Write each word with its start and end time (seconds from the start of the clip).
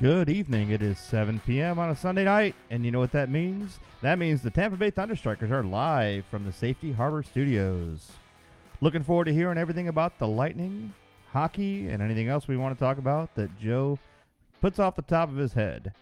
Good 0.00 0.28
evening. 0.28 0.70
It 0.70 0.82
is 0.82 0.98
7 0.98 1.40
p.m. 1.46 1.78
on 1.78 1.90
a 1.90 1.94
Sunday 1.94 2.24
night, 2.24 2.56
and 2.68 2.84
you 2.84 2.90
know 2.90 2.98
what 2.98 3.12
that 3.12 3.30
means? 3.30 3.78
That 4.02 4.18
means 4.18 4.42
the 4.42 4.50
Tampa 4.50 4.76
Bay 4.76 4.90
Thunderstrikers 4.90 5.52
are 5.52 5.62
live 5.62 6.24
from 6.26 6.44
the 6.44 6.52
Safety 6.52 6.90
Harbor 6.90 7.22
Studios. 7.22 8.10
Looking 8.80 9.04
forward 9.04 9.26
to 9.26 9.32
hearing 9.32 9.56
everything 9.56 9.86
about 9.86 10.18
the 10.18 10.26
Lightning, 10.26 10.92
hockey, 11.30 11.86
and 11.86 12.02
anything 12.02 12.26
else 12.26 12.48
we 12.48 12.56
want 12.56 12.76
to 12.76 12.84
talk 12.84 12.98
about 12.98 13.36
that 13.36 13.56
Joe 13.60 14.00
puts 14.60 14.80
off 14.80 14.96
the 14.96 15.02
top 15.02 15.28
of 15.28 15.36
his 15.36 15.52
head. 15.52 15.92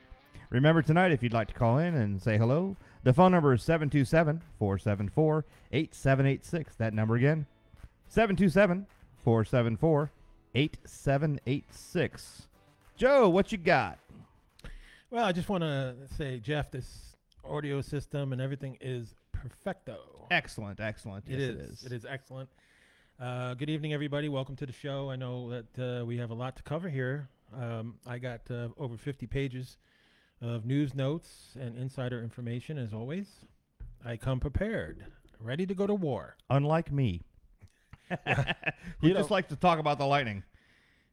Remember 0.48 0.80
tonight, 0.80 1.12
if 1.12 1.22
you'd 1.22 1.34
like 1.34 1.48
to 1.48 1.54
call 1.54 1.76
in 1.76 1.94
and 1.94 2.20
say 2.20 2.38
hello, 2.38 2.78
the 3.02 3.12
phone 3.12 3.32
number 3.32 3.52
is 3.52 3.62
727 3.62 4.40
474 4.58 5.44
8786. 5.70 6.76
That 6.76 6.94
number 6.94 7.16
again, 7.16 7.44
727 8.08 8.86
474 9.22 10.10
8786. 10.54 12.48
Joe, 13.02 13.28
what 13.28 13.50
you 13.50 13.58
got? 13.58 13.98
Well, 15.10 15.24
I 15.24 15.32
just 15.32 15.48
want 15.48 15.62
to 15.62 15.96
say, 16.16 16.38
Jeff, 16.38 16.70
this 16.70 17.16
audio 17.44 17.80
system 17.80 18.32
and 18.32 18.40
everything 18.40 18.78
is 18.80 19.16
perfecto. 19.32 20.28
Excellent, 20.30 20.78
excellent. 20.78 21.26
It 21.26 21.40
Yes, 21.40 21.48
is. 21.50 21.84
It 21.84 21.90
is 21.90 22.04
excellent. 22.04 22.48
Uh, 23.18 23.54
good 23.54 23.68
evening, 23.70 23.92
everybody. 23.92 24.28
Welcome 24.28 24.54
to 24.54 24.66
the 24.66 24.72
show. 24.72 25.10
I 25.10 25.16
know 25.16 25.50
that 25.50 26.00
uh, 26.02 26.04
we 26.04 26.16
have 26.18 26.30
a 26.30 26.34
lot 26.34 26.54
to 26.58 26.62
cover 26.62 26.88
here. 26.88 27.28
Um, 27.60 27.96
I 28.06 28.18
got 28.18 28.48
uh, 28.48 28.68
over 28.78 28.96
50 28.96 29.26
pages 29.26 29.78
of 30.40 30.64
news 30.64 30.94
notes 30.94 31.56
and 31.60 31.76
insider 31.76 32.22
information, 32.22 32.78
as 32.78 32.94
always. 32.94 33.26
I 34.04 34.16
come 34.16 34.38
prepared, 34.38 35.04
ready 35.40 35.66
to 35.66 35.74
go 35.74 35.88
to 35.88 35.94
war. 35.94 36.36
Unlike 36.50 36.92
me, 36.92 37.22
You 39.00 39.12
just 39.12 39.32
like 39.32 39.48
to 39.48 39.56
talk 39.56 39.80
about 39.80 39.98
the 39.98 40.06
Lightning. 40.06 40.44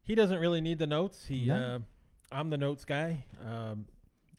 He 0.03 0.15
doesn't 0.15 0.39
really 0.39 0.61
need 0.61 0.79
the 0.79 0.87
notes. 0.87 1.25
He, 1.27 1.45
No. 1.45 1.55
uh, 1.55 1.79
I'm 2.31 2.49
the 2.49 2.57
notes 2.57 2.85
guy. 2.85 3.25
Um, 3.45 3.85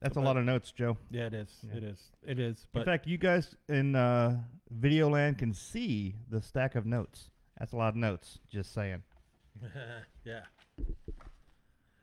That's 0.00 0.16
a 0.16 0.20
lot 0.20 0.36
of 0.36 0.44
notes, 0.44 0.72
Joe. 0.72 0.96
yeah, 1.10 1.26
it 1.26 1.34
is. 1.34 1.48
Yeah. 1.68 1.76
It 1.76 1.84
is. 1.84 2.12
It 2.26 2.38
is. 2.38 2.66
In 2.74 2.84
fact, 2.84 3.06
you 3.06 3.18
guys 3.18 3.54
in 3.68 3.94
uh, 3.94 4.40
video 4.70 5.08
land 5.08 5.38
can 5.38 5.52
see 5.52 6.16
the 6.30 6.40
stack 6.40 6.74
of 6.74 6.86
notes. 6.86 7.30
That's 7.58 7.72
a 7.72 7.76
lot 7.76 7.88
of 7.88 7.96
notes. 7.96 8.38
Just 8.48 8.72
saying. 8.72 9.02
yeah. 10.24 10.40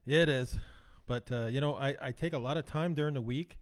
Yeah, 0.06 0.22
it 0.22 0.30
is. 0.30 0.58
But 1.08 1.32
uh, 1.32 1.48
you 1.48 1.60
know, 1.62 1.76
I, 1.76 1.96
I 2.02 2.12
take 2.12 2.34
a 2.34 2.38
lot 2.38 2.58
of 2.58 2.66
time 2.66 2.94
during 2.94 3.14
the 3.14 3.22
week, 3.22 3.58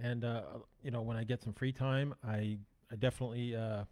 and 0.00 0.24
uh, 0.24 0.42
you 0.82 0.90
know, 0.90 1.02
when 1.02 1.16
I 1.16 1.24
get 1.24 1.42
some 1.42 1.52
free 1.54 1.72
time, 1.72 2.14
I 2.26 2.58
I 2.92 2.96
definitely 2.98 3.56
uh, 3.56 3.84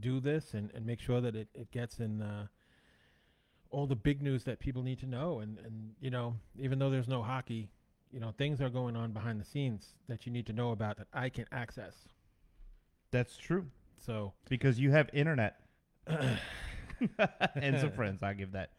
do 0.00 0.20
this 0.20 0.54
and, 0.54 0.70
and 0.74 0.84
make 0.84 1.00
sure 1.00 1.20
that 1.20 1.34
it, 1.36 1.48
it 1.54 1.70
gets 1.70 2.00
in 2.00 2.20
uh, 2.22 2.46
all 3.72 3.86
the 3.86 3.96
big 3.96 4.22
news 4.22 4.44
that 4.44 4.60
people 4.60 4.82
need 4.82 4.98
to 5.00 5.06
know. 5.06 5.40
And 5.40 5.58
and 5.58 5.94
you 6.00 6.10
know, 6.10 6.36
even 6.58 6.78
though 6.78 6.90
there's 6.90 7.08
no 7.08 7.22
hockey, 7.22 7.68
you 8.12 8.20
know, 8.20 8.32
things 8.36 8.60
are 8.60 8.70
going 8.70 8.96
on 8.96 9.12
behind 9.12 9.40
the 9.40 9.44
scenes 9.44 9.94
that 10.08 10.26
you 10.26 10.32
need 10.32 10.46
to 10.46 10.52
know 10.52 10.70
about 10.72 10.98
that 10.98 11.08
I 11.12 11.28
can 11.28 11.46
access. 11.52 11.96
That's 13.10 13.36
true 13.36 13.66
So 13.98 14.32
because 14.48 14.78
you 14.80 14.90
have 14.92 15.10
internet 15.12 15.56
and 16.06 17.78
some 17.80 17.92
friends. 17.92 18.22
I 18.22 18.32
give 18.34 18.52
that. 18.52 18.70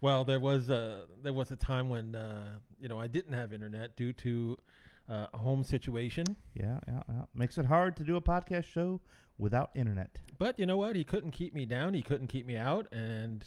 Well, 0.00 0.24
there 0.24 0.40
was 0.40 0.70
a 0.70 1.02
there 1.22 1.32
was 1.32 1.50
a 1.50 1.56
time 1.56 1.88
when 1.88 2.14
uh, 2.14 2.58
you 2.80 2.88
know 2.88 2.98
I 3.00 3.06
didn't 3.08 3.32
have 3.32 3.52
internet 3.52 3.96
due 3.96 4.12
to 4.14 4.56
uh, 5.08 5.26
a 5.34 5.38
home 5.38 5.64
situation. 5.64 6.24
Yeah, 6.54 6.78
yeah, 6.86 7.02
yeah. 7.08 7.22
Makes 7.34 7.58
it 7.58 7.66
hard 7.66 7.96
to 7.96 8.04
do 8.04 8.16
a 8.16 8.20
podcast 8.20 8.64
show 8.64 9.00
without 9.38 9.70
internet. 9.74 10.18
But 10.38 10.58
you 10.58 10.66
know 10.66 10.76
what? 10.76 10.94
He 10.94 11.04
couldn't 11.04 11.32
keep 11.32 11.54
me 11.54 11.66
down. 11.66 11.94
He 11.94 12.02
couldn't 12.02 12.28
keep 12.28 12.46
me 12.46 12.56
out, 12.56 12.86
and 12.92 13.44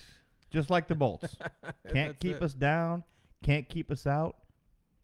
Just 0.52 0.70
like 0.70 0.88
the 0.88 0.96
Bolts. 0.96 1.36
Can't 1.94 2.20
keep 2.20 2.38
it. 2.38 2.44
us 2.44 2.54
down. 2.54 3.04
Can't 3.44 3.68
keep 3.68 3.90
us 3.92 4.06
out. 4.06 4.36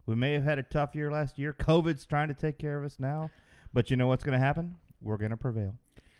We 0.06 0.16
may 0.16 0.34
have 0.34 0.44
had 0.44 0.59
a 0.59 0.63
tough 0.63 0.96
year 0.96 1.12
last 1.12 1.38
year. 1.40 1.53
COVID's 1.53 2.06
trying 2.06 2.28
to 2.30 2.34
take 2.34 2.58
care 2.58 2.78
of 2.78 2.85
us 2.85 2.97
now. 3.00 3.30
But 3.74 3.90
you 3.91 3.97
know 3.97 4.07
what's 4.07 4.24
going 4.24 4.38
to 4.40 4.44
happen? 4.46 4.75
We're 5.02 5.18
going 5.18 5.31
to 5.31 5.38
prevail 5.38 5.75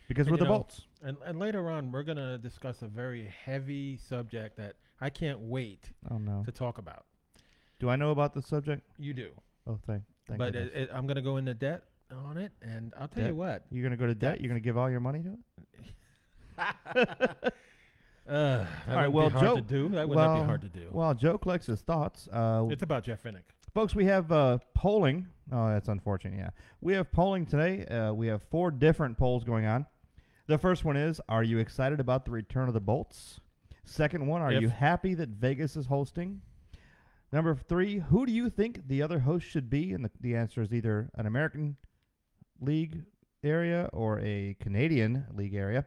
because 0.08 0.26
And 0.26 0.32
we're 0.32 0.38
the 0.38 0.44
know, 0.44 0.50
Bolts. 0.50 0.82
And, 1.02 1.16
and 1.24 1.38
later 1.38 1.70
on, 1.70 1.92
we're 1.92 2.02
gonna 2.02 2.38
discuss 2.38 2.82
a 2.82 2.86
very 2.88 3.32
heavy 3.44 3.96
subject 4.08 4.56
that 4.56 4.74
I 5.00 5.10
can't 5.10 5.38
wait 5.40 5.90
Oh 6.10 6.18
no. 6.18 6.42
to 6.44 6.50
talk 6.52 6.78
about. 6.78 7.04
Do 7.78 7.88
I 7.88 7.96
know 7.96 8.10
about 8.10 8.34
the 8.34 8.42
subject? 8.42 8.82
You 8.98 9.14
do, 9.14 9.30
Oh, 9.66 9.78
thank. 9.86 10.02
thank 10.26 10.38
but 10.38 10.56
it, 10.56 10.72
it, 10.74 10.90
I'm 10.92 11.06
gonna 11.06 11.22
go 11.22 11.36
into 11.36 11.54
debt 11.54 11.84
on 12.26 12.36
it, 12.38 12.50
and 12.62 12.92
I'll 12.98 13.06
tell 13.08 13.22
Debt? 13.22 13.30
you 13.32 13.36
what. 13.36 13.64
you're 13.70 13.82
going 13.82 13.90
to 13.92 13.96
go 13.98 14.06
to 14.06 14.14
debt. 14.14 14.40
You're 14.40 14.48
going 14.48 14.60
to 14.60 14.64
give 14.64 14.78
all 14.78 14.90
your 14.90 14.98
money 15.00 15.22
to 15.22 15.36
it. 16.56 17.52
Uh, 18.28 18.58
that 18.64 18.68
All 18.88 18.96
right, 18.96 19.08
well, 19.08 19.28
be 19.28 19.32
hard 19.34 19.44
Joe- 19.46 19.54
to 19.56 19.62
do. 19.62 19.88
That 19.90 20.08
would 20.08 20.16
not 20.16 20.32
well, 20.34 20.40
be 20.42 20.46
hard 20.46 20.60
to 20.62 20.68
do. 20.68 20.86
Well, 20.90 21.14
Joe 21.14 21.38
collects 21.38 21.66
his 21.66 21.80
thoughts. 21.80 22.28
Uh, 22.32 22.66
it's 22.70 22.82
about 22.82 23.04
Jeff 23.04 23.22
Finnick. 23.22 23.44
folks, 23.74 23.94
we 23.94 24.04
have 24.06 24.30
uh, 24.30 24.58
polling. 24.74 25.26
Oh, 25.50 25.68
that's 25.68 25.88
unfortunate. 25.88 26.36
Yeah, 26.36 26.50
we 26.80 26.92
have 26.94 27.10
polling 27.10 27.46
today. 27.46 27.86
Uh, 27.86 28.12
we 28.12 28.26
have 28.26 28.42
four 28.50 28.70
different 28.70 29.16
polls 29.16 29.44
going 29.44 29.64
on. 29.64 29.86
The 30.46 30.58
first 30.58 30.84
one 30.84 30.96
is: 30.96 31.20
Are 31.28 31.42
you 31.42 31.58
excited 31.58 32.00
about 32.00 32.24
the 32.24 32.30
return 32.30 32.68
of 32.68 32.74
the 32.74 32.80
Bolts? 32.80 33.40
Second 33.84 34.26
one: 34.26 34.42
Are 34.42 34.52
If- 34.52 34.60
you 34.62 34.68
happy 34.68 35.14
that 35.14 35.30
Vegas 35.30 35.76
is 35.76 35.86
hosting? 35.86 36.42
Number 37.32 37.54
three: 37.54 37.98
Who 37.98 38.26
do 38.26 38.32
you 38.32 38.50
think 38.50 38.88
the 38.88 39.02
other 39.02 39.20
host 39.20 39.46
should 39.46 39.70
be? 39.70 39.92
And 39.92 40.04
the, 40.04 40.10
the 40.20 40.36
answer 40.36 40.60
is 40.60 40.72
either 40.72 41.10
an 41.14 41.26
American 41.26 41.76
League 42.60 43.04
area 43.42 43.88
or 43.92 44.20
a 44.20 44.56
Canadian 44.60 45.26
League 45.34 45.54
area. 45.54 45.86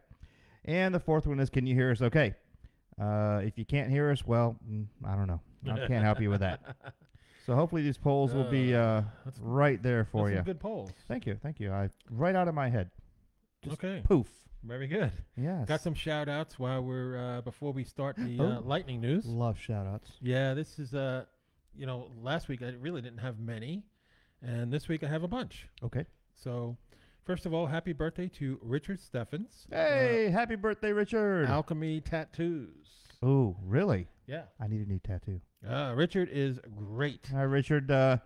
And 0.66 0.94
the 0.94 1.00
fourth 1.00 1.26
one 1.28 1.40
is: 1.40 1.50
Can 1.50 1.66
you 1.66 1.76
hear 1.76 1.92
us? 1.92 2.02
Okay. 2.02 2.36
Uh, 3.02 3.42
if 3.44 3.58
you 3.58 3.66
can't 3.66 3.90
hear 3.90 4.12
us, 4.12 4.26
well, 4.26 4.58
mm, 4.70 4.86
I 5.06 5.16
don't 5.16 5.28
know. 5.28 5.40
I 5.72 5.88
can't 5.88 6.04
help 6.04 6.22
you 6.22 6.30
with 6.30 6.42
that. 6.42 6.76
So 7.48 7.56
hopefully 7.56 7.82
these 7.82 7.98
polls 7.98 8.36
will 8.36 8.50
be 8.50 8.76
uh, 8.76 9.02
right 9.42 9.82
there 9.82 10.06
for 10.06 10.30
you. 10.30 10.36
some 10.36 10.46
good 10.46 10.60
polls. 10.60 10.92
Thank 11.08 11.26
you, 11.26 11.40
thank 11.42 11.60
you. 11.60 11.72
I 11.72 11.90
right 12.12 12.36
out 12.36 12.48
of 12.48 12.54
my 12.54 12.70
head. 12.70 12.92
Just 13.64 13.84
okay, 13.84 14.04
Poof. 14.08 14.28
very 14.64 14.86
good. 14.86 15.12
Yes. 15.36 15.68
Got 15.68 15.82
some 15.82 15.96
shout 15.96 16.30
outs 16.30 16.60
while 16.60 16.84
we're 16.84 17.18
uh, 17.18 17.42
before 17.42 17.74
we 17.74 17.84
start 17.84 18.16
the 18.16 18.38
Oh. 18.40 18.46
uh, 18.46 18.62
lightning 18.62 19.02
news. 19.02 19.26
love 19.26 19.58
shout 19.58 19.88
outs. 19.88 20.12
Yeah, 20.22 20.54
this 20.54 20.78
is 20.78 20.94
uh 20.94 21.26
you 21.76 21.88
know, 21.88 22.12
last 22.22 22.48
week 22.48 22.62
I 22.62 22.74
really 22.80 23.02
didn't 23.02 23.20
have 23.22 23.40
many 23.40 23.86
and 24.44 24.72
this 24.72 24.88
week 24.88 25.04
I 25.04 25.08
have 25.08 25.24
a 25.24 25.28
bunch. 25.28 25.68
Okay. 25.84 26.06
So, 26.36 26.78
first 27.26 27.46
of 27.46 27.54
all, 27.54 27.68
happy 27.68 27.94
birthday 27.94 28.28
to 28.40 28.60
Richard 28.62 29.00
Steffens. 29.00 29.66
Hey, 29.70 30.30
happy 30.32 30.56
birthday, 30.56 30.92
Richard. 30.94 31.50
Uh, 31.50 31.54
Alchemy 31.54 32.02
Tattoos. 32.02 32.88
oh, 33.24 33.56
really? 33.64 34.08
Yeah. 34.28 34.44
I 34.60 34.68
need 34.68 34.86
a 34.86 34.90
new 34.90 35.00
tattoo. 35.00 35.42
Uh, 35.68 35.94
Richard 35.96 36.30
is 36.32 36.60
great. 36.76 37.28
Right, 37.34 37.44
Richard. 37.44 37.92
Uh, 37.92 38.18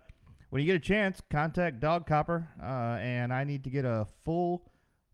when 0.50 0.62
you 0.62 0.66
get 0.66 0.76
a 0.76 0.80
chance, 0.80 1.20
contact 1.30 1.80
Dog 1.80 2.06
Copper, 2.06 2.48
uh, 2.62 2.98
and 3.00 3.32
I 3.32 3.44
need 3.44 3.64
to 3.64 3.70
get 3.70 3.84
a 3.84 4.06
full 4.24 4.70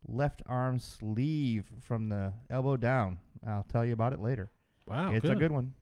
left 0.06 0.42
arm 0.46 0.78
sleeve 0.78 1.64
from 1.80 2.08
the 2.08 2.32
elbow 2.50 2.76
down. 2.76 3.18
I'll 3.46 3.64
tell 3.64 3.84
you 3.84 3.92
about 3.92 4.12
it 4.12 4.20
later. 4.20 4.50
Wow, 4.86 5.12
it's 5.12 5.28
a 5.28 5.34
good 5.34 5.52
one. 5.52 5.72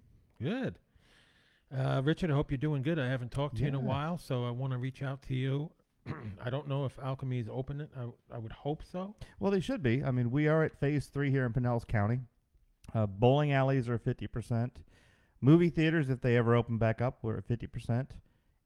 Good. 0.40 0.78
Uh, 1.76 2.00
Richard, 2.04 2.30
I 2.30 2.34
hope 2.34 2.50
you're 2.50 2.58
doing 2.58 2.82
good. 2.82 2.98
I 2.98 3.08
haven't 3.08 3.32
talked 3.32 3.56
to 3.56 3.62
you 3.62 3.68
in 3.68 3.74
a 3.74 3.80
while, 3.80 4.18
so 4.18 4.44
I 4.44 4.50
want 4.50 4.72
to 4.72 4.78
reach 4.78 5.02
out 5.02 5.22
to 5.22 5.34
you. 5.34 5.70
I 6.44 6.50
don't 6.50 6.68
know 6.68 6.84
if 6.84 6.98
Alchemy 7.02 7.38
is 7.40 7.48
open. 7.50 7.86
I, 7.96 8.34
I 8.34 8.38
would 8.38 8.52
hope 8.52 8.82
so. 8.90 9.14
Well, 9.38 9.50
they 9.50 9.60
should 9.60 9.82
be. 9.82 10.02
I 10.04 10.10
mean, 10.10 10.30
we 10.30 10.48
are 10.48 10.64
at 10.64 10.78
phase 10.78 11.06
three 11.06 11.30
here 11.30 11.44
in 11.46 11.52
Pinellas 11.52 11.86
County. 11.86 12.20
Uh, 12.94 13.06
bowling 13.06 13.52
alleys 13.52 13.88
are 13.88 13.98
50%. 13.98 14.70
Movie 15.40 15.70
theaters, 15.70 16.10
if 16.10 16.20
they 16.20 16.36
ever 16.36 16.54
open 16.54 16.76
back 16.78 17.00
up, 17.00 17.18
we're 17.22 17.38
at 17.38 17.48
50%. 17.48 18.08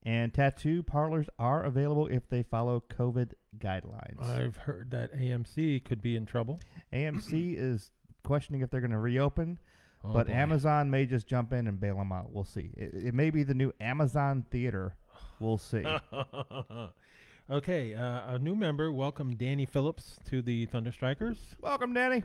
And 0.07 0.35
tattoo 0.35 0.83
parlors 0.83 1.27
are 1.39 1.65
available 1.65 2.09
if 2.09 2.29
they 2.29 2.43
follow 2.43 2.83
COVID 2.99 3.33
guidelines. 3.59 4.23
I've 4.23 4.57
heard 4.57 4.91
that 4.91 5.15
AMC 5.15 5.85
could 5.85 6.03
be 6.03 6.17
in 6.17 6.27
trouble. 6.27 6.61
AMC 6.93 7.55
is 7.59 7.91
questioning 8.23 8.61
if 8.63 8.71
they're 8.71 8.81
going 8.81 8.91
to 8.91 8.99
reopen, 8.99 9.59
Oh, 10.07 10.13
but 10.13 10.27
boy. 10.27 10.35
Amazon 10.35 10.91
may 10.91 11.07
just 11.07 11.27
jump 11.27 11.53
in 11.55 11.67
and 11.67 11.81
bail 11.81 11.97
them 11.97 12.13
out. 12.13 12.31
We'll 12.31 12.45
see. 12.45 12.71
It, 12.77 12.93
it 13.07 13.15
may 13.15 13.31
be 13.31 13.43
the 13.43 13.55
new 13.55 13.73
Amazon 13.81 14.45
Theater. 14.51 14.97
We'll 15.41 15.57
see. 15.57 15.83
okay, 17.51 17.95
uh, 17.95 18.35
a 18.35 18.39
new 18.39 18.55
member. 18.55 18.93
Welcome, 18.93 19.37
Danny 19.37 19.67
Phillips, 19.67 20.19
to 20.31 20.43
the 20.43 20.67
Thunder 20.67 20.93
Strikers. 20.93 21.39
Welcome, 21.61 21.93
Danny. 21.95 22.23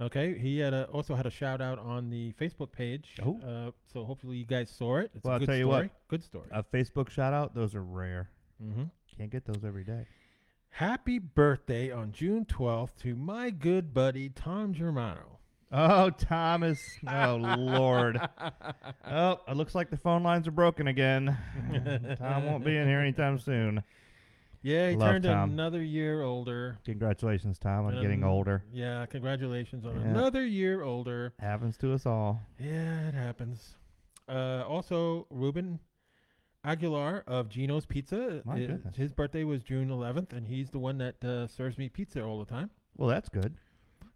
Okay, 0.00 0.36
he 0.38 0.58
had 0.58 0.74
a, 0.74 0.84
also 0.86 1.14
had 1.14 1.24
a 1.24 1.30
shout 1.30 1.62
out 1.62 1.78
on 1.78 2.10
the 2.10 2.32
Facebook 2.40 2.70
page. 2.70 3.14
Oh. 3.24 3.38
Uh, 3.40 3.70
so 3.92 4.04
hopefully 4.04 4.36
you 4.36 4.44
guys 4.44 4.68
saw 4.70 4.98
it. 4.98 5.10
It's 5.14 5.24
Well, 5.24 5.32
a 5.32 5.34
I'll 5.34 5.40
good 5.40 5.46
tell 5.46 5.56
you 5.56 5.68
what. 5.68 5.76
story. 5.78 5.90
Good 6.08 6.24
story. 6.24 6.46
A 6.50 6.62
Facebook 6.62 7.08
shout 7.08 7.32
out, 7.32 7.54
those 7.54 7.74
are 7.74 7.82
rare. 7.82 8.28
Mm-hmm. 8.62 8.84
Can't 9.16 9.30
get 9.30 9.46
those 9.46 9.64
every 9.64 9.84
day. 9.84 10.06
Happy 10.68 11.18
birthday 11.18 11.90
on 11.90 12.12
June 12.12 12.44
12th 12.44 12.90
to 13.00 13.14
my 13.16 13.48
good 13.48 13.94
buddy 13.94 14.28
Tom 14.28 14.74
Germano. 14.74 15.38
Oh, 15.72 16.10
Thomas. 16.10 16.78
Oh, 17.08 17.36
Lord. 17.36 18.20
Oh, 19.08 19.40
it 19.48 19.56
looks 19.56 19.74
like 19.74 19.88
the 19.88 19.96
phone 19.96 20.22
lines 20.24 20.46
are 20.48 20.52
broken 20.52 20.88
again. 20.88 21.36
Tom 22.18 22.44
won't 22.44 22.64
be 22.64 22.76
in 22.76 22.86
here 22.88 22.98
anytime 23.00 23.38
soon. 23.38 23.82
Yeah, 24.62 24.90
he 24.90 24.96
Love 24.96 25.10
turned 25.10 25.24
Tom. 25.24 25.50
another 25.52 25.82
year 25.82 26.22
older. 26.22 26.78
Congratulations, 26.84 27.58
Tom, 27.58 27.86
on 27.86 27.92
And 27.94 28.02
getting 28.02 28.22
an- 28.22 28.28
older. 28.28 28.64
Yeah, 28.72 29.06
congratulations 29.06 29.84
on 29.86 29.94
Yeah. 30.00 30.08
another 30.08 30.44
year 30.44 30.82
older. 30.82 31.32
Happens 31.38 31.76
to 31.78 31.92
us 31.92 32.04
all. 32.06 32.42
Yeah, 32.58 33.08
it 33.08 33.14
happens. 33.14 33.76
Uh, 34.28 34.64
also, 34.66 35.26
Ruben 35.30 35.78
Aguilar 36.64 37.22
of 37.28 37.48
Gino's 37.48 37.86
Pizza. 37.86 38.42
My 38.44 38.58
goodness. 38.58 38.96
His 38.96 39.12
birthday 39.12 39.44
was 39.44 39.62
June 39.62 39.88
11th, 39.88 40.32
and 40.32 40.46
he's 40.48 40.70
the 40.70 40.80
one 40.80 40.98
that 40.98 41.24
uh, 41.24 41.46
serves 41.46 41.78
me 41.78 41.88
pizza 41.88 42.22
all 42.24 42.38
the 42.40 42.44
time. 42.50 42.70
Well, 42.96 43.08
that's 43.08 43.28
good. 43.28 43.54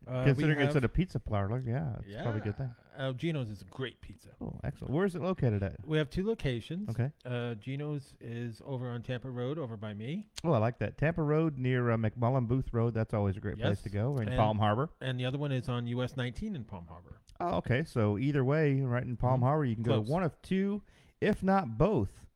Uh, 0.08 0.22
we 0.26 0.32
Considering 0.32 0.58
it's 0.60 0.68
have- 0.74 0.78
at 0.78 0.84
a 0.84 0.88
pizza 0.88 1.20
parlor, 1.20 1.62
yeah, 1.64 1.94
it's 2.04 2.22
probably 2.22 2.40
a 2.40 2.44
good 2.44 2.56
thing. 2.56 2.74
Uh, 2.98 3.12
Gino's 3.12 3.48
is 3.48 3.62
a 3.62 3.64
great 3.66 4.00
pizza. 4.00 4.28
Oh, 4.40 4.58
excellent. 4.64 4.92
Where 4.92 5.06
is 5.06 5.14
it 5.14 5.22
located 5.22 5.62
at? 5.62 5.76
We 5.86 5.96
have 5.98 6.10
two 6.10 6.26
locations. 6.26 6.88
Okay. 6.90 7.10
Uh, 7.24 7.54
Gino's 7.54 8.14
is 8.20 8.60
over 8.66 8.90
on 8.90 9.02
Tampa 9.02 9.30
Road, 9.30 9.58
over 9.58 9.76
by 9.76 9.94
me, 9.94 10.26
Oh, 10.44 10.52
I 10.52 10.58
like 10.58 10.78
that. 10.80 10.98
Tampa 10.98 11.22
Road 11.22 11.56
near 11.58 11.90
uh, 11.90 11.96
McMullen 11.96 12.46
Booth 12.48 12.72
Road. 12.72 12.92
That's 12.94 13.14
always 13.14 13.36
a 13.36 13.40
great 13.40 13.56
place 13.58 13.68
Yes. 13.78 13.82
to 13.82 13.88
go. 13.90 14.12
Or 14.12 14.22
in 14.22 14.28
And- 14.28 14.36
Palm 14.36 14.58
Harbor. 14.58 14.90
and 15.00 15.18
the 15.18 15.24
other 15.24 15.38
one 15.38 15.52
is 15.52 15.68
on 15.68 15.86
US 15.86 16.16
19 16.16 16.54
in 16.56 16.64
Palm 16.64 16.86
Harbor. 16.88 17.20
Oh, 17.38 17.56
okay. 17.58 17.84
So 17.84 18.18
either 18.18 18.44
way, 18.44 18.80
right 18.80 19.02
in 19.04 19.16
Palm 19.16 19.40
Mhm. 19.40 19.44
Harbor, 19.44 19.64
you 19.64 19.74
can 19.74 19.82
go 19.84 19.94
Close. 19.94 20.06
to 20.06 20.12
one 20.12 20.22
of 20.22 20.42
two, 20.42 20.82
if 21.20 21.42
not 21.42 21.78
both, 21.78 22.26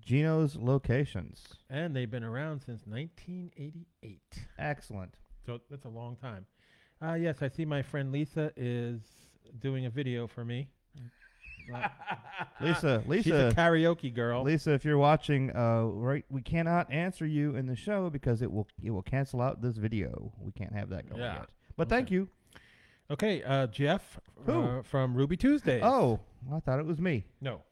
Gino's 0.00 0.54
locations. 0.56 1.42
And 1.70 1.96
they've 1.96 2.10
been 2.10 2.24
around 2.24 2.60
since 2.60 2.86
1988. 2.86 4.46
Excellent. 4.58 5.16
So 5.46 5.60
that's 5.70 5.84
a 5.86 5.88
long 5.90 6.16
time. 6.16 6.46
Uh, 7.02 7.14
yes, 7.14 7.42
I 7.42 7.48
see 7.48 7.64
my 7.64 7.82
friend 7.82 8.12
Lisa 8.12 8.52
is 8.56 9.00
doing 9.60 9.86
a 9.86 9.90
video 9.90 10.26
for 10.26 10.44
me. 10.44 10.68
Lisa, 11.70 11.90
She's 12.60 12.84
a 12.84 13.02
Lisa, 13.06 13.52
karaoke 13.56 14.12
girl. 14.14 14.42
Lisa, 14.42 14.72
if 14.72 14.84
you're 14.84 14.98
watching, 14.98 15.54
uh, 15.56 15.84
right, 15.84 16.24
we 16.30 16.42
cannot 16.42 16.92
answer 16.92 17.24
you 17.26 17.56
in 17.56 17.66
the 17.66 17.76
show 17.76 18.10
because 18.10 18.42
it 18.42 18.52
will 18.52 18.66
it 18.82 18.90
will 18.90 19.02
cancel 19.02 19.40
out 19.40 19.62
this 19.62 19.76
video. 19.76 20.32
We 20.40 20.52
can't 20.52 20.74
have 20.74 20.90
that 20.90 21.08
going 21.08 21.22
Yeah. 21.22 21.34
yet. 21.40 21.46
But 21.76 21.88
thank 21.88 22.10
you. 22.10 22.28
Okay, 23.10 23.42
uh, 23.42 23.66
Jeff 23.68 24.18
Who? 24.46 24.52
uh, 24.62 24.82
from 24.82 25.14
Ruby 25.14 25.36
Tuesdays. 25.36 25.82
Oh, 25.84 26.20
I 26.52 26.60
thought 26.60 26.78
it 26.78 26.86
was 26.86 27.00
me. 27.00 27.24
no, 27.40 27.62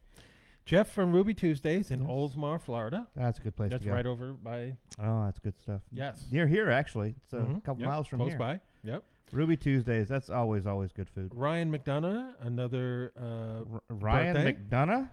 Jeff 0.65 0.91
from 0.91 1.13
Ruby 1.13 1.35
Tuesdays 1.35 1.91
in 1.91 2.01
Yes. 2.03 2.09
Oldsmar, 2.11 2.61
Florida. 2.61 3.07
That's 3.17 3.39
a 3.39 3.43
good 3.43 3.57
place 3.57 3.71
That's 3.71 3.83
to 3.83 3.89
go. 3.91 3.95
right 3.95 4.07
over 4.07 4.33
by 4.33 4.77
Oh, 5.03 5.25
that's 5.25 5.39
good 5.39 5.59
stuff. 5.59 5.83
yes, 5.91 6.25
Near 6.31 6.47
here, 6.47 6.71
actually. 6.71 7.15
It's 7.25 7.33
a 7.33 7.37
Mhm. 7.39 7.65
couple 7.65 7.81
Yep, 7.83 7.91
miles 7.91 8.07
from 8.07 8.19
close 8.21 8.31
here. 8.31 8.39
by. 8.39 8.61
Yep. 8.85 9.05
Ruby 9.32 9.56
Tuesdays. 9.56 10.08
That's 10.08 10.31
always 10.31 10.67
always 10.67 10.93
good 10.93 11.08
food. 11.08 11.32
Ryan 11.34 11.73
McDonagh, 11.76 12.34
another. 12.40 13.12
Uh, 13.19 13.64
R- 13.73 13.82
Ryan 13.88 14.34
birthday? 14.34 14.52
McDonagh. 14.52 15.08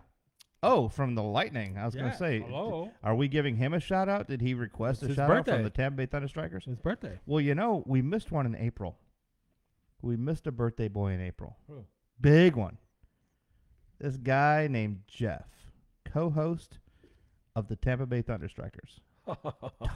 Oh, 0.62 0.90
from 0.90 1.16
the 1.16 1.24
Lightning. 1.24 1.78
I 1.78 1.86
was 1.86 1.96
yeah, 1.96 2.02
going 2.02 2.12
to 2.12 2.18
say. 2.18 2.40
hello. 2.42 2.92
Are 3.02 3.16
we 3.16 3.30
giving 3.30 3.56
him 3.56 3.74
a 3.74 3.80
shout 3.80 4.10
out? 4.10 4.28
Did 4.28 4.42
he 4.42 4.54
request 4.54 5.02
It's 5.02 5.04
a 5.04 5.08
his 5.08 5.16
shout 5.16 5.32
out 5.32 5.46
from 5.46 5.64
the 5.64 5.70
Tampa 5.70 5.96
Bay 5.96 6.06
Thunder 6.06 6.28
Strikers? 6.28 6.66
His 6.66 6.76
birthday. 6.76 7.18
Well, 7.26 7.40
you 7.40 7.56
know, 7.56 7.82
we 7.86 8.02
missed 8.02 8.30
one 8.32 8.46
in 8.46 8.56
April. 8.56 8.98
We 10.02 10.18
missed 10.18 10.48
a 10.48 10.52
birthday 10.52 10.90
boy 10.90 11.14
in 11.14 11.22
April. 11.22 11.56
Who? 11.68 11.86
Big 12.20 12.58
one. 12.58 12.78
This 14.00 14.18
guy 14.18 14.68
named 14.70 15.02
Jeff, 15.08 15.48
co 16.06 16.30
host 16.30 16.80
of 17.56 17.70
the 17.70 17.76
Tampa 17.78 18.06
Bay 18.06 18.22
Thunder 18.22 18.50
Strikers. 18.50 19.00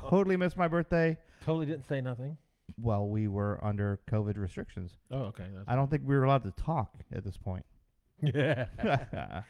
Totally 0.09 0.37
missed 0.37 0.57
my 0.57 0.67
birthday. 0.67 1.17
totally 1.45 1.65
didn't 1.65 1.87
say 1.87 1.99
nothing. 2.01 2.37
Well, 2.77 3.07
we 3.07 3.27
were 3.27 3.59
under 3.63 3.99
COVID 4.09 4.37
restrictions. 4.37 4.97
Oh, 5.11 5.23
okay. 5.25 5.45
That's, 5.53 5.65
I 5.67 5.75
don't 5.75 5.89
think 5.89 6.03
we 6.05 6.15
were 6.15 6.23
allowed 6.23 6.43
to 6.43 6.51
talk 6.51 6.91
at 7.13 7.23
this 7.23 7.37
point. 7.37 7.65
yeah, 8.21 8.65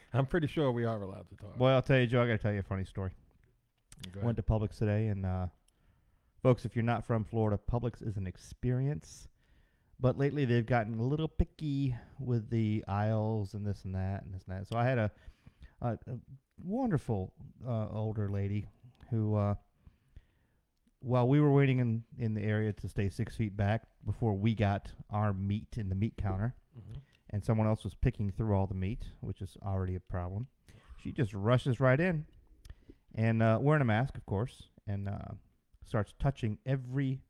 I'm 0.13 0.25
pretty 0.25 0.48
sure 0.48 0.71
we 0.71 0.86
are 0.86 1.01
allowed 1.01 1.30
to 1.30 1.36
talk. 1.36 1.57
Boy, 1.57 1.69
I'll 1.69 1.81
tell 1.81 2.00
you, 2.00 2.07
Joe, 2.07 2.24
I 2.24 2.27
got 2.27 2.33
to 2.33 2.38
tell 2.39 2.54
you 2.54 2.60
a 2.60 2.63
funny 2.63 2.86
story. 2.86 3.12
Go 4.12 4.19
ahead. 4.19 4.25
Went 4.25 4.38
to 4.38 4.44
Publix 4.44 4.77
today, 4.77 5.07
and 5.07 5.25
uh, 5.25 5.48
folks, 6.42 6.65
if 6.65 6.75
you're 6.75 6.83
not 6.83 7.06
from 7.06 7.24
Florida, 7.24 7.60
Publix 7.71 8.06
is 8.06 8.18
an 8.18 8.25
experience. 8.27 9.27
But 10.00 10.18
lately, 10.18 10.45
they've 10.45 10.65
gotten 10.65 11.00
a 11.00 11.04
little 11.04 11.27
picky 11.27 11.95
with 12.19 12.50
the 12.50 12.83
aisles 12.88 13.54
and 13.54 13.65
this 13.65 13.86
and 13.86 13.95
that 13.95 14.24
and 14.24 14.33
this 14.33 14.44
and 14.48 14.57
that. 14.57 14.68
So 14.68 14.75
I 14.75 14.86
had 14.86 14.98
a, 14.98 15.12
a, 15.81 15.92
a 15.94 16.18
wonderful 16.63 17.31
uh, 17.65 17.88
older 17.89 18.27
lady 18.27 18.68
who, 19.10 19.36
uh, 19.36 19.56
while 21.03 21.27
we 21.27 21.39
were 21.41 21.51
waiting 21.51 21.79
in, 21.79 22.03
in 22.17 22.33
the 22.33 22.41
area 22.41 22.71
to 22.73 22.88
stay 22.88 23.09
six 23.09 23.35
feet 23.35 23.55
back 23.57 23.83
before 24.05 24.33
we 24.33 24.55
got 24.55 24.91
our 25.09 25.33
meat 25.33 25.67
in 25.77 25.89
the 25.89 25.95
meat 25.95 26.13
counter, 26.17 26.55
Mhm. 26.77 27.01
and 27.29 27.44
someone 27.44 27.67
else 27.67 27.83
was 27.83 27.94
picking 27.94 28.31
through 28.31 28.55
all 28.55 28.65
the 28.67 28.73
meat, 28.73 29.11
which 29.19 29.41
is 29.41 29.57
already 29.61 29.95
a 29.95 30.00
problem. 30.00 30.47
She 30.97 31.11
just 31.11 31.33
rushes 31.33 31.79
right 31.79 32.00
in, 32.00 32.25
and 33.13 33.44
uh, 33.44 33.59
wearing 33.61 33.81
a 33.81 33.85
mask, 33.85 34.17
of 34.17 34.25
course, 34.25 34.69
and 34.88 35.07
uh, 35.09 35.33
starts 35.85 36.13
touching 36.17 36.57
every 36.65 37.21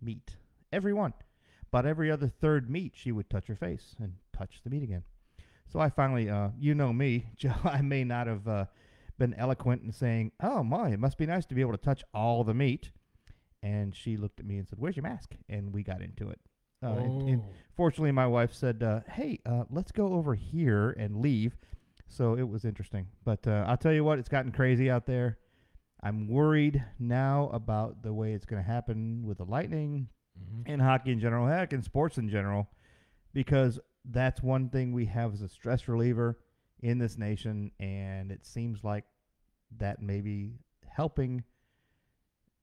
meat, 0.00 0.36
every 0.72 0.92
one. 0.94 1.12
But 1.70 1.84
every 1.84 2.10
other 2.10 2.28
third 2.28 2.70
meat, 2.70 2.92
she 2.96 3.12
would 3.12 3.28
touch 3.28 3.46
her 3.48 3.56
face 3.56 3.94
and 3.98 4.14
touch 4.32 4.62
the 4.62 4.70
meat 4.70 4.82
again. 4.84 5.02
So 5.66 5.80
I 5.80 5.90
finally, 5.90 6.30
uh, 6.30 6.50
you 6.58 6.74
know 6.74 6.92
me, 6.92 7.26
Joe, 7.36 7.52
I 7.64 7.82
may 7.82 8.04
not 8.04 8.26
have 8.26 8.46
uh, 8.48 8.66
been 9.18 9.34
eloquent 9.34 9.82
in 9.82 9.92
saying, 9.92 10.32
"Oh 10.40 10.62
my, 10.62 10.90
it 10.90 11.00
must 11.00 11.18
be 11.18 11.26
nice 11.26 11.44
to 11.46 11.54
be 11.54 11.60
able 11.60 11.72
to 11.72 11.78
touch 11.78 12.02
all 12.14 12.44
the 12.44 12.54
meat." 12.54 12.90
And 13.62 13.94
she 13.94 14.16
looked 14.16 14.38
at 14.40 14.46
me 14.46 14.58
and 14.58 14.68
said, 14.68 14.78
"Where's 14.78 14.96
your 14.96 15.02
mask?" 15.02 15.34
And 15.48 15.72
we 15.72 15.82
got 15.82 16.00
into 16.02 16.28
it. 16.30 16.40
Uh, 16.82 16.92
and- 16.94 17.22
and 17.28 17.42
Oh. 17.42 17.52
fortunately, 17.74 18.12
my 18.12 18.26
wife 18.26 18.52
said, 18.52 18.82
uh, 18.82 19.00
"Hey, 19.08 19.40
uh, 19.44 19.64
let's 19.70 19.90
go 19.90 20.12
over 20.14 20.34
here 20.34 20.90
and 20.92 21.16
leave." 21.16 21.56
So 22.06 22.34
it 22.36 22.48
was 22.48 22.64
interesting. 22.64 23.08
But 23.24 23.46
uh, 23.48 23.64
I'll 23.66 23.76
tell 23.76 23.92
you 23.92 24.04
what, 24.04 24.18
it's 24.20 24.28
gotten 24.28 24.52
crazy 24.52 24.88
out 24.90 25.04
there. 25.06 25.38
I'm 26.00 26.28
worried 26.28 26.84
now 27.00 27.48
about 27.48 28.02
the 28.02 28.12
way 28.14 28.32
it's 28.32 28.46
going 28.46 28.62
to 28.62 28.66
happen 28.66 29.24
with 29.26 29.38
the 29.38 29.44
Lightning 29.44 30.08
Mhm. 30.38 30.62
and 30.66 30.80
hockey 30.80 31.10
in 31.10 31.18
general, 31.18 31.48
heck, 31.48 31.72
and 31.72 31.82
sports 31.82 32.16
in 32.16 32.28
general, 32.28 32.70
because 33.32 33.80
that's 34.04 34.40
one 34.40 34.70
thing 34.70 34.92
we 34.92 35.06
have 35.06 35.32
as 35.34 35.42
a 35.42 35.48
stress 35.48 35.88
reliever 35.88 36.38
in 36.80 36.98
this 36.98 37.18
nation, 37.18 37.72
and 37.80 38.30
it 38.30 38.46
seems 38.46 38.84
like 38.84 39.04
that 39.76 40.00
may 40.00 40.20
be 40.20 40.60
helping 40.86 41.42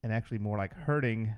and 0.06 0.13
actually 0.13 0.38
more 0.38 0.56
like 0.56 0.72
hurting 0.72 1.34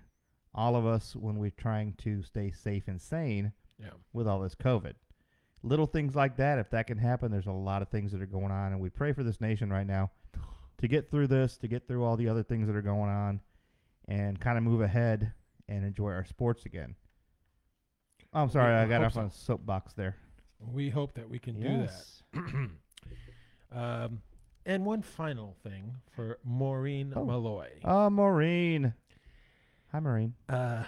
all 0.53 0.75
of 0.75 0.85
us 0.85 1.15
when 1.15 1.37
we're 1.37 1.49
trying 1.51 1.93
to 1.93 2.21
stay 2.21 2.51
safe 2.51 2.83
and 2.89 3.01
sane 3.01 3.53
Yeah. 3.79 3.91
with 4.11 4.27
all 4.27 4.41
this 4.41 4.55
COVID. 4.55 4.95
Little 5.63 5.85
things 5.85 6.15
like 6.15 6.35
that, 6.35 6.59
if 6.59 6.69
that 6.71 6.85
can 6.87 6.97
happen, 6.97 7.31
there's 7.31 7.47
a 7.47 7.51
lot 7.53 7.81
of 7.81 7.87
things 7.87 8.11
that 8.11 8.21
are 8.21 8.25
going 8.25 8.51
on, 8.51 8.73
and 8.73 8.81
we 8.81 8.89
pray 8.89 9.13
for 9.13 9.23
this 9.23 9.39
nation 9.39 9.69
right 9.71 9.87
now 9.87 10.11
to 10.79 10.87
get 10.89 11.09
through 11.09 11.27
this, 11.27 11.57
to 11.59 11.69
get 11.69 11.87
through 11.87 12.03
all 12.03 12.17
the 12.17 12.27
other 12.27 12.43
things 12.43 12.67
that 12.67 12.75
are 12.75 12.81
going 12.81 13.09
on, 13.09 13.39
and 14.09 14.37
kind 14.41 14.57
of 14.57 14.65
move 14.65 14.81
ahead 14.81 15.31
and 15.69 15.85
enjoy 15.85 16.11
our 16.11 16.25
sports 16.25 16.65
again. 16.65 16.93
Oh, 18.33 18.41
I'm 18.43 18.49
sorry, 18.49 18.73
We- 18.73 18.79
I 18.81 18.97
got 18.97 19.05
off 19.05 19.13
so. 19.13 19.21
on 19.21 19.27
a 19.27 19.31
soapbox 19.31 19.93
there. 19.93 20.17
We 20.59 20.89
hope 20.89 21.13
that 21.13 21.29
we 21.29 21.39
can 21.39 21.55
yes. 21.61 22.21
do 22.33 22.41
that. 22.43 22.69
um, 23.71 24.21
and 24.67 24.85
one 24.85 25.01
final 25.01 25.55
thing 25.63 25.95
for 26.15 26.37
Maureen 26.43 27.11
Oh. 27.15 27.25
Malloy. 27.25 27.69
Oh, 27.83 28.09
Maureen. 28.11 28.93
Hi, 29.91 29.99
Maureen. 29.99 30.35
Uh, 30.47 30.83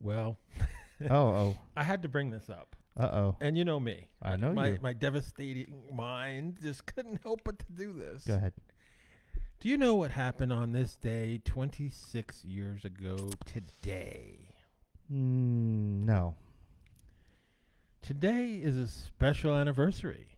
well, 0.00 0.38
oh, 1.10 1.16
oh. 1.26 1.58
I 1.76 1.82
had 1.84 2.00
to 2.02 2.08
bring 2.08 2.30
this 2.30 2.48
up, 2.48 2.74
Uh 2.96 3.02
oh. 3.12 3.36
and 3.40 3.58
you 3.58 3.64
know 3.64 3.78
me. 3.80 4.06
I 4.22 4.36
know 4.36 4.52
my 4.52 4.68
you. 4.68 4.78
my 4.80 4.92
devastating 4.94 5.82
mind 5.92 6.58
just 6.62 6.86
couldn't 6.94 7.20
help 7.22 7.40
but 7.44 7.58
to 7.58 7.66
do 7.72 7.92
this. 7.92 8.24
Go 8.24 8.34
ahead. 8.36 8.54
Do 9.60 9.68
you 9.68 9.76
know 9.76 9.96
what 9.96 10.12
happened 10.12 10.52
on 10.52 10.70
this 10.70 10.94
day 10.94 11.40
26 11.44 12.44
years 12.44 12.84
ago 12.84 13.30
today? 13.44 14.50
Mm, 15.12 16.04
no. 16.04 16.36
Today 18.02 18.60
is 18.62 18.76
a 18.76 18.86
special 18.86 19.54
anniversary. 19.56 20.28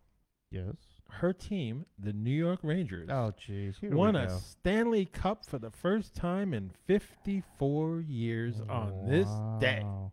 Yes. 0.50 0.74
Her 1.10 1.32
team, 1.32 1.84
the 1.98 2.12
New 2.12 2.30
York 2.34 2.60
Rangers, 2.62 3.08
Oh, 3.10 3.32
jeez. 3.38 3.78
Here 3.80 3.94
won 3.94 4.14
we 4.14 4.20
a 4.20 4.26
go. 4.28 4.38
Stanley 4.38 5.04
Cup 5.06 5.44
for 5.44 5.58
the 5.58 5.70
first 5.70 6.14
time 6.14 6.54
in 6.54 6.70
54 6.86 8.00
years 8.00 8.60
on 8.68 9.06
this 9.06 9.28
day. 9.60 9.80
Wow. 9.84 10.12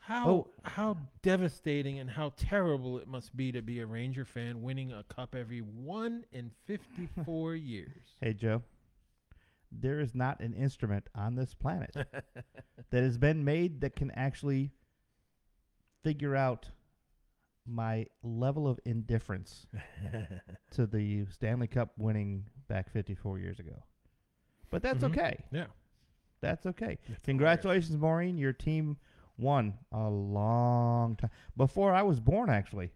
How 0.00 0.28
Oh. 0.30 0.48
how 0.62 0.96
devastating 1.22 1.98
and 1.98 2.08
how 2.10 2.32
terrible 2.36 2.98
it 2.98 3.08
must 3.08 3.36
be 3.36 3.50
to 3.52 3.60
be 3.62 3.80
a 3.80 3.86
Ranger 3.86 4.24
fan 4.24 4.62
winning 4.62 4.92
a 4.92 5.02
cup 5.04 5.34
every 5.34 5.60
one 5.60 6.24
in 6.32 6.50
54 6.66 7.54
years. 7.56 8.14
Hey, 8.20 8.32
Joe. 8.32 8.62
There 9.72 9.98
is 9.98 10.14
not 10.14 10.38
an 10.40 10.54
instrument 10.54 11.08
on 11.14 11.34
this 11.34 11.54
planet 11.54 11.90
that 12.90 13.02
has 13.02 13.18
been 13.18 13.44
made 13.44 13.80
that 13.80 13.96
can 13.96 14.12
actually 14.12 14.70
figure 16.04 16.36
out 16.36 16.70
my 17.66 18.06
level 18.22 18.68
of 18.68 18.78
indifference 18.84 19.66
to 20.72 20.86
the 20.86 21.26
Stanley 21.30 21.66
Cup 21.66 21.90
winning 21.98 22.44
back 22.68 22.90
54 22.92 23.38
years 23.38 23.58
ago. 23.58 23.82
But 24.70 24.82
that's 24.82 25.02
Mhm. 25.04 25.10
okay. 25.10 25.38
Yeah. 25.52 25.66
That's 26.40 26.66
okay. 26.66 26.98
It's 27.08 27.24
Congratulations, 27.24 27.96
Maureen. 27.96 28.36
Your 28.38 28.52
team 28.52 28.96
won 29.38 29.74
a 29.92 30.08
long 30.08 31.16
time. 31.16 31.30
Before 31.56 31.92
I 31.94 32.02
was 32.02 32.20
born, 32.20 32.50
actually. 32.50 32.90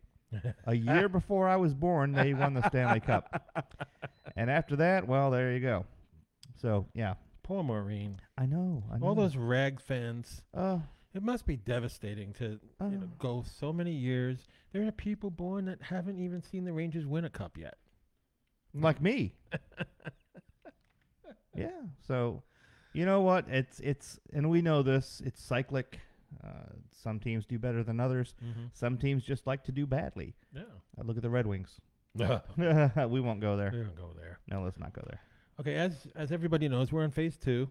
A 0.67 0.75
year 0.75 1.09
before 1.09 1.49
I 1.49 1.57
was 1.57 1.75
born, 1.75 2.13
they 2.13 2.35
won 2.35 2.55
the 2.55 2.67
Stanley 2.69 3.01
Cup. 3.01 3.43
And 4.37 4.49
after 4.49 4.77
that, 4.77 5.09
well, 5.09 5.31
there 5.33 5.53
you 5.53 5.61
go. 5.61 5.85
So, 6.57 6.87
yeah. 6.95 7.15
Poor 7.43 7.65
Maureen. 7.65 8.21
I 8.39 8.47
know. 8.47 8.85
I 8.91 8.97
know. 8.99 9.07
All 9.09 9.15
those 9.17 9.37
rag 9.37 9.81
fans. 9.81 10.43
Uh, 10.55 10.79
It 11.15 11.23
must 11.23 11.47
be 11.47 11.57
devastating 11.57 12.33
to 12.35 12.61
you 12.81 12.89
know, 12.99 13.05
Uh. 13.05 13.17
go 13.19 13.43
so 13.43 13.73
many 13.73 13.93
years. 13.93 14.47
There 14.73 14.87
are 14.87 14.93
people 14.93 15.31
born 15.31 15.65
that 15.65 15.83
haven't 15.83 16.21
even 16.21 16.43
seen 16.43 16.65
the 16.65 16.73
Rangers 16.73 17.07
win 17.07 17.25
a 17.25 17.31
cup 17.31 17.57
yet. 17.59 17.79
like 18.75 19.01
me. 19.03 19.35
yeah. 21.55 21.71
So, 22.07 22.43
you 22.93 23.05
know 23.05 23.21
what? 23.23 23.49
It's 23.49 23.81
it's 23.81 24.21
and 24.33 24.51
we 24.51 24.63
know 24.63 24.83
this. 24.83 25.21
It's 25.25 25.43
cyclic. 25.43 26.01
Uh, 26.45 26.75
some 26.93 27.19
teams 27.19 27.45
do 27.47 27.59
better 27.59 27.83
than 27.83 27.99
others. 27.99 28.35
Mm-hmm. 28.45 28.67
Some 28.73 28.99
teams 28.99 29.25
just 29.25 29.47
like 29.49 29.65
to 29.65 29.73
do 29.73 29.85
badly. 29.87 30.37
Yeah. 30.55 30.63
Uh, 30.97 31.03
look 31.03 31.17
at 31.17 31.23
the 31.23 31.31
Red 31.31 31.47
Wings. 31.47 31.81
We 32.17 33.21
won't 33.21 33.41
go 33.41 33.57
there. 33.57 33.71
We 33.73 33.83
don't 33.83 33.97
go 33.97 34.13
there. 34.17 34.39
No, 34.49 34.63
let's 34.63 34.79
not 34.79 34.93
go 34.93 35.03
there. 35.09 35.21
Okay, 35.61 35.75
as 35.75 36.07
as 36.15 36.31
everybody 36.33 36.69
knows, 36.69 36.93
we're 36.93 37.05
in 37.05 37.11
phase 37.11 37.37
two, 37.37 37.69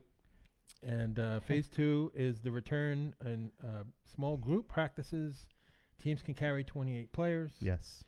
and 0.85 1.19
uh, 1.19 1.39
phase 1.41 1.67
two 1.67 2.11
is 2.15 2.39
the 2.39 2.51
return 2.51 3.13
and 3.23 3.51
uh, 3.63 3.83
small 4.15 4.37
group 4.37 4.67
practices. 4.67 5.45
Teams 6.01 6.21
can 6.21 6.33
carry 6.33 6.63
28 6.63 7.11
players. 7.11 7.51
Yes. 7.59 8.03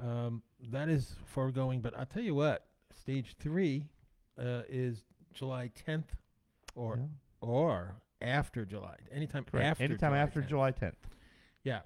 Um, 0.00 0.42
that 0.70 0.88
is 0.88 1.14
foregoing, 1.26 1.80
but 1.80 1.96
I'll 1.98 2.06
tell 2.06 2.22
you 2.22 2.34
what, 2.34 2.66
stage 3.00 3.34
three 3.40 3.84
uh, 4.38 4.62
is 4.68 5.04
July 5.32 5.70
10th, 5.86 6.04
or 6.74 6.96
Yeah. 6.98 7.04
or 7.40 7.94
after 8.20 8.64
July, 8.64 8.96
anytime 9.10 9.44
Correct. 9.44 9.66
after. 9.66 9.84
Anytime 9.84 10.10
July 10.12 10.18
after 10.22 10.42
10th. 10.42 10.48
July 10.48 10.72
10th. 10.72 10.94
Yeah. 11.64 11.80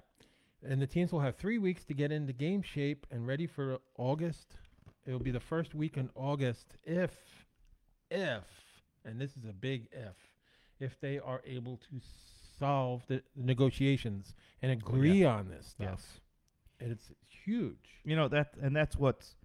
And 0.67 0.81
the 0.81 0.87
teams 0.87 1.11
will 1.11 1.19
have 1.21 1.35
three 1.35 1.57
weeks 1.59 1.83
to 1.85 1.93
get 1.93 2.11
into 2.11 2.33
game 2.33 2.61
shape 2.61 3.05
and 3.11 3.25
ready 3.27 3.47
for 3.47 3.77
August. 3.97 4.57
It'll 5.05 5.19
be 5.19 5.31
the 5.31 5.39
first 5.39 5.73
week 5.75 5.95
in 5.97 6.09
August 6.15 6.75
if, 6.83 7.11
if, 8.11 8.43
and 9.07 9.19
this 9.19 9.31
is 9.37 9.45
a 9.45 9.53
big 9.53 9.87
if, 9.91 10.15
if 10.79 10.99
they 10.99 11.17
are 11.19 11.41
able 11.45 11.77
to 11.77 11.99
solve 12.59 13.03
the 13.07 13.23
negotiations 13.35 14.35
and 14.61 14.71
agree 14.71 15.23
on 15.23 15.47
this 15.49 15.67
stuff. 15.67 15.87
Yes. 15.91 16.19
And 16.79 16.91
it's 16.91 17.09
huge. 17.45 18.01
You 18.03 18.15
know 18.15 18.27
that, 18.27 18.53
and 18.61 18.75
that's 18.75 18.95
what's 18.95 19.35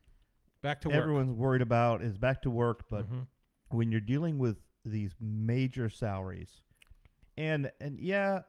Back 0.62 0.81
to 0.83 0.88
work. 0.88 0.97
everyone's 0.99 1.33
worried 1.37 1.62
about 1.62 2.02
is 2.02 2.16
back 2.19 2.42
to 2.42 2.50
work. 2.50 2.88
But 2.90 3.11
Mhm. 3.11 3.26
when 3.71 3.90
you're 3.90 4.00
dealing 4.00 4.38
with 4.38 4.59
these 4.85 5.14
major 5.21 5.88
salaries, 5.88 6.61
and 7.37 7.71
and 7.81 7.99
yeah, 7.99 8.42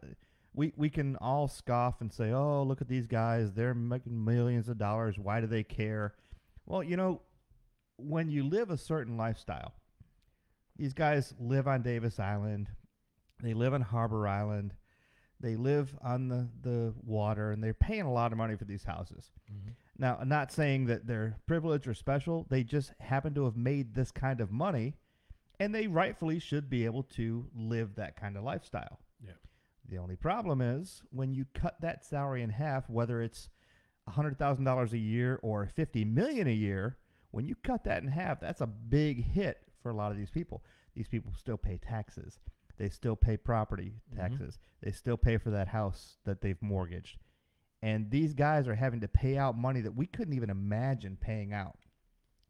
we 0.53 0.73
we 0.75 0.89
can 0.89 1.15
all 1.17 1.47
scoff 1.47 2.01
and 2.01 2.11
say, 2.11 2.31
"Oh, 2.31 2.63
look 2.63 2.81
at 2.81 2.87
these 2.87 3.07
guys; 3.07 3.53
they're 3.53 3.73
making 3.73 4.23
millions 4.23 4.67
of 4.69 4.77
dollars. 4.77 5.17
Why 5.17 5.41
do 5.41 5.47
they 5.47 5.63
care?" 5.63 6.13
Well, 6.65 6.83
you 6.83 6.97
know, 6.97 7.21
when 7.97 8.29
you 8.29 8.43
live 8.43 8.69
a 8.69 8.77
certain 8.77 9.17
lifestyle, 9.17 9.73
these 10.77 10.93
guys 10.93 11.33
live 11.39 11.67
on 11.67 11.81
Davis 11.81 12.19
Island, 12.19 12.67
they 13.41 13.53
live 13.53 13.73
on 13.73 13.81
Harbor 13.81 14.27
Island, 14.27 14.73
they 15.39 15.55
live 15.55 15.95
on 16.01 16.27
the 16.29 16.49
the 16.61 16.93
water, 17.03 17.51
and 17.51 17.63
they're 17.63 17.73
paying 17.73 18.03
a 18.03 18.11
lot 18.13 18.31
of 18.31 18.37
money 18.37 18.55
for 18.55 18.65
these 18.65 18.83
houses. 18.85 19.31
Mhm. 19.51 19.73
Now, 19.97 20.17
I'm 20.17 20.29
not 20.29 20.51
saying 20.51 20.85
that 20.85 21.05
they're 21.05 21.37
privileged 21.45 21.87
or 21.87 21.93
special. 21.93 22.45
They 22.49 22.63
just 22.63 22.93
happen 22.99 23.33
to 23.35 23.45
have 23.45 23.55
made 23.57 23.93
this 23.93 24.11
kind 24.11 24.39
of 24.41 24.51
money, 24.51 24.95
and 25.59 25.75
they 25.75 25.87
rightfully 25.87 26.39
should 26.39 26.69
be 26.69 26.85
able 26.85 27.03
to 27.03 27.49
live 27.53 27.95
that 27.95 28.15
kind 28.15 28.37
of 28.37 28.43
lifestyle. 28.43 28.99
Yeah. 29.19 29.33
The 29.87 29.97
only 29.97 30.15
problem 30.15 30.61
is 30.61 31.03
when 31.11 31.33
you 31.33 31.45
cut 31.53 31.79
that 31.81 32.03
salary 32.05 32.41
in 32.41 32.49
half, 32.49 32.89
whether 32.89 33.21
it's 33.21 33.49
$100,000 34.07 34.93
a 34.93 34.97
year 34.97 35.39
or 35.43 35.67
50 35.67 36.05
million 36.05 36.47
a 36.47 36.53
year, 36.53 36.97
when 37.31 37.45
you 37.47 37.55
cut 37.55 37.83
that 37.83 38.01
in 38.01 38.09
half, 38.09 38.39
that's 38.39 38.61
a 38.61 38.67
big 38.67 39.23
hit 39.23 39.67
for 39.83 39.91
a 39.91 39.95
lot 39.95 40.11
of 40.11 40.17
these 40.17 40.31
people. 40.31 40.63
These 40.95 41.07
people 41.07 41.31
still 41.37 41.57
pay 41.57 41.77
taxes. 41.77 42.39
They 42.77 42.89
still 42.89 43.15
pay 43.15 43.37
property 43.37 43.93
Mhm. 44.11 44.15
taxes. 44.17 44.57
They 44.81 44.91
still 44.91 45.17
pay 45.17 45.37
for 45.37 45.51
that 45.51 45.67
house 45.67 46.17
that 46.23 46.41
they've 46.41 46.59
mortgaged. 46.61 47.19
And 47.83 48.09
these 48.09 48.33
guys 48.33 48.67
are 48.67 48.75
having 48.75 49.01
to 49.01 49.07
pay 49.07 49.37
out 49.37 49.57
money 49.57 49.81
that 49.81 49.93
we 49.95 50.07
couldn't 50.07 50.33
even 50.33 50.49
imagine 50.49 51.17
paying 51.17 51.53
out. 51.53 51.77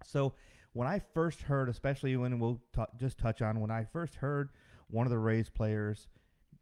So 0.05 0.35
when 0.73 0.87
I 0.87 0.99
first 0.99 1.41
heard, 1.43 1.67
especially 1.69 2.15
when 2.15 2.39
we'll 2.39 2.61
t- 2.73 2.83
just 2.97 3.17
touch 3.17 3.41
on, 3.41 3.59
when 3.59 3.71
I 3.71 3.83
first 3.83 4.15
heard 4.15 4.51
one 4.87 5.05
of 5.07 5.11
the 5.11 5.17
Rays 5.19 5.49
players 5.49 6.07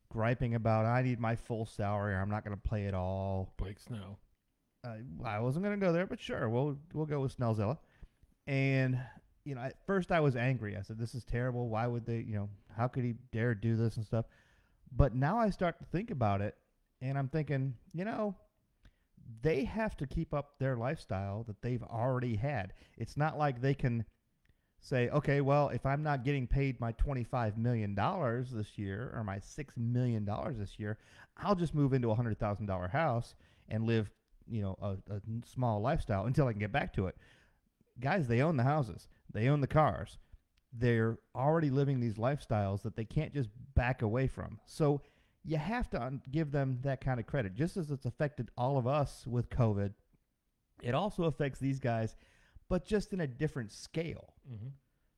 griping 0.09 0.55
about, 0.55 0.85
I 0.85 1.01
need 1.01 1.19
my 1.19 1.35
full 1.35 1.65
salary, 1.65 2.13
or 2.13 2.19
I'm 2.19 2.29
not 2.29 2.43
going 2.45 2.55
to 2.57 2.61
play 2.69 2.87
at 2.87 2.93
all. 2.93 3.53
Blake 3.57 3.79
Snell. 3.79 4.19
Uh, 4.83 4.97
I 5.23 5.39
wasn't 5.39 5.63
going 5.63 5.79
to 5.79 5.85
go 5.85 5.93
there, 5.93 6.07
but 6.07 6.19
sure, 6.19 6.49
we'll 6.49 6.77
we'll 6.93 7.05
go 7.05 7.19
with 7.21 7.37
Snellzilla. 7.37 7.77
And 8.47 8.99
you 9.45 9.55
know, 9.55 9.61
at 9.61 9.85
first 9.85 10.11
I 10.11 10.19
was 10.19 10.35
angry. 10.35 10.77
I 10.77 10.81
said, 10.81 10.97
"This 10.97 11.15
is 11.15 11.23
terrible. 11.23 11.69
Why 11.69 11.87
would 11.87 12.05
they? 12.05 12.19
You 12.19 12.35
know, 12.35 12.49
how 12.75 12.87
could 12.87 13.03
he 13.03 13.15
dare 13.31 13.55
do 13.55 13.75
this 13.75 13.97
and 13.97 14.05
stuff?" 14.05 14.25
But 14.91 15.15
now 15.15 15.37
I 15.37 15.49
start 15.49 15.79
to 15.79 15.85
think 15.85 16.11
about 16.11 16.41
it, 16.41 16.55
and 17.01 17.17
I'm 17.17 17.29
thinking, 17.29 17.75
you 17.93 18.05
know, 18.05 18.35
they 19.41 19.63
have 19.63 19.95
to 19.97 20.07
keep 20.07 20.33
up 20.33 20.59
their 20.59 20.75
lifestyle 20.75 21.43
that 21.43 21.61
they've 21.61 21.83
already 21.83 22.35
had. 22.35 22.73
It's 22.97 23.17
not 23.17 23.37
like 23.37 23.61
they 23.61 23.73
can 23.73 24.05
say, 24.81 25.09
okay, 25.09 25.41
well, 25.41 25.69
if 25.69 25.85
I'm 25.85 26.03
not 26.03 26.25
getting 26.25 26.47
paid 26.47 26.79
my 26.79 26.91
$25 26.93 27.55
million 27.57 27.95
this 28.51 28.77
year 28.77 29.11
or 29.15 29.23
my 29.23 29.37
$6 29.37 29.65
million 29.77 30.27
this 30.57 30.79
year, 30.79 30.97
I'll 31.37 31.55
just 31.55 31.75
move 31.75 31.93
into 31.93 32.11
a 32.11 32.15
$100,000 32.15 32.89
house 32.89 33.35
and 33.69 33.85
live, 33.85 34.09
you 34.49 34.61
know, 34.61 34.75
a 35.09 35.21
small 35.45 35.81
lifestyle 35.81 36.25
until 36.25 36.47
I 36.47 36.51
can 36.51 36.59
get 36.59 36.71
back 36.71 36.93
to 36.93 37.07
it. 37.07 37.15
Guys, 37.99 38.27
they 38.27 38.41
own 38.41 38.57
the 38.57 38.63
houses, 38.63 39.07
they 39.33 39.47
own 39.47 39.61
the 39.61 39.67
cars. 39.67 40.17
They're 40.73 41.17
already 41.35 41.69
living 41.69 41.99
these 41.99 42.15
lifestyles 42.15 42.81
that 42.83 42.95
they 42.95 43.05
can't 43.05 43.33
just 43.33 43.49
back 43.75 44.01
away 44.01 44.27
from. 44.27 44.59
So 44.65 45.01
you 45.43 45.57
have 45.57 45.89
to 45.91 46.01
un- 46.01 46.21
give 46.31 46.51
them 46.51 46.79
that 46.83 47.03
kind 47.03 47.19
of 47.19 47.25
credit. 47.25 47.55
Just 47.55 47.77
as 47.77 47.91
it's 47.91 48.05
affected 48.05 48.49
all 48.57 48.77
of 48.77 48.87
us 48.87 49.25
with 49.27 49.49
COVID, 49.49 49.93
it 50.81 50.93
also 50.95 51.23
affects 51.25 51.59
these 51.59 51.79
guys, 51.79 52.15
but 52.69 52.85
just 52.85 53.13
in 53.13 53.21
a 53.21 53.27
different 53.27 53.71
scale. 53.71 54.33
Mm-hmm. 54.51 54.69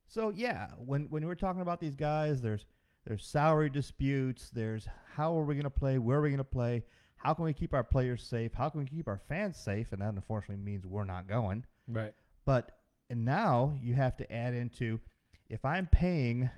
So 0.06 0.30
yeah, 0.34 0.68
when 0.78 1.06
when 1.10 1.26
we're 1.26 1.34
talking 1.34 1.62
about 1.62 1.80
these 1.80 1.96
guys, 1.96 2.40
there's 2.40 2.66
there's 3.06 3.24
salary 3.24 3.70
disputes. 3.70 4.50
There's 4.50 4.86
how 5.14 5.38
are 5.38 5.44
we 5.44 5.54
going 5.54 5.64
to 5.64 5.70
play? 5.70 5.98
Where 5.98 6.18
are 6.18 6.22
we 6.22 6.30
going 6.30 6.38
to 6.38 6.44
play? 6.44 6.84
How 7.16 7.32
can 7.32 7.44
we 7.44 7.54
keep 7.54 7.72
our 7.72 7.84
players 7.84 8.22
safe? 8.22 8.52
How 8.52 8.68
can 8.68 8.80
we 8.80 8.86
keep 8.86 9.08
our 9.08 9.20
fans 9.28 9.56
safe? 9.56 9.92
And 9.92 10.02
that 10.02 10.14
unfortunately 10.14 10.62
means 10.62 10.86
we're 10.86 11.04
not 11.04 11.26
going. 11.26 11.64
Right. 11.88 12.12
But 12.44 12.72
and 13.10 13.24
now 13.24 13.74
you 13.82 13.94
have 13.94 14.16
to 14.16 14.32
add 14.32 14.54
into 14.54 15.00
if 15.48 15.64
I'm 15.64 15.86
paying 15.86 16.50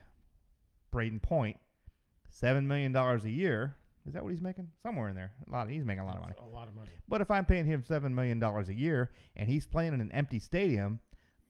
Brayden 0.93 1.21
Point 1.23 1.59
seven 2.31 2.67
million 2.67 2.93
dollars 2.93 3.25
a 3.25 3.31
year, 3.31 3.77
is 4.07 4.15
that 4.15 4.23
what 4.23 4.31
he's 4.31 4.41
making? 4.41 4.69
Somewhere 4.83 5.09
in 5.09 5.17
there, 5.17 5.33
a 5.47 5.51
lot. 5.51 5.67
Of, 5.67 5.71
he's 5.71 5.85
making 5.85 6.03
a 6.03 6.07
lot 6.07 6.17
of 6.17 6.23
money. 6.23 6.35
A 6.41 6.55
lot 6.55 6.69
of 6.69 6.75
money. 6.75 6.91
But 7.09 7.21
if 7.21 7.31
I'm 7.31 7.45
paying 7.45 7.67
him 7.67 7.83
seven 7.83 8.15
million 8.15 8.39
dollars 8.39 8.69
a 8.69 8.75
year 8.75 9.11
and 9.35 9.49
he's 9.49 9.67
playing 9.67 9.95
in 9.95 10.01
an 10.01 10.13
empty 10.13 10.39
stadium, 10.39 11.01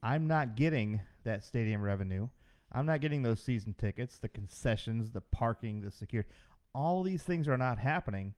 I'm 0.03 0.27
not 0.27 0.57
getting 0.57 1.01
that 1.25 1.45
stadium 1.45 1.83
revenue. 1.83 2.29
I'm 2.73 2.87
not 2.87 3.01
getting 3.01 3.23
those 3.23 3.43
season 3.43 3.75
tickets, 3.75 4.19
the 4.19 4.29
concessions, 4.29 5.11
the 5.11 5.21
parking, 5.21 5.81
the 5.81 5.91
security. 5.91 6.29
All 6.75 7.03
these 7.03 7.23
things 7.23 7.49
are 7.49 7.57
not 7.57 7.79
happening, 7.79 8.35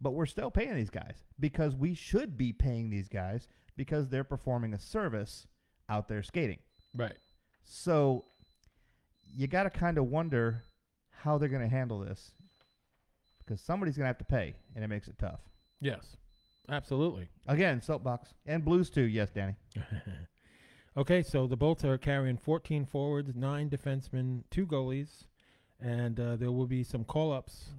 but 0.00 0.12
we're 0.12 0.26
still 0.26 0.50
paying 0.50 0.74
these 0.74 0.90
guys 0.90 1.24
because 1.38 1.74
we 1.74 1.94
should 1.94 2.36
be 2.36 2.52
paying 2.52 2.90
these 2.90 3.08
guys 3.08 3.48
because 3.76 4.08
they're 4.08 4.24
performing 4.24 4.74
a 4.74 4.78
service 4.78 5.46
out 5.90 6.08
there 6.08 6.22
skating. 6.22 6.58
Right. 6.94 7.16
So 7.64 8.24
you 9.36 9.46
got 9.46 9.64
to 9.64 9.70
kind 9.70 9.98
of 9.98 10.06
wonder 10.06 10.64
how 11.10 11.36
they're 11.36 11.48
going 11.48 11.68
to 11.68 11.68
handle 11.68 11.98
this 11.98 12.32
because 13.38 13.60
somebody's 13.60 13.96
going 13.96 14.04
to 14.04 14.08
have 14.08 14.18
to 14.18 14.24
pay, 14.24 14.54
and 14.74 14.84
it 14.84 14.88
makes 14.88 15.08
it 15.08 15.18
tough. 15.18 15.40
Yes. 15.80 16.16
Absolutely. 16.68 17.28
Again, 17.48 17.82
soapbox 17.82 18.32
and 18.46 18.64
blues 18.64 18.90
too. 18.90 19.02
Yes, 19.02 19.30
Danny. 19.30 19.56
okay, 20.96 21.22
so 21.22 21.46
the 21.46 21.56
Bolts 21.56 21.84
are 21.84 21.98
carrying 21.98 22.36
14 22.36 22.86
forwards, 22.86 23.34
nine 23.34 23.68
defensemen, 23.68 24.44
two 24.50 24.66
goalies, 24.66 25.26
and 25.80 26.18
uh, 26.20 26.36
there 26.36 26.52
will 26.52 26.66
be 26.66 26.84
some 26.84 27.04
call 27.04 27.32
ups 27.32 27.70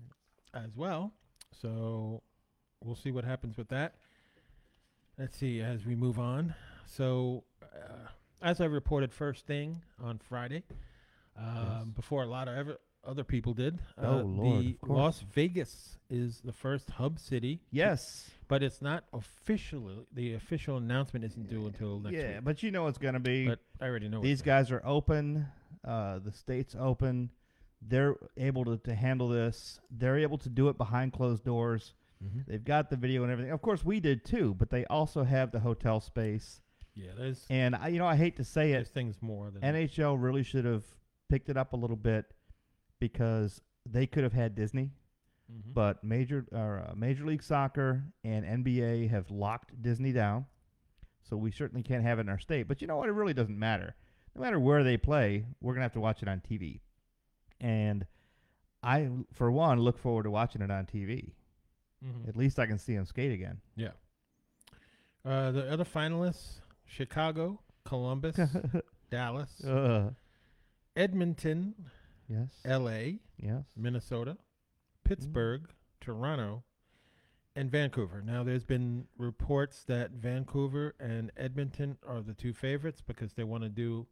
as 0.53 0.75
well. 0.75 1.13
So 1.61 2.21
we'll 2.83 2.95
see 2.95 3.11
what 3.11 3.23
happens 3.23 3.57
with 3.57 3.69
that. 3.69 3.95
Let's 5.17 5.37
see 5.37 5.61
as 5.61 5.85
we 5.85 5.95
move 5.95 6.19
on. 6.19 6.53
So, 6.85 7.43
uh, 7.75 8.07
as 8.41 8.59
I 8.61 8.65
reported 8.65 9.11
first 9.13 9.45
thing 9.45 9.81
on 10.01 10.17
Friday, 10.19 10.63
um, 11.37 11.45
Yes. 11.55 11.83
before 11.95 12.23
a 12.23 12.27
lot 12.27 12.47
of 12.47 12.55
ever, 12.57 12.77
other 13.03 13.23
people 13.23 13.53
did, 13.53 13.79
uh, 13.97 14.05
Oh, 14.07 14.17
Lord, 14.21 14.63
the. 14.65 14.77
Las 14.87 15.21
Vegas 15.33 15.97
is 16.09 16.41
the 16.41 16.53
first 16.53 16.89
hub 16.91 17.17
city 17.19 17.61
Yes. 17.71 18.29
but 18.47 18.61
it's 18.63 18.81
not 18.81 19.05
officially. 19.13 20.05
The 20.13 20.33
official 20.33 20.77
announcement 20.77 21.25
isn't 21.25 21.49
due 21.49 21.65
until 21.67 21.99
next 21.99 22.15
yeah, 22.15 22.35
week. 22.35 22.43
but 22.43 22.63
you 22.63 22.71
know 22.71 22.87
it's 22.87 22.97
going 22.99 23.13
to 23.15 23.19
be. 23.19 23.47
But 23.47 23.59
I 23.79 23.85
already 23.85 24.07
know 24.09 24.21
these 24.21 24.41
guys 24.41 24.71
are 24.71 24.81
open. 24.85 25.47
Uh, 25.83 26.19
the 26.19 26.31
state's 26.31 26.75
open. 26.79 27.31
They're 27.81 28.15
able 28.37 28.65
to, 28.65 28.77
to 28.77 28.93
handle 28.93 29.29
this. 29.29 29.79
They're 29.89 30.19
able 30.19 30.37
to 30.39 30.49
do 30.49 30.69
it 30.69 30.77
behind 30.77 31.13
closed 31.13 31.43
doors. 31.43 31.93
Mhm. 32.23 32.45
They've 32.45 32.63
got 32.63 32.91
the 32.91 32.97
video 32.97 33.23
and 33.23 33.31
everything. 33.31 33.51
Of 33.51 33.63
course, 33.63 33.83
we 33.83 33.99
did 33.99 34.23
too, 34.23 34.53
but 34.53 34.69
they 34.69 34.85
also 34.85 35.23
have 35.23 35.51
the 35.51 35.59
hotel 35.61 35.99
space. 35.99 36.61
Yeah, 36.95 37.11
there's 37.17 37.45
And 37.49 37.75
I, 37.75 37.87
you 37.89 37.99
know, 37.99 38.05
I 38.07 38.15
hate 38.15 38.35
to 38.37 38.43
say 38.43 38.71
there's 38.71 38.87
it, 38.89 38.93
things 38.93 39.17
more 39.21 39.49
than 39.51 39.61
NHL 39.61 40.21
really 40.21 40.43
should 40.43 40.65
have 40.65 40.83
picked 41.29 41.49
it 41.49 41.57
up 41.57 41.73
a 41.73 41.77
little 41.77 41.95
bit 41.95 42.25
because 42.99 43.61
they 43.85 44.05
could 44.05 44.23
have 44.23 44.33
had 44.33 44.55
Disney. 44.55 44.91
Mhm. 45.51 45.73
but 45.73 46.01
major 46.01 46.45
or 46.53 46.79
uh, 46.79 46.93
Major 46.95 47.25
League 47.25 47.43
Soccer 47.43 48.03
and 48.23 48.45
NBA 48.65 49.09
have 49.09 49.29
locked 49.29 49.81
Disney 49.81 50.13
down. 50.13 50.45
So 51.23 51.35
we 51.35 51.51
certainly 51.51 51.83
can't 51.83 52.03
have 52.03 52.19
it 52.19 52.21
in 52.21 52.29
our 52.29 52.39
state. 52.39 52.69
But 52.69 52.79
you 52.79 52.87
know 52.87 52.95
what? 52.95 53.09
It 53.09 53.13
really 53.13 53.33
doesn't 53.33 53.59
matter. 53.59 53.95
No 54.33 54.41
matter 54.41 54.59
where 54.61 54.81
they 54.83 54.95
play, 54.95 55.45
we're 55.59 55.73
gonna 55.73 55.83
have 55.83 55.91
to 55.93 55.99
watch 55.99 56.21
it 56.21 56.29
on 56.29 56.39
TV. 56.39 56.79
And 57.59 58.05
I, 58.81 59.09
for 59.33 59.51
one, 59.51 59.79
look 59.81 59.97
forward 59.99 60.23
to 60.23 60.31
watching 60.31 60.61
it 60.61 60.71
on 60.71 60.85
TV. 60.85 61.33
Mhm. 62.01 62.29
At 62.29 62.37
least 62.37 62.57
I 62.57 62.65
can 62.65 62.77
see 62.77 62.95
them 62.95 63.05
skate 63.05 63.33
again. 63.33 63.59
Yeah. 63.75 63.91
Uh, 65.25 65.51
the 65.51 65.69
other 65.69 65.83
finalists: 65.85 66.60
Chicago, 66.91 67.61
Columbus, 67.85 68.37
Dallas, 69.09 69.63
uh, 69.63 70.09
Edmonton, 70.95 71.73
yes. 72.27 72.49
L.A., 72.65 73.19
yes. 73.37 73.63
Minnesota, 73.77 74.37
Pittsburgh, 75.05 75.69
Toronto, 76.01 76.63
and 77.55 77.71
Vancouver. 77.71 78.21
Now, 78.25 78.43
there's 78.43 78.65
been 78.65 79.05
reports 79.17 79.83
that 79.87 80.11
Vancouver 80.11 80.95
and 80.99 81.31
Edmonton 81.37 81.97
are 82.05 82.21
the 82.21 82.33
two 82.33 82.53
favorites 82.53 83.01
because 83.05 83.33
they 83.33 83.43
want 83.43 83.63
to 83.63 83.69
do 83.69 84.05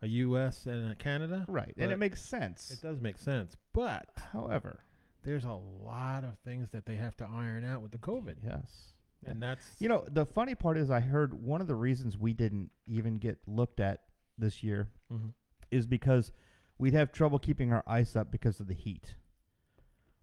a 0.00 0.06
U.S. 0.08 0.66
and 0.66 0.90
a 0.90 0.94
Canada. 0.94 1.44
Right. 1.48 1.74
And 1.76 1.92
it 1.92 1.98
makes 1.98 2.22
sense. 2.22 2.70
It 2.70 2.80
does 2.86 3.00
make 3.00 3.18
sense, 3.18 3.56
but 3.72 4.06
However, 4.32 4.84
there's 5.22 5.44
a 5.44 5.58
lot 5.84 6.24
of 6.24 6.38
things 6.44 6.70
that 6.70 6.86
they 6.86 6.96
have 6.96 7.16
to 7.18 7.28
iron 7.30 7.64
out 7.64 7.82
with 7.82 7.92
the 7.92 7.98
COVID, 7.98 8.36
yes. 8.42 8.91
And 9.26 9.42
that's 9.42 9.76
You 9.80 9.88
know, 9.88 10.04
the 10.10 10.26
funny 10.26 10.54
part 10.54 10.76
is 10.78 10.90
I 10.90 11.00
heard 11.00 11.34
one 11.34 11.60
of 11.60 11.66
the 11.66 11.74
reasons 11.74 12.18
we 12.18 12.32
didn't 12.32 12.70
even 12.86 13.18
get 13.18 13.38
looked 13.46 13.80
at 13.80 14.02
this 14.38 14.62
year 14.62 14.88
Mhm. 15.10 15.32
is 15.70 15.86
because 15.86 16.32
we'd 16.78 16.94
have 16.94 17.12
trouble 17.12 17.38
keeping 17.38 17.72
our 17.72 17.84
ice 17.86 18.16
up 18.16 18.30
because 18.30 18.60
of 18.60 18.66
the 18.66 18.74
heat. 18.74 19.16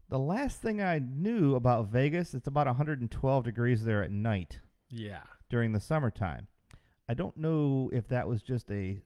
The 0.09 0.19
last 0.19 0.61
thing 0.61 0.81
I 0.81 0.99
knew 0.99 1.55
about 1.55 1.87
Vegas, 1.87 2.33
it's 2.33 2.47
about 2.47 2.67
112 2.67 3.43
degrees 3.43 3.83
there 3.83 4.03
at 4.03 4.11
night 4.11 4.59
yeah, 4.89 5.23
during 5.49 5.71
the 5.71 5.79
summertime. 5.79 6.47
I 7.07 7.13
don't 7.13 7.37
know 7.37 7.89
if 7.93 8.07
that 8.07 8.27
was 8.27 8.41
just 8.41 8.71
a 8.71 9.03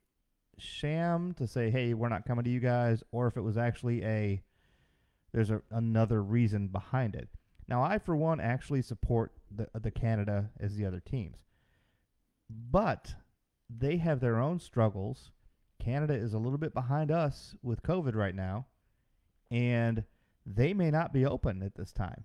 sham 0.57 1.33
to 1.33 1.45
say, 1.47 1.69
"Hey, 1.69 1.93
we're 1.93 2.09
not 2.09 2.25
coming 2.25 2.45
to 2.45 2.49
you 2.49 2.59
guys," 2.61 3.03
or 3.11 3.27
if 3.27 3.35
it 3.37 3.41
was 3.41 3.57
actually 3.57 4.03
a 4.03 4.41
there's 5.33 5.49
a, 5.49 5.61
another 5.71 6.21
reason 6.23 6.67
behind 6.67 7.15
it. 7.15 7.27
Now, 7.67 7.81
I 7.81 7.97
for 7.97 8.15
one 8.15 8.39
actually 8.39 8.81
support 8.83 9.33
the 9.55 9.67
the 9.79 9.91
Canada 9.91 10.49
as 10.59 10.75
the 10.75 10.85
other 10.85 10.99
teams, 10.99 11.37
but 12.49 13.15
they 13.69 13.97
have 13.97 14.19
their 14.19 14.39
own 14.39 14.59
struggles. 14.59 15.31
Canada 15.79 16.13
is 16.13 16.33
a 16.33 16.37
little 16.39 16.57
bit 16.57 16.73
behind 16.73 17.11
us 17.11 17.55
with 17.61 17.81
COVID 17.83 18.15
right 18.15 18.35
now, 18.35 18.67
and 19.51 20.03
they 20.45 20.73
may 20.73 20.91
not 20.91 21.11
be 21.13 21.25
open 21.25 21.61
at 21.63 21.75
this 21.75 21.91
time. 21.91 22.23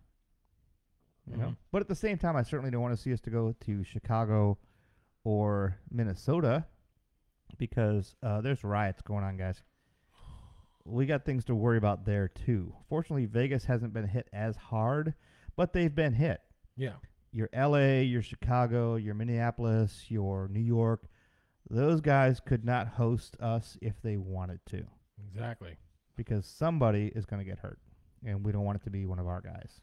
You 1.26 1.36
know, 1.36 1.48
Mhm. 1.48 1.56
but 1.70 1.82
at 1.82 1.88
the 1.88 1.94
same 1.94 2.16
time, 2.18 2.36
I 2.36 2.42
certainly 2.42 2.70
don't 2.70 2.80
want 2.82 2.94
to 2.96 3.00
see 3.02 3.12
us 3.12 3.20
to 3.22 3.30
go 3.30 3.52
to 3.52 3.84
Chicago 3.84 4.58
or 5.24 5.76
Minnesota 5.90 6.66
because 7.58 8.16
uh, 8.22 8.40
there's 8.40 8.64
riots 8.64 9.02
going 9.02 9.24
on, 9.24 9.36
guys. 9.36 9.62
We 10.84 11.04
got 11.04 11.24
things 11.26 11.44
to 11.46 11.54
worry 11.54 11.76
about 11.76 12.06
there 12.06 12.28
too. 12.28 12.74
Fortunately, 12.88 13.26
Vegas 13.26 13.66
hasn't 13.66 13.92
been 13.92 14.06
hit 14.08 14.28
as 14.32 14.56
hard, 14.56 15.14
but 15.54 15.72
they've 15.74 15.94
been 15.94 16.14
hit. 16.14 16.40
yeah, 16.76 16.94
Your 17.38 17.48
LA, 17.54 18.00
your 18.00 18.20
Chicago, 18.20 18.96
your 18.96 19.14
Minneapolis, 19.14 20.06
your 20.08 20.48
New 20.48 20.58
York, 20.58 21.04
those 21.70 22.00
guys 22.00 22.40
could 22.40 22.64
not 22.64 22.88
host 22.88 23.36
us 23.38 23.78
if 23.80 24.02
they 24.02 24.16
wanted 24.16 24.58
to 24.70 24.82
exactly. 25.32 25.76
because 26.16 26.46
somebody 26.46 27.12
is 27.14 27.26
going 27.26 27.38
to 27.38 27.48
get 27.48 27.60
hurt, 27.60 27.78
and 28.26 28.44
we 28.44 28.50
don't 28.50 28.64
want 28.64 28.80
it 28.80 28.82
to 28.82 28.90
be 28.90 29.06
one 29.06 29.20
of 29.20 29.28
our 29.28 29.40
guys. 29.40 29.80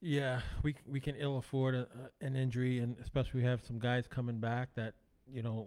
Yeah, 0.00 0.42
we 0.62 0.76
we 0.86 1.00
can 1.00 1.16
ill 1.16 1.38
afford 1.38 1.74
a, 1.74 1.88
an 2.20 2.36
injury, 2.36 2.78
and 2.78 2.96
especially 3.02 3.40
we 3.40 3.46
have 3.48 3.60
some 3.64 3.80
guys 3.80 4.06
coming 4.06 4.38
back 4.38 4.68
that 4.76 4.94
you 5.26 5.42
know, 5.42 5.66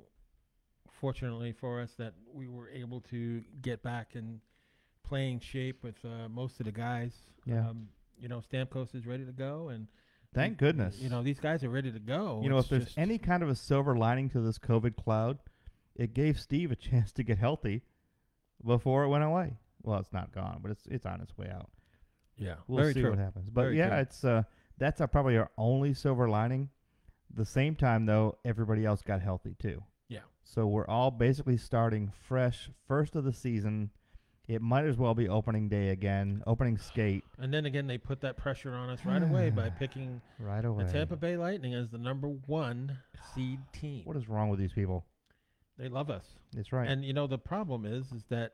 fortunately 1.01 1.51
for 1.51 1.81
us, 1.81 1.95
that 1.97 2.13
we 2.33 2.47
were 2.47 2.69
able 2.69 3.01
to 3.01 3.43
get 3.61 3.83
back 3.83 4.11
in 4.13 4.39
playing 5.03 5.41
shape 5.41 5.83
with 5.83 5.97
uh, 6.05 6.29
most 6.29 6.61
of 6.61 6.65
the 6.65 6.71
guys. 6.71 7.13
Yeah. 7.45 7.67
Um, 7.67 7.89
you 8.17 8.29
know, 8.29 8.41
Stamkos 8.41 8.95
is 8.95 9.05
ready 9.05 9.25
to 9.25 9.33
go, 9.33 9.67
and 9.67 9.87
Thank 10.37 10.57
goodness. 10.57 10.97
you 10.99 11.09
know 11.09 11.21
these 11.23 11.39
guys 11.39 11.63
are 11.63 11.69
ready 11.69 11.91
to 11.91 11.99
go. 11.99 12.39
you 12.43 12.49
know, 12.49 12.57
if 12.59 12.69
there's 12.69 12.93
any 12.97 13.17
kind 13.17 13.43
of 13.43 13.49
a 13.49 13.55
silver 13.55 13.95
lining 13.97 14.29
to 14.31 14.39
this 14.41 14.57
COVID 14.59 14.95
cloud, 14.95 15.39
it 15.95 16.13
gave 16.13 16.39
Steve 16.39 16.71
a 16.71 16.75
chance 16.87 17.11
to 17.13 17.23
get 17.23 17.37
healthy 17.37 17.81
before 18.65 19.03
it 19.03 19.09
went 19.09 19.23
away. 19.23 19.57
Well, 19.83 19.99
it's 19.99 20.13
not 20.13 20.33
gone, 20.33 20.59
but 20.61 20.71
it's 20.71 20.85
it's 20.87 21.05
on 21.05 21.21
its 21.21 21.37
way 21.37 21.49
out. 21.49 21.69
yeah, 22.37 22.55
We'll 22.67 22.81
very 22.81 22.93
see 22.93 23.01
true. 23.01 23.09
what 23.11 23.19
happens. 23.19 23.49
But 23.49 23.61
Very 23.63 23.77
yeah, 23.77 23.89
true. 23.89 23.97
it's 23.99 24.23
uh 24.23 24.43
that's 24.77 25.01
uh, 25.01 25.07
probably 25.07 25.37
our 25.37 25.49
only 25.57 25.93
silver 25.93 26.29
lining. 26.29 26.69
The 27.33 27.45
same 27.45 27.75
time 27.75 28.05
though, 28.05 28.37
everybody 28.45 28.85
else 28.85 29.01
got 29.01 29.21
healthy 29.21 29.55
too. 29.59 29.83
Yeah. 30.07 30.19
So 30.43 30.65
we're 30.67 30.87
all 30.87 31.11
basically 31.11 31.57
starting 31.57 32.11
fresh, 32.27 32.69
first 32.87 33.15
of 33.15 33.23
the 33.23 33.33
season. 33.33 33.89
It 34.47 34.61
might 34.61 34.85
as 34.85 34.95
well 34.95 35.13
be 35.13 35.27
opening 35.27 35.67
day 35.67 35.89
again, 35.89 36.41
opening 36.47 36.77
skate 36.77 37.25
And 37.37 37.53
then 37.53 37.65
again, 37.65 37.85
they 37.85 37.97
put 37.97 38.21
that 38.21 38.37
pressure 38.37 38.73
on 38.73 38.89
us 38.89 38.99
right 39.03 39.21
away 39.21 39.49
by 39.49 39.69
picking 39.79 40.21
right 40.39 40.63
away. 40.63 40.85
the 40.85 40.91
Tampa 40.91 41.17
Bay 41.17 41.35
Lightning 41.35 41.73
as 41.73 41.89
the 41.89 41.97
number 41.97 42.29
one 42.45 42.97
seed 43.35 43.59
team. 43.73 44.03
What 44.05 44.15
is 44.15 44.29
wrong 44.29 44.49
with 44.49 44.59
these 44.59 44.73
people? 44.73 45.05
They 45.77 45.89
love 45.89 46.09
us. 46.09 46.25
It's 46.55 46.71
right. 46.71 46.87
And 46.89 47.03
you 47.03 47.13
know 47.13 47.27
the 47.27 47.37
problem 47.37 47.85
is, 47.85 48.11
is 48.11 48.23
that 48.29 48.53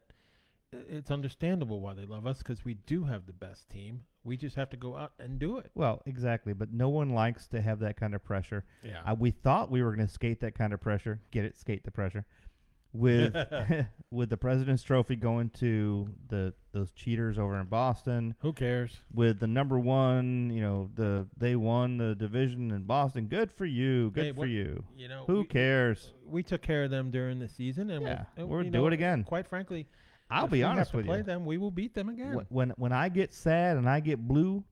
it's 0.89 1.11
understandable 1.11 1.79
why 1.79 1.93
they 1.93 2.05
love 2.05 2.25
us 2.25 2.39
because 2.39 2.65
we 2.65 2.73
do 2.73 3.03
have 3.03 3.27
the 3.27 3.33
best 3.33 3.69
team. 3.69 4.01
We 4.23 4.37
just 4.37 4.55
have 4.55 4.69
to 4.71 4.77
go 4.77 4.95
out 4.97 5.11
and 5.19 5.37
do 5.37 5.57
it. 5.57 5.69
well, 5.75 6.01
exactly. 6.05 6.53
But 6.53 6.73
no 6.73 6.89
one 6.89 7.11
likes 7.11 7.47
to 7.47 7.61
have 7.61 7.79
that 7.79 7.97
kind 7.97 8.15
of 8.15 8.23
pressure. 8.23 8.65
Yeah. 8.83 9.01
Uh, 9.05 9.15
we 9.17 9.31
thought 9.31 9.69
we 9.69 9.83
were 9.83 9.95
going 9.95 10.07
to 10.07 10.13
skate 10.13 10.39
that 10.41 10.57
kind 10.57 10.73
of 10.73 10.81
pressure. 10.81 11.19
Get 11.31 11.45
it? 11.45 11.57
Skate 11.57 11.83
the 11.83 11.91
pressure. 11.91 12.25
With 12.93 13.35
with 14.11 14.29
the 14.29 14.37
President's 14.37 14.83
Trophy 14.83 15.15
going 15.15 15.49
to 15.59 16.07
the 16.29 16.53
those 16.71 16.91
cheaters 16.91 17.37
over 17.39 17.59
in 17.59 17.65
Boston. 17.65 18.35
Who 18.39 18.53
cares? 18.53 19.01
With 19.13 19.39
the 19.39 19.47
number 19.47 19.79
one, 19.79 20.49
you 20.51 20.61
know, 20.61 20.89
the 20.95 21.27
they 21.37 21.55
won 21.55 21.97
the 21.97 22.15
division 22.15 22.71
in 22.71 22.83
Boston. 22.83 23.25
Good 23.27 23.51
for 23.51 23.65
you. 23.65 24.11
Good 24.11 24.23
Hey, 24.25 24.31
for 24.31 24.39
what- 24.41 24.49
you. 24.49 24.83
You 24.95 25.07
know, 25.07 25.23
Who 25.27 25.39
we, 25.39 25.45
cares? 25.45 26.11
we 26.25 26.43
took 26.43 26.61
care 26.61 26.83
of 26.83 26.91
them 26.91 27.09
during 27.11 27.39
the 27.39 27.49
season, 27.49 27.89
and 27.89 28.03
Yeah, 28.05 28.25
we'll, 28.37 28.47
we'll 28.47 28.63
do 28.63 28.69
know, 28.69 28.87
it 28.87 28.93
again. 28.93 29.23
Quite 29.23 29.47
frankly, 29.47 29.87
I'll 30.29 30.45
if 30.45 30.51
be 30.51 30.59
we 30.59 30.63
honest 30.63 30.93
with 30.93 31.05
play 31.05 31.17
you. 31.17 31.23
them, 31.23 31.45
we 31.45 31.57
will 31.57 31.71
beat 31.71 31.93
them 31.93 32.09
again. 32.09 32.45
When 32.49 32.69
when 32.77 32.91
I 32.91 33.09
get 33.09 33.33
sad 33.33 33.77
and 33.77 33.89
I 33.89 33.99
get 33.99 34.19
blue, 34.27 34.63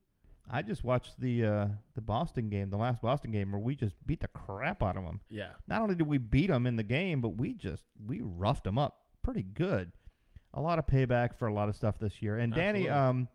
I 0.54 0.62
just 0.62 0.84
watched 0.84 1.20
the 1.20 1.46
uh, 1.46 1.68
the 1.96 2.02
Boston 2.02 2.50
game, 2.50 2.70
the 2.70 2.78
last 2.78 3.02
Boston 3.02 3.32
game, 3.32 3.52
where 3.52 3.62
we 3.62 3.76
just 3.76 3.96
beat 4.06 4.20
the 4.20 4.28
crap 4.28 4.84
out 4.84 4.98
of 4.98 5.06
them. 5.06 5.22
Yeah. 5.30 5.52
not 5.68 5.82
only 5.82 5.96
did 5.96 6.08
we 6.08 6.18
beat 6.18 6.48
them 6.48 6.68
in 6.68 6.76
the 6.76 6.84
game, 6.84 7.22
but 7.22 7.38
we 7.38 7.54
just 7.54 7.84
we 8.06 8.22
roughed 8.22 8.66
them 8.66 8.78
up 8.78 8.98
pretty 9.24 9.44
good. 9.44 9.92
A 10.54 10.62
lot 10.62 10.80
of 10.80 10.86
payback 10.88 11.38
for 11.38 11.48
a 11.48 11.54
lot 11.54 11.70
of 11.70 11.76
stuff 11.76 11.98
this 12.00 12.22
year. 12.22 12.38
And 12.38 12.54
Danny, 12.54 12.90
um, 12.90 13.30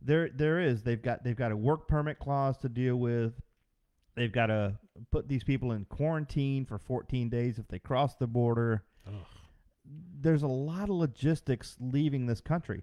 there 0.00 0.28
there 0.28 0.58
is 0.60 0.82
they've 0.82 1.00
got 1.00 1.22
they've 1.22 1.36
got 1.36 1.52
a 1.52 1.56
work 1.56 1.86
permit 1.86 2.18
clause 2.18 2.58
to 2.58 2.68
deal 2.68 2.96
with. 2.96 3.34
They've 4.16 4.32
got 4.32 4.46
to 4.46 4.78
put 5.10 5.28
these 5.28 5.44
people 5.44 5.72
in 5.72 5.86
quarantine 5.86 6.66
for 6.66 6.78
14 6.78 7.30
days 7.30 7.58
if 7.58 7.66
they 7.68 7.78
cross 7.78 8.16
the 8.16 8.26
border. 8.26 8.84
Ugh. 9.06 9.14
There's 10.20 10.42
a 10.42 10.48
lot 10.48 10.84
of 10.84 10.96
logistics 10.96 11.76
leaving 11.80 12.26
this 12.26 12.40
country. 12.40 12.82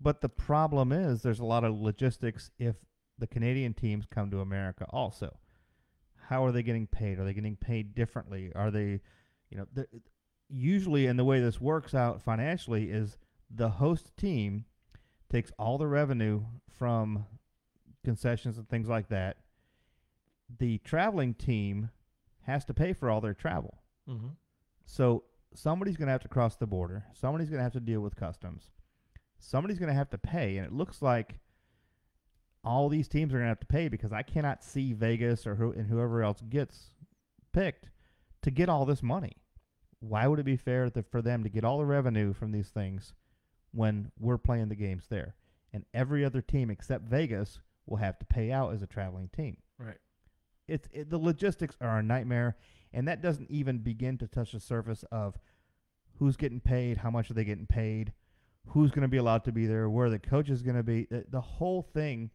But 0.00 0.20
the 0.20 0.28
problem 0.28 0.92
is 0.92 1.22
there's 1.22 1.40
a 1.40 1.44
lot 1.44 1.64
of 1.64 1.80
logistics 1.80 2.50
if 2.58 2.76
the 3.18 3.26
Canadian 3.26 3.74
teams 3.74 4.06
come 4.10 4.30
to 4.30 4.40
America 4.40 4.86
also. 4.90 5.36
How 6.28 6.44
are 6.44 6.52
they 6.52 6.62
getting 6.62 6.86
paid? 6.86 7.18
Are 7.18 7.24
they 7.24 7.34
getting 7.34 7.56
paid 7.56 7.94
differently? 7.94 8.52
Are 8.54 8.70
they, 8.70 9.00
you 9.50 9.56
know, 9.56 9.66
the, 9.72 9.86
usually, 10.48 11.06
and 11.06 11.18
the 11.18 11.24
way 11.24 11.40
this 11.40 11.60
works 11.60 11.94
out 11.94 12.22
financially 12.22 12.90
is 12.90 13.16
the 13.50 13.70
host 13.70 14.16
team 14.16 14.64
takes 15.30 15.52
all 15.58 15.78
the 15.78 15.86
revenue 15.86 16.42
from 16.78 17.26
concessions 18.04 18.58
and 18.58 18.68
things 18.68 18.88
like 18.88 19.08
that. 19.08 19.38
The 20.58 20.78
traveling 20.78 21.34
team 21.34 21.90
has 22.42 22.64
to 22.66 22.74
pay 22.74 22.92
for 22.92 23.10
all 23.10 23.20
their 23.20 23.34
travel. 23.34 23.82
Mm-hmm. 24.08 24.28
So 24.86 25.24
somebody's 25.54 25.96
going 25.96 26.06
to 26.06 26.12
have 26.12 26.22
to 26.22 26.28
cross 26.28 26.56
the 26.56 26.66
border. 26.66 27.04
Somebody's 27.12 27.50
going 27.50 27.58
to 27.58 27.64
have 27.64 27.74
to 27.74 27.80
deal 27.80 28.00
with 28.00 28.16
customs. 28.16 28.70
Somebody's 29.38 29.78
going 29.78 29.90
to 29.90 29.94
have 29.94 30.10
to 30.10 30.18
pay, 30.18 30.56
and 30.56 30.66
it 30.66 30.72
looks 30.72 31.02
like 31.02 31.38
all 32.64 32.88
these 32.88 33.08
teams 33.08 33.32
are 33.32 33.38
going 33.38 33.46
to 33.46 33.50
have 33.50 33.60
to 33.60 33.66
pay 33.66 33.88
because 33.88 34.12
I 34.12 34.22
cannot 34.22 34.62
see 34.62 34.92
Vegas 34.92 35.46
or 35.46 35.54
who 35.54 35.72
and 35.72 35.86
whoever 35.86 36.22
else 36.22 36.42
gets 36.48 36.90
picked 37.52 37.88
to 38.42 38.50
get 38.50 38.68
all 38.68 38.84
this 38.84 39.02
money. 39.02 39.36
Why 40.00 40.26
would 40.26 40.38
it 40.38 40.44
be 40.44 40.56
fair 40.56 40.90
that 40.90 41.10
for 41.10 41.22
them 41.22 41.42
to 41.42 41.48
get 41.48 41.64
all 41.64 41.78
the 41.78 41.84
revenue 41.84 42.32
from 42.32 42.52
these 42.52 42.68
things 42.68 43.14
when 43.72 44.10
we're 44.18 44.38
playing 44.38 44.68
the 44.68 44.76
games 44.76 45.06
there, 45.08 45.34
and 45.72 45.84
every 45.92 46.24
other 46.24 46.40
team 46.40 46.70
except 46.70 47.04
Vegas 47.04 47.60
will 47.86 47.96
have 47.96 48.18
to 48.18 48.26
pay 48.26 48.52
out 48.52 48.72
as 48.72 48.82
a 48.82 48.86
traveling 48.86 49.28
team? 49.34 49.56
Right. 49.78 49.98
It's 50.66 50.88
it, 50.92 51.10
the 51.10 51.18
logistics 51.18 51.76
are 51.80 51.98
a 51.98 52.02
nightmare, 52.02 52.56
and 52.92 53.08
that 53.08 53.22
doesn't 53.22 53.50
even 53.50 53.78
begin 53.78 54.18
to 54.18 54.28
touch 54.28 54.52
the 54.52 54.60
surface 54.60 55.04
of 55.10 55.38
who's 56.18 56.36
getting 56.36 56.60
paid, 56.60 56.98
how 56.98 57.10
much 57.10 57.30
are 57.30 57.34
they 57.34 57.44
getting 57.44 57.66
paid, 57.66 58.12
who's 58.68 58.90
going 58.90 59.02
to 59.02 59.08
be 59.08 59.16
allowed 59.16 59.44
to 59.44 59.52
be 59.52 59.66
there, 59.66 59.88
where 59.88 60.10
the 60.10 60.18
coach 60.18 60.50
is 60.50 60.62
going 60.62 60.76
to 60.76 60.82
be. 60.82 61.06
The, 61.10 61.24
the 61.28 61.40
whole 61.40 61.82
thing 61.82 62.30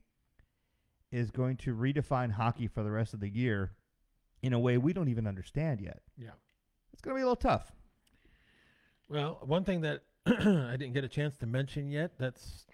is 1.13 1.31
going 1.31 1.55
to 1.57 1.73
redefine 1.75 2.31
hockey 2.31 2.67
for 2.67 2.83
the 2.83 2.91
rest 2.91 3.13
of 3.13 3.19
the 3.21 3.29
year, 3.29 3.71
in 4.41 4.51
a 4.51 4.59
way 4.59 4.77
we 4.77 4.91
don't 4.91 5.07
even 5.09 5.27
understand 5.27 5.79
yet. 5.79 6.01
Yeah. 6.17 6.31
It's 6.91 7.01
going 7.01 7.15
to 7.15 7.19
be 7.19 7.21
a 7.21 7.25
little 7.25 7.35
tough. 7.37 7.71
Well, 9.09 9.39
one 9.43 9.63
thing 9.63 9.81
that 9.81 10.01
I 10.25 10.75
didn't 10.77 10.93
get 10.93 11.03
a 11.03 11.07
chance 11.09 11.37
to 11.37 11.45
mention 11.45 11.89
yet 11.89 12.13
that's 12.17 12.65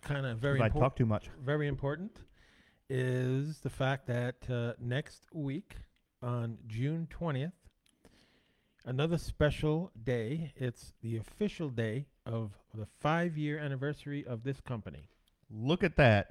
kind 0.00 0.24
of 0.26 0.38
very 0.38 0.58
'cause 0.58 0.70
I 0.74 0.78
talk 0.80 0.96
too 0.96 1.06
much. 1.06 1.28
very 1.38 1.68
important 1.68 2.18
is 2.88 3.60
the 3.60 3.70
fact 3.70 4.06
that 4.06 4.48
uh, 4.50 4.72
next 4.80 5.22
week 5.32 5.76
on 6.22 6.58
June 6.66 7.06
20th, 7.10 7.52
another 8.84 9.18
special 9.18 9.90
day. 10.02 10.52
It's 10.56 10.92
the 11.02 11.16
official 11.18 11.68
day 11.68 12.06
of 12.26 12.52
the 12.74 12.86
five 13.00 13.36
year 13.36 13.58
anniversary 13.58 14.24
of 14.26 14.44
this 14.44 14.60
company. 14.60 15.08
Look 15.50 15.82
at 15.84 15.96
that. 15.96 16.30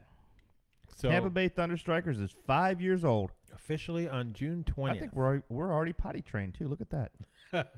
So, 0.95 1.09
Tampa 1.09 1.29
Bay 1.29 1.47
Thunder 1.47 1.77
Strikers 1.77 2.19
is 2.19 2.31
five 2.45 2.81
years 2.81 3.03
old. 3.05 3.31
officially 3.53 4.07
on 4.09 4.33
June 4.33 4.63
20th. 4.63 4.89
I 4.91 4.99
think 4.99 5.13
we're 5.13 5.25
already, 5.25 5.43
we're 5.49 5.71
already 5.73 5.93
potty 5.93 6.21
trained 6.21 6.53
too. 6.55 6.67
Look 6.67 6.81
at 6.81 6.89
that. 6.91 7.11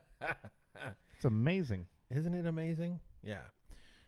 It's 1.16 1.26
amazing. 1.26 1.86
Isn't 2.10 2.34
it 2.34 2.46
amazing? 2.46 3.00
Yeah. 3.24 3.38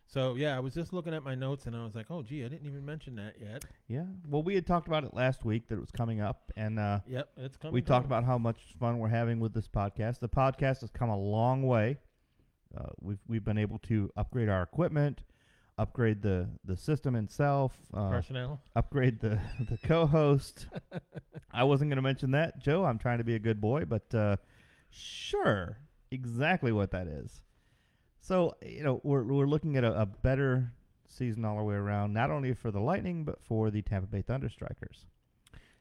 So, 0.06 0.34
yeah, 0.34 0.54
I 0.56 0.60
was 0.60 0.74
just 0.74 0.92
looking 0.92 1.14
at 1.14 1.24
my 1.24 1.34
notes 1.34 1.66
and 1.66 1.74
I 1.74 1.82
was 1.82 1.94
like, 1.94 2.10
oh, 2.10 2.22
gee, 2.22 2.44
I 2.44 2.48
didn't 2.48 2.66
even 2.66 2.84
mention 2.84 3.16
that 3.16 3.34
yet. 3.40 3.64
Yeah. 3.88 4.04
Well, 4.28 4.42
we 4.42 4.54
had 4.54 4.66
talked 4.66 4.86
about 4.86 5.02
it 5.04 5.14
last 5.14 5.44
week 5.44 5.68
that 5.68 5.76
it 5.76 5.80
was 5.80 5.90
coming 5.90 6.20
up, 6.20 6.52
and 6.56 6.78
uh, 6.78 7.00
Yep, 7.08 7.28
it's 7.38 7.56
coming. 7.56 7.72
we 7.74 7.80
talked 7.82 8.04
about 8.06 8.24
how 8.24 8.36
much 8.38 8.58
fun 8.78 8.98
we're 8.98 9.08
having 9.08 9.40
with 9.40 9.54
this 9.54 9.66
podcast. 9.66 10.20
The 10.20 10.28
podcast 10.28 10.82
has 10.82 10.90
come 10.90 11.08
a 11.08 11.18
long 11.18 11.62
way. 11.66 11.98
Uh, 12.76 12.90
we've 13.00 13.18
we've 13.26 13.44
been 13.44 13.58
able 13.58 13.78
to 13.78 14.10
upgrade 14.16 14.48
our 14.50 14.62
equipment, 14.62 15.22
upgrade 15.78 16.22
the 16.22 16.48
the 16.64 16.76
system 16.76 17.14
itself, 17.16 17.72
uh, 17.94 18.08
personnel. 18.10 18.60
upgrade 18.74 19.20
the 19.20 19.38
the 19.70 19.78
co-host. 19.84 20.66
I 21.52 21.64
wasn't 21.64 21.90
going 21.90 21.96
to 21.96 22.02
mention 22.02 22.30
that, 22.32 22.58
Joe. 22.58 22.84
I'm 22.84 22.98
trying 22.98 23.18
to 23.18 23.24
be 23.24 23.34
a 23.34 23.38
good 23.38 23.60
boy, 23.60 23.84
but 23.84 24.14
uh, 24.14 24.36
sure, 24.90 25.78
exactly 26.10 26.72
what 26.72 26.90
that 26.92 27.06
is. 27.06 27.42
So 28.20 28.54
you 28.64 28.82
know, 28.82 29.00
we're 29.04 29.22
we're 29.24 29.46
looking 29.46 29.76
at 29.76 29.84
a, 29.84 30.00
a 30.02 30.06
better 30.06 30.72
season 31.08 31.44
all 31.44 31.56
the 31.56 31.62
way 31.62 31.74
around, 31.76 32.12
not 32.12 32.30
only 32.30 32.52
for 32.54 32.70
the 32.70 32.80
Lightning 32.80 33.24
but 33.24 33.40
for 33.42 33.70
the 33.70 33.82
Tampa 33.82 34.06
Bay 34.08 34.22
Thunder 34.22 34.48
Strikers. 34.48 35.04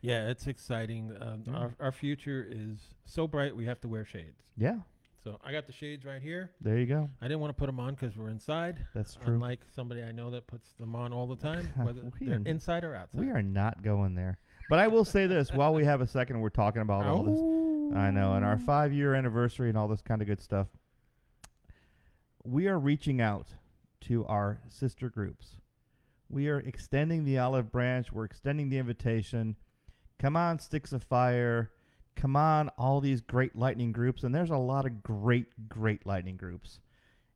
Yeah, 0.02 0.28
it's 0.30 0.46
exciting. 0.46 1.12
Um, 1.20 1.44
Yeah. 1.48 1.54
Our 1.58 1.76
our 1.80 1.92
future 1.92 2.46
is 2.48 2.78
so 3.06 3.28
bright. 3.28 3.56
We 3.56 3.66
have 3.66 3.82
to 3.82 3.88
wear 3.88 4.06
shades. 4.06 4.44
Yeah, 4.58 4.80
So 5.26 5.40
I 5.44 5.52
got 5.52 5.66
the 5.66 5.74
shades 5.74 6.06
right 6.06 6.22
here. 6.22 6.52
there 6.62 6.78
you 6.78 6.86
go. 6.86 7.10
I 7.20 7.26
didn't 7.28 7.40
want 7.40 7.50
to 7.50 7.60
put 7.60 7.66
them 7.66 7.80
on 7.80 7.96
because 7.96 8.16
we're 8.16 8.30
inside. 8.30 8.86
That's 8.94 9.16
true. 9.16 9.34
Unlike 9.34 9.62
somebody 9.76 10.04
I 10.04 10.12
know 10.12 10.30
that 10.30 10.46
puts 10.46 10.74
them 10.74 10.96
on 10.96 11.12
all 11.12 11.26
the 11.26 11.36
time, 11.36 11.68
whether 11.78 12.02
We 12.20 12.28
they're 12.28 12.38
are- 12.38 12.42
inside 12.46 12.84
or 12.84 12.94
outside. 12.96 13.20
We 13.20 13.32
are 13.32 13.42
not 13.42 13.82
going 13.82 14.14
there. 14.14 14.38
But 14.70 14.78
I 14.78 14.88
will 14.88 15.04
say 15.04 15.26
this: 15.26 15.52
while 15.52 15.74
we 15.74 15.84
have 15.86 16.00
a 16.00 16.06
second, 16.08 16.42
we're 16.42 16.50
talking 16.50 16.84
about 16.84 17.08
all 17.08 17.24
this. 17.24 17.98
I 17.98 18.12
know, 18.12 18.34
and 18.36 18.46
our 18.46 18.60
five-year 18.60 19.16
anniversary 19.16 19.70
and 19.70 19.78
all 19.78 19.88
this 19.88 20.02
kind 20.04 20.22
of 20.22 20.28
good 20.28 20.42
stuff. 20.42 20.68
We 22.44 22.68
are 22.68 22.78
reaching 22.78 23.20
out 23.20 23.48
to 24.02 24.26
our 24.28 24.62
sister 24.70 25.10
groups. 25.10 25.56
We 26.30 26.50
are 26.50 26.60
extending 26.60 27.26
the 27.26 27.40
olive 27.40 27.72
branch. 27.72 28.12
We're 28.12 28.26
extending 28.26 28.70
the 28.70 28.78
invitation. 28.78 29.56
Come 30.20 30.36
on, 30.38 30.60
Sticks 30.60 30.94
of 30.94 31.04
Fire. 31.04 31.72
Come 32.16 32.36
on, 32.36 32.70
all 32.78 33.02
these 33.02 33.22
great 33.22 33.56
lightning 33.56 33.92
groups. 33.92 34.24
And 34.24 34.34
there's 34.34 34.50
a 34.50 34.58
lot 34.58 34.86
of 34.86 35.04
great, 35.04 35.48
great 35.68 36.06
lightning 36.06 36.38
groups. 36.38 36.80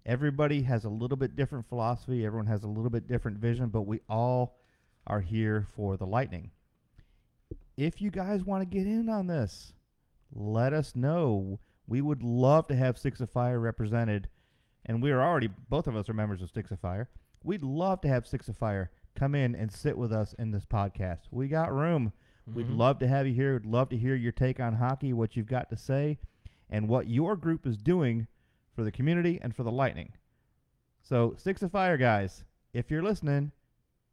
Everybody 0.05 0.61
has 0.63 0.85
a 0.85 0.89
little 0.89 1.17
bit 1.17 1.35
different 1.35 1.67
philosophy. 1.67 2.25
Everyone 2.25 2.47
has 2.47 2.63
a 2.63 2.67
little 2.67 2.89
bit 2.89 3.07
different 3.07 3.37
vision, 3.37 3.67
but 3.67 3.81
we 3.81 3.99
all 4.09 4.57
are 5.05 5.19
here 5.19 5.67
for 5.75 5.97
the 5.97 6.05
lightning. 6.05 6.51
If 7.77 8.01
you 8.01 8.09
guys 8.09 8.43
want 8.43 8.61
to 8.61 8.77
get 8.77 8.87
in 8.87 9.09
on 9.09 9.27
this, 9.27 9.73
let 10.33 10.73
us 10.73 10.95
know. 10.95 11.59
We 11.87 12.01
would 12.01 12.23
love 12.23 12.67
to 12.67 12.75
have 12.75 12.97
Sticks 12.97 13.19
of 13.19 13.29
Fire 13.29 13.59
represented, 13.59 14.29
and 14.85 15.01
we 15.01 15.11
are 15.11 15.21
already 15.21 15.49
both 15.69 15.87
of 15.87 15.95
us 15.95 16.09
are 16.09 16.13
members 16.13 16.41
of 16.41 16.49
Sticks 16.49 16.71
of 16.71 16.79
Fire. 16.79 17.09
We'd 17.43 17.63
love 17.63 18.01
to 18.01 18.07
have 18.07 18.27
Sticks 18.27 18.47
of 18.47 18.57
Fire 18.57 18.91
come 19.15 19.33
in 19.35 19.55
and 19.55 19.71
sit 19.71 19.97
with 19.97 20.11
us 20.13 20.33
in 20.37 20.51
this 20.51 20.65
podcast. 20.65 21.21
We 21.31 21.47
got 21.47 21.73
room. 21.73 22.13
We'd 22.53 22.67
Mhm. 22.67 22.77
love 22.77 22.99
to 22.99 23.07
have 23.07 23.27
you 23.27 23.33
here. 23.33 23.53
We'd 23.53 23.65
love 23.65 23.89
to 23.89 23.97
hear 23.97 24.15
your 24.15 24.31
take 24.31 24.59
on 24.59 24.75
hockey, 24.75 25.13
what 25.13 25.35
you've 25.35 25.45
got 25.47 25.69
to 25.69 25.77
say, 25.77 26.19
and 26.69 26.87
what 26.87 27.07
your 27.07 27.35
group 27.35 27.65
is 27.65 27.77
doing 27.77 28.27
for 28.73 28.83
the 28.83 28.91
community 28.91 29.39
and 29.41 29.55
for 29.55 29.63
the 29.63 29.71
Lightning. 29.71 30.13
So, 31.01 31.33
Sticks 31.37 31.61
of 31.63 31.71
Fire 31.71 31.97
guys, 31.97 32.43
if 32.73 32.91
you're 32.91 33.03
listening, 33.03 33.51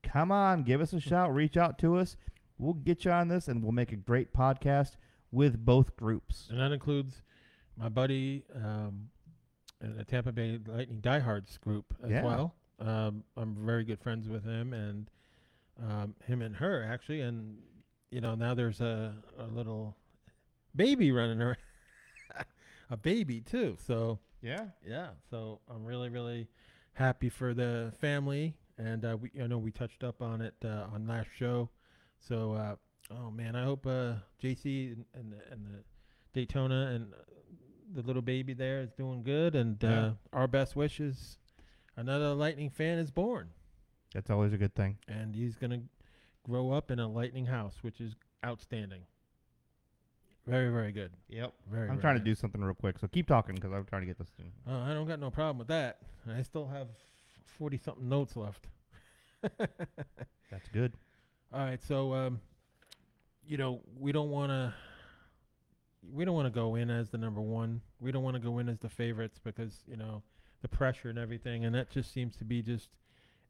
come 0.03 0.31
on, 0.33 0.63
give 0.63 0.81
us 0.81 0.93
a 0.93 1.01
shout, 1.01 1.35
reach 1.35 1.57
out 1.57 1.79
to 1.81 1.97
us. 1.97 2.17
We'll 2.59 2.75
get 2.75 3.05
you 3.05 3.11
on 3.11 3.29
this, 3.29 3.49
and 3.49 3.63
we'll 3.63 3.73
make 3.73 3.93
a 3.93 3.97
great 3.97 4.33
podcast 4.33 4.97
with 5.31 5.65
both 5.65 5.97
groups. 5.97 6.49
and 6.51 6.59
that 6.61 6.73
includes 6.73 7.23
my 7.77 7.89
buddy, 7.91 8.45
um, 8.55 9.11
in 9.83 9.95
the 9.97 10.05
Tampa 10.05 10.33
Bay 10.33 10.59
Lightning 10.67 11.01
Diehards 11.01 11.59
group 11.59 11.95
as 12.03 12.11
Yeah. 12.11 12.25
well. 12.25 12.55
Um, 12.79 13.25
I'm 13.37 13.55
very 13.67 13.85
good 13.85 14.01
friends 14.01 14.29
with 14.29 14.45
him 14.45 14.73
and 14.73 15.11
um, 15.79 16.15
him 16.25 16.41
and 16.41 16.57
her 16.57 16.83
actually, 16.83 17.21
and 17.21 17.59
you 18.11 18.21
know 18.21 18.35
now 18.35 18.55
there's 18.55 18.81
a, 18.81 19.15
a 19.39 19.47
little 19.47 19.97
baby 20.75 21.11
running 21.13 21.41
around, 21.41 21.57
a 22.91 22.97
baby 22.97 23.41
too. 23.41 23.77
So 23.87 24.19
Yeah. 24.43 24.67
yeah, 24.87 25.09
so 25.31 25.61
I'm 25.69 25.85
really 25.85 26.09
really 26.09 26.49
happy 26.95 27.29
for 27.29 27.55
the 27.55 27.93
family, 28.01 28.57
and 28.79 29.05
uh, 29.05 29.17
we 29.21 29.31
I 29.43 29.47
know 29.47 29.59
we 29.59 29.71
touched 29.71 30.05
up 30.05 30.23
on 30.23 30.41
it 30.41 30.55
uh, 30.65 30.87
on 30.93 31.07
last 31.07 31.29
show. 31.37 31.71
So 32.19 32.53
uh, 32.53 32.77
oh 33.11 33.31
man, 33.31 33.55
I 33.57 33.65
hope 33.65 33.87
uh, 33.87 34.15
JC 34.43 34.93
and, 34.93 35.05
and 35.15 35.33
the 35.33 35.53
and 35.53 35.67
the 35.67 35.85
Daytona 36.33 36.93
and 36.95 37.13
the 37.95 38.03
little 38.03 38.23
baby 38.23 38.53
there 38.53 38.81
is 38.81 38.91
doing 38.93 39.23
good, 39.23 39.55
and 39.55 39.83
uh, 39.85 39.89
Yeah. 39.89 40.11
our 40.33 40.47
best 40.49 40.77
wishes. 40.77 41.39
Another 41.99 42.35
Lightning 42.35 42.69
fan 42.69 42.99
is 42.99 43.11
born, 43.11 43.49
That's 44.13 44.29
always 44.29 44.53
a 44.53 44.59
good 44.59 44.75
thing. 44.75 44.99
and 45.09 45.35
he's 45.35 45.57
gonna 45.57 45.81
grow 46.47 46.71
up 46.73 46.91
in 46.91 46.99
a 46.99 47.09
Lightning 47.09 47.47
house, 47.47 47.75
which 47.83 48.01
is 48.01 48.15
outstanding. 48.45 49.03
Very 50.47 50.71
very 50.71 50.93
good. 50.93 51.11
Yep. 51.29 51.53
Very. 51.71 51.83
I'm 51.83 51.89
very 51.97 52.01
trying 52.01 52.19
to 52.19 52.25
do 52.25 52.35
something 52.35 52.63
real 52.63 52.75
quick, 52.75 52.99
so 53.01 53.09
keep 53.09 53.27
talking 53.27 53.57
because 53.57 53.73
I'm 53.73 53.85
trying 53.85 54.03
to 54.03 54.07
get 54.07 54.19
this 54.19 54.31
thing. 54.37 54.53
Oh, 54.69 54.81
I 54.81 54.95
don't 54.95 55.09
got 55.09 55.19
no 55.19 55.31
problem 55.31 55.59
with 55.59 55.69
that. 55.69 55.99
I 56.33 56.43
still 56.43 56.69
have 56.69 56.87
forty 57.59 57.79
something 57.79 58.09
notes 58.09 58.37
left. 58.37 58.67
That's 59.59 60.69
good. 60.73 60.93
All 61.53 61.61
right, 61.61 61.83
so 61.83 62.15
um, 62.15 62.41
you 63.47 63.57
know 63.57 63.81
we 63.99 64.13
don't 64.13 64.31
want 64.31 64.51
to 64.51 64.73
we 66.15 66.25
don't 66.25 66.35
want 66.35 66.47
to 66.47 66.55
go 66.55 66.77
in 66.77 66.91
as 66.91 67.11
the 67.11 67.19
number 67.19 67.41
one. 67.41 67.81
We 68.01 68.13
don't 68.13 68.23
want 68.23 68.37
to 68.37 68.41
go 68.41 68.59
in 68.59 68.69
as 68.69 68.79
the 68.79 68.89
favorites 68.89 69.41
because 69.43 69.83
you 69.89 69.97
know 69.97 70.23
the 70.63 70.69
pressure 70.69 71.09
and 71.09 71.19
everything, 71.19 71.65
and 71.65 71.75
that 71.75 71.91
just 71.91 72.13
seems 72.13 72.37
to 72.37 72.45
be 72.45 72.63
just 72.63 72.89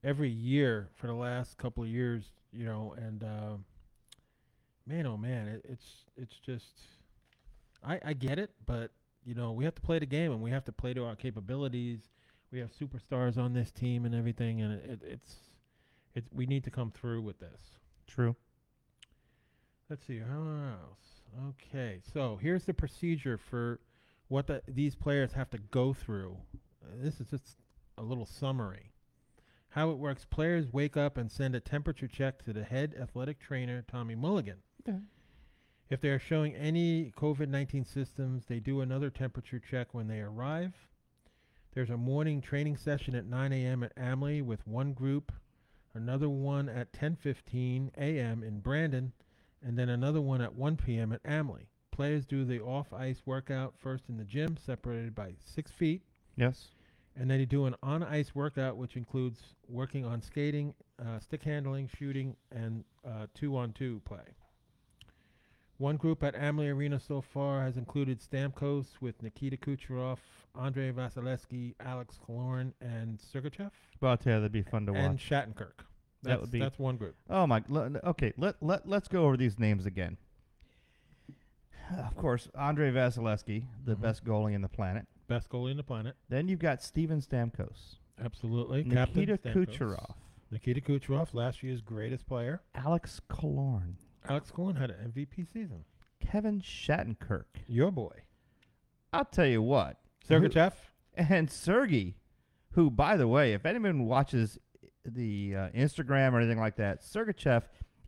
every 0.06 0.30
year 0.30 0.88
for 0.94 1.08
the 1.08 1.14
last 1.14 1.58
couple 1.58 1.82
of 1.82 1.90
years, 1.90 2.24
you 2.52 2.64
know. 2.64 2.94
And 2.96 3.24
uh, 3.24 3.56
man, 4.86 5.06
oh 5.06 5.16
man, 5.16 5.48
it, 5.48 5.66
it's 5.68 6.04
it's 6.16 6.36
just 6.38 6.78
I 7.84 7.98
I 8.04 8.12
get 8.14 8.38
it, 8.38 8.52
but 8.64 8.92
you 9.24 9.34
know 9.34 9.52
we 9.52 9.64
have 9.64 9.74
to 9.74 9.82
play 9.82 9.98
the 9.98 10.06
game 10.06 10.32
and 10.32 10.40
we 10.40 10.50
have 10.52 10.64
to 10.66 10.72
play 10.72 10.94
to 10.94 11.04
our 11.04 11.16
capabilities. 11.16 12.00
We 12.52 12.60
have 12.60 12.70
superstars 12.72 13.36
on 13.36 13.52
this 13.52 13.72
team 13.72 14.04
and 14.04 14.14
everything, 14.14 14.62
and 14.62 14.74
it, 14.74 14.90
it, 14.90 15.00
it's 15.02 15.34
it's 16.14 16.28
we 16.32 16.46
need 16.46 16.64
to 16.64 16.70
come 16.70 16.92
through 16.92 17.22
with 17.22 17.40
this. 17.40 17.60
True. 18.06 18.36
Let's 19.90 20.06
see 20.06 20.18
how 20.18 20.40
else. 20.40 21.50
Okay, 21.50 22.00
so 22.12 22.38
here's 22.40 22.64
the 22.64 22.72
procedure 22.72 23.36
for 23.36 23.80
what 24.28 24.46
the, 24.46 24.62
these 24.66 24.94
players 24.94 25.32
have 25.34 25.50
to 25.50 25.58
go 25.58 25.92
through. 25.92 26.36
Uh, 26.82 26.94
this 27.02 27.20
is 27.20 27.28
just 27.28 27.56
a 27.98 28.02
little 28.02 28.26
summary. 28.26 28.92
How 29.76 29.90
it 29.90 29.98
works: 29.98 30.24
players 30.24 30.72
wake 30.72 30.96
up 30.96 31.18
and 31.18 31.30
send 31.30 31.54
a 31.54 31.60
temperature 31.60 32.08
check 32.08 32.42
to 32.44 32.54
the 32.54 32.64
head 32.64 32.94
athletic 32.98 33.38
trainer, 33.38 33.84
Tommy 33.86 34.14
Mulligan. 34.14 34.56
Okay. 34.88 34.98
If 35.90 36.00
they 36.00 36.08
are 36.08 36.18
showing 36.18 36.54
any 36.54 37.12
COVID 37.14 37.48
19 37.48 37.84
symptoms, 37.84 38.46
they 38.46 38.58
do 38.58 38.80
another 38.80 39.10
temperature 39.10 39.58
check 39.60 39.92
when 39.92 40.08
they 40.08 40.20
arrive. 40.20 40.72
There's 41.74 41.90
a 41.90 41.98
morning 41.98 42.40
training 42.40 42.78
session 42.78 43.14
at 43.14 43.26
9 43.26 43.52
a.m. 43.52 43.82
at 43.82 43.92
Amalie 43.98 44.40
with 44.40 44.66
one 44.66 44.94
group, 44.94 45.30
another 45.92 46.30
one 46.30 46.70
at 46.70 46.90
10:15 46.94 47.90
a.m. 47.98 48.42
in 48.42 48.60
Brandon, 48.60 49.12
and 49.62 49.78
then 49.78 49.90
another 49.90 50.22
one 50.22 50.40
at 50.40 50.54
1 50.54 50.78
p.m. 50.78 51.12
at 51.12 51.20
Amalie. 51.26 51.68
Players 51.90 52.24
do 52.24 52.46
the 52.46 52.60
off-ice 52.62 53.20
workout 53.26 53.74
first 53.76 54.08
in 54.08 54.16
the 54.16 54.24
gym, 54.24 54.56
separated 54.56 55.14
by 55.14 55.34
six 55.38 55.70
feet, 55.70 56.00
Yes. 56.34 56.68
And 57.18 57.30
then 57.30 57.40
you 57.40 57.46
do 57.46 57.64
an 57.64 57.74
on-ice 57.82 58.34
workout, 58.34 58.76
which 58.76 58.96
includes 58.96 59.40
working 59.68 60.04
on 60.04 60.20
skating, 60.20 60.74
uh, 61.00 61.18
stick 61.18 61.42
handling, 61.42 61.88
shooting, 61.98 62.36
and 62.54 62.84
uh, 63.06 63.26
two-on-two 63.34 64.02
play. 64.04 64.18
One 65.78 65.96
group 65.96 66.22
at 66.22 66.34
Amalie 66.34 66.68
Arena 66.68 66.98
so 67.00 67.20
far 67.22 67.62
has 67.62 67.76
included 67.78 68.20
Stamkos 68.20 68.86
with 69.00 69.22
Nikita 69.22 69.56
Kucherov, 69.56 70.18
Andrei 70.58 70.90
Vasilevskiy, 70.92 71.74
Alex 71.80 72.18
Killorn, 72.26 72.72
and 72.80 73.18
Sergachev, 73.18 73.70
But 74.00 74.06
I'll 74.08 74.16
tell 74.18 74.34
you, 74.34 74.40
that'd 74.40 74.52
be 74.52 74.62
fun 74.62 74.84
to 74.86 74.92
watch. 74.92 75.02
and. 75.02 75.18
Shattenkirk. 75.18 75.72
That's, 76.22 76.40
would 76.40 76.50
be- 76.50 76.58
that's 76.60 76.78
one 76.78 76.96
group. 76.96 77.14
Oh 77.30 77.46
my! 77.46 77.62
le- 77.68 78.00
Okay, 78.04 78.32
let 78.36 78.56
let 78.62 78.88
let's 78.88 79.06
go 79.06 79.26
over 79.26 79.36
these 79.36 79.58
names 79.58 79.86
again. 79.86 80.16
of 81.98 82.16
course, 82.16 82.48
Andre 82.54 82.90
Vasilevsky, 82.90 83.64
the 83.84 83.94
Mhm. 83.94 84.00
best 84.00 84.24
goalie 84.24 84.54
in 84.54 84.62
the 84.62 84.68
planet. 84.68 85.06
Best 85.28 85.48
goalie 85.48 85.70
in 85.72 85.76
the 85.76 85.82
planet. 85.82 86.14
Then 86.28 86.48
you've 86.48 86.60
got 86.60 86.82
Steven 86.82 87.20
Stamkos, 87.20 87.96
Absolutely. 88.24 88.84
Nikita 88.84 88.94
Captain 88.96 89.26
Stamkos. 89.66 89.66
Kucherov, 89.66 90.14
Nikita 90.50 90.80
Kucherov, 90.80 91.34
last 91.34 91.62
year's 91.62 91.80
greatest 91.80 92.26
player. 92.26 92.62
Alex 92.74 93.20
Killorn, 93.30 93.94
Alex 94.28 94.50
Cohen 94.50 94.76
had 94.76 94.90
an 94.90 95.12
MVP 95.12 95.46
season. 95.52 95.84
Kevin 96.20 96.60
Shattenkirk. 96.60 97.44
Your 97.66 97.90
boy. 97.90 98.22
I'll 99.12 99.24
tell 99.24 99.46
you 99.46 99.62
what, 99.62 99.98
Sergey 100.26 100.48
Sergachev. 100.48 100.72
and 101.16 101.50
Sergey, 101.50 102.16
who, 102.72 102.90
by 102.90 103.16
the 103.16 103.28
way, 103.28 103.52
if 103.52 103.64
anyone 103.66 104.06
watches 104.06 104.58
the 105.04 105.54
uh, 105.56 105.68
Instagram 105.70 106.32
or 106.32 106.40
anything 106.40 106.58
like 106.60 106.76
that, 106.76 107.02
Sergachev 107.02 107.62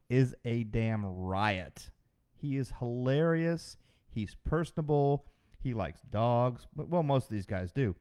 is 0.09 0.35
a 0.45 0.65
damn 0.65 1.05
riot. 1.05 1.91
He 2.35 2.57
is 2.57 2.73
hilarious. 2.79 3.77
He's 4.09 4.37
personable. 4.45 5.27
He 5.69 5.75
likes 5.75 6.01
dogs. 6.11 6.67
But- 6.75 6.89
Well, 6.89 7.03
most 7.03 7.25
of 7.25 7.31
these 7.31 7.45
guys 7.45 7.73
do. 7.73 7.95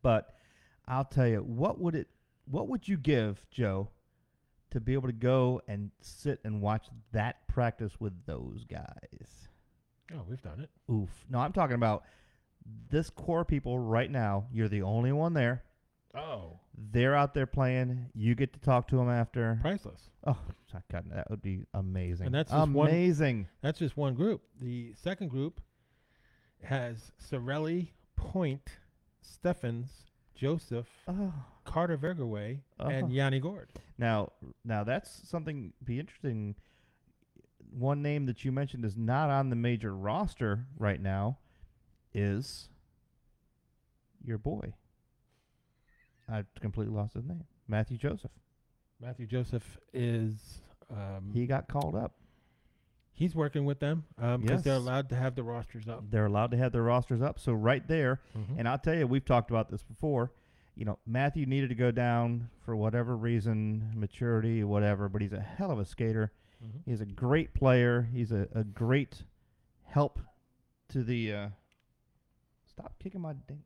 But 0.00 0.34
I'll 0.88 1.04
tell 1.04 1.28
you, 1.28 1.40
what 1.42 1.78
would 1.78 1.94
it? 1.94 2.08
What 2.46 2.68
would 2.68 2.88
you 2.88 2.96
give 2.96 3.44
Joe 3.50 3.90
to 4.70 4.80
be 4.80 4.94
able 4.94 5.08
to 5.08 5.12
go 5.12 5.60
and 5.68 5.90
sit 6.00 6.40
and 6.44 6.62
watch 6.62 6.86
that 7.12 7.46
practice 7.48 8.00
with 8.00 8.24
those 8.24 8.64
guys? 8.64 9.48
Oh, 10.14 10.22
we've 10.26 10.40
done 10.40 10.60
it. 10.60 10.70
Oof. 10.90 11.10
No, 11.28 11.38
I'm 11.40 11.52
talking 11.52 11.74
about 11.74 12.04
this 12.88 13.10
core 13.10 13.44
people 13.44 13.78
right 13.78 14.10
now. 14.10 14.46
You're 14.50 14.68
the 14.68 14.82
only 14.82 15.12
one 15.12 15.34
there. 15.34 15.64
Oh. 16.14 16.60
They're 16.92 17.14
out 17.14 17.34
there 17.34 17.46
playing. 17.46 18.06
You 18.14 18.34
get 18.34 18.52
to 18.54 18.60
talk 18.60 18.88
to 18.88 18.96
them 18.96 19.10
after. 19.10 19.58
Priceless. 19.60 20.08
Oh, 20.26 20.38
God, 20.90 21.04
that 21.12 21.28
would 21.30 21.42
be 21.42 21.66
amazing. 21.74 22.26
And 22.26 22.34
that's 22.34 22.50
just 22.52 22.70
one- 22.70 22.88
amazing. 22.88 23.48
That's 23.60 23.78
just 23.78 23.96
one 23.96 24.14
group. 24.14 24.42
The 24.60 24.92
second 24.94 25.28
group 25.28 25.60
has 26.62 27.12
Cirelli, 27.22 27.88
Point, 28.16 28.68
Stephens, 29.22 29.90
Joseph, 30.34 30.88
Oh. 31.08 31.32
Carter 31.64 31.96
Verhaeghe, 31.98 32.60
Uh-huh. 32.78 32.90
and 32.90 33.12
Yanni 33.12 33.40
Gourde. 33.40 33.70
Now, 33.98 34.32
now 34.64 34.84
that's 34.84 35.10
something 35.28 35.72
be 35.84 35.98
interesting. 35.98 36.54
One 37.70 38.02
name 38.02 38.26
that 38.26 38.44
you 38.44 38.52
mentioned 38.52 38.84
is 38.84 38.96
not 38.96 39.30
on 39.30 39.50
the 39.50 39.56
major 39.56 39.94
roster 39.94 40.66
right 40.78 41.00
now. 41.00 41.38
Is 42.14 42.68
your 44.24 44.38
boy? 44.38 44.74
I 46.28 46.44
completely 46.60 46.94
lost 46.94 47.14
his 47.14 47.24
name. 47.24 47.44
Matthew 47.68 47.98
Joseph. 47.98 48.30
Matthew 49.00 49.26
Joseph 49.26 49.78
is 49.92 50.62
um, 50.90 51.30
He 51.32 51.46
got 51.46 51.68
called 51.68 51.94
up. 51.94 52.14
He's 53.16 53.34
working 53.34 53.64
with 53.64 53.80
them 53.80 54.04
because 54.40 54.62
they're 54.62 54.74
allowed 54.76 55.08
to 55.08 55.16
have 55.16 55.34
the 55.34 55.42
rosters 55.42 55.88
up. 55.88 56.04
They're 56.10 56.26
allowed 56.26 56.52
to 56.52 56.56
have 56.56 56.70
their 56.70 56.82
rosters 56.84 57.20
up. 57.20 57.40
So 57.40 57.52
right 57.52 57.86
there, 57.88 58.20
Mhm. 58.36 58.58
and 58.58 58.68
I'll 58.68 58.78
tell 58.78 58.94
you, 58.94 59.06
we've 59.06 59.24
talked 59.24 59.50
about 59.50 59.68
this 59.70 59.82
before. 59.82 60.30
You 60.76 60.84
know, 60.84 60.98
Matthew 61.06 61.46
needed 61.46 61.70
to 61.70 61.74
go 61.74 61.90
down 61.90 62.50
for 62.60 62.76
whatever 62.76 63.16
reason, 63.16 63.90
maturity, 63.94 64.62
whatever. 64.62 65.08
But 65.08 65.22
he's 65.22 65.32
a 65.32 65.40
hell 65.40 65.70
of 65.70 65.78
a 65.78 65.84
skater. 65.86 66.30
Mhm. 66.62 66.82
He's 66.84 67.00
a 67.00 67.06
great 67.06 67.54
player. 67.54 68.02
He's 68.12 68.30
a, 68.30 68.46
a 68.54 68.62
great 68.62 69.24
help 69.84 70.20
to 70.90 71.02
the. 71.02 71.32
Uh, 71.32 71.48
stop 72.66 72.94
kicking 72.98 73.22
my 73.22 73.32
ding. 73.32 73.62